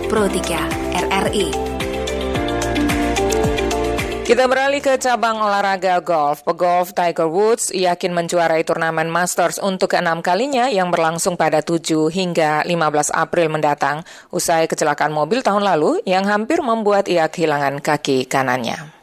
Pro 0.09 0.25
3 0.25 0.97
RRI. 0.97 1.77
Kita 4.27 4.43
beralih 4.43 4.83
ke 4.83 4.99
cabang 4.99 5.39
olahraga 5.39 6.03
golf. 6.03 6.43
Pegolf 6.43 6.91
Tiger 6.91 7.31
Woods 7.31 7.71
yakin 7.71 8.11
menjuarai 8.11 8.59
turnamen 8.67 9.07
Masters 9.07 9.55
untuk 9.55 9.95
keenam 9.95 10.19
kalinya 10.19 10.67
yang 10.67 10.91
berlangsung 10.91 11.39
pada 11.39 11.63
7 11.63 12.11
hingga 12.11 12.59
15 12.67 13.07
April 13.15 13.47
mendatang 13.47 14.03
usai 14.27 14.67
kecelakaan 14.67 15.15
mobil 15.15 15.39
tahun 15.39 15.63
lalu 15.63 16.03
yang 16.03 16.27
hampir 16.27 16.59
membuat 16.59 17.07
ia 17.07 17.31
kehilangan 17.31 17.79
kaki 17.79 18.27
kanannya. 18.27 18.96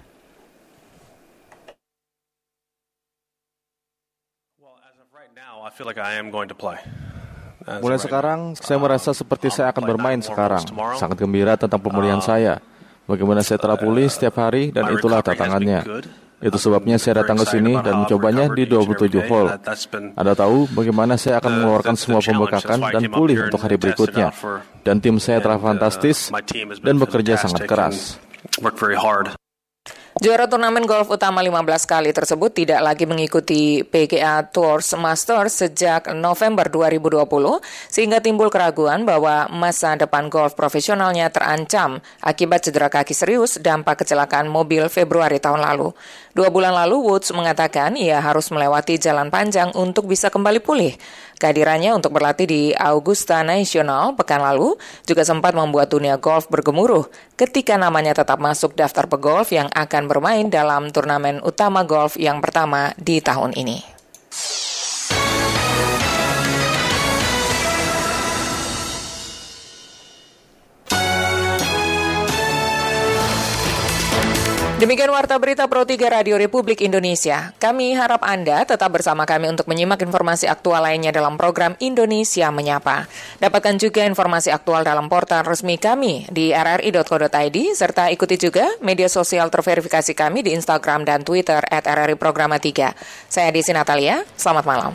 Mulai 7.81 7.99
sekarang, 7.99 8.55
saya 8.61 8.79
merasa 8.79 9.11
seperti 9.11 9.49
saya 9.51 9.73
akan 9.73 9.83
bermain 9.89 10.21
sekarang. 10.21 10.63
Sangat 11.01 11.17
gembira 11.17 11.57
tentang 11.57 11.81
pemulihan 11.81 12.21
saya. 12.21 12.61
Bagaimana 13.05 13.45
saya 13.45 13.61
telah 13.61 13.77
pulih 13.77 14.09
setiap 14.09 14.39
hari 14.41 14.73
dan 14.73 14.89
itulah 14.95 15.21
tantangannya. 15.21 15.85
Itu 16.45 16.61
sebabnya 16.61 17.01
saya 17.01 17.25
datang 17.25 17.41
ke 17.41 17.47
sini 17.49 17.73
dan 17.81 18.05
mencobanya 18.05 18.53
di 18.53 18.69
27 18.69 19.29
hole. 19.29 19.49
Anda 20.13 20.33
tahu 20.37 20.69
bagaimana 20.77 21.17
saya 21.17 21.41
akan 21.41 21.53
mengeluarkan 21.57 21.95
semua 21.97 22.21
pembekakan 22.21 22.79
dan 22.93 23.03
pulih 23.09 23.49
untuk 23.49 23.61
hari 23.65 23.77
berikutnya. 23.81 24.29
Dan 24.85 25.01
tim 25.01 25.17
saya 25.17 25.41
telah 25.41 25.57
fantastis 25.57 26.29
dan 26.85 26.97
bekerja 27.01 27.41
sangat 27.41 27.65
keras. 27.65 28.21
Juara 30.15 30.47
turnamen 30.47 30.86
golf 30.86 31.11
utama 31.11 31.43
15 31.43 31.91
kali 31.91 32.15
tersebut 32.15 32.55
tidak 32.55 32.86
lagi 32.86 33.03
mengikuti 33.03 33.82
PGA 33.82 34.47
Tours 34.47 34.95
Masters 34.95 35.59
sejak 35.59 36.07
November 36.15 36.70
2020 36.70 37.27
sehingga 37.91 38.23
timbul 38.23 38.47
keraguan 38.47 39.03
bahwa 39.03 39.51
masa 39.51 39.99
depan 39.99 40.31
golf 40.31 40.55
profesionalnya 40.55 41.35
terancam 41.35 41.99
akibat 42.23 42.62
cedera 42.62 42.86
kaki 42.95 43.11
serius 43.11 43.59
dampak 43.59 44.07
kecelakaan 44.07 44.47
mobil 44.47 44.86
Februari 44.86 45.43
tahun 45.43 45.59
lalu. 45.59 45.91
Dua 46.31 46.47
bulan 46.47 46.78
lalu 46.78 47.11
Woods 47.11 47.35
mengatakan 47.35 47.99
ia 47.99 48.23
harus 48.23 48.55
melewati 48.55 48.95
jalan 49.03 49.35
panjang 49.35 49.74
untuk 49.74 50.07
bisa 50.07 50.31
kembali 50.31 50.62
pulih. 50.62 50.95
Kehadirannya 51.39 51.94
untuk 51.94 52.15
berlatih 52.15 52.47
di 52.47 52.62
Augusta 52.74 53.43
National 53.43 54.15
pekan 54.19 54.43
lalu 54.43 54.74
juga 55.06 55.23
sempat 55.23 55.55
membuat 55.55 55.90
dunia 55.90 56.19
golf 56.19 56.47
bergemuruh 56.51 57.06
ketika 57.35 57.74
namanya 57.74 58.15
tetap 58.15 58.39
masuk 58.43 58.74
daftar 58.74 59.06
pegolf 59.06 59.51
yang 59.51 59.66
akan 59.73 60.11
bermain 60.11 60.47
dalam 60.51 60.90
turnamen 60.90 61.43
utama 61.43 61.82
golf 61.86 62.15
yang 62.19 62.39
pertama 62.43 62.94
di 62.98 63.19
tahun 63.23 63.55
ini. 63.55 63.94
Demikian 74.85 75.16
Warta 75.16 75.40
Berita 75.40 75.65
Pro 75.65 75.89
3 75.89 75.97
Radio 76.12 76.36
Republik 76.36 76.85
Indonesia. 76.85 77.56
Kami 77.56 77.97
harap 77.97 78.20
Anda 78.20 78.69
tetap 78.69 78.93
bersama 78.93 79.24
kami 79.24 79.48
untuk 79.48 79.65
menyimak 79.65 80.05
informasi 80.05 80.44
aktual 80.44 80.85
lainnya 80.85 81.09
dalam 81.09 81.40
program 81.40 81.73
Indonesia 81.81 82.52
Menyapa. 82.52 83.09
Dapatkan 83.40 83.81
juga 83.81 84.05
informasi 84.05 84.52
aktual 84.52 84.85
dalam 84.85 85.09
portal 85.09 85.40
resmi 85.48 85.81
kami 85.81 86.28
di 86.28 86.52
rri.co.id, 86.52 87.56
serta 87.73 88.12
ikuti 88.12 88.36
juga 88.36 88.69
media 88.85 89.09
sosial 89.09 89.48
terverifikasi 89.48 90.12
kami 90.12 90.44
di 90.44 90.52
Instagram 90.52 91.09
dan 91.09 91.24
Twitter 91.24 91.65
at 91.65 91.89
RRI 91.89 92.20
Programa 92.20 92.61
3. 92.61 92.93
Saya 93.24 93.48
Desi 93.56 93.73
Natalia, 93.73 94.20
selamat 94.36 94.65
malam. 94.69 94.93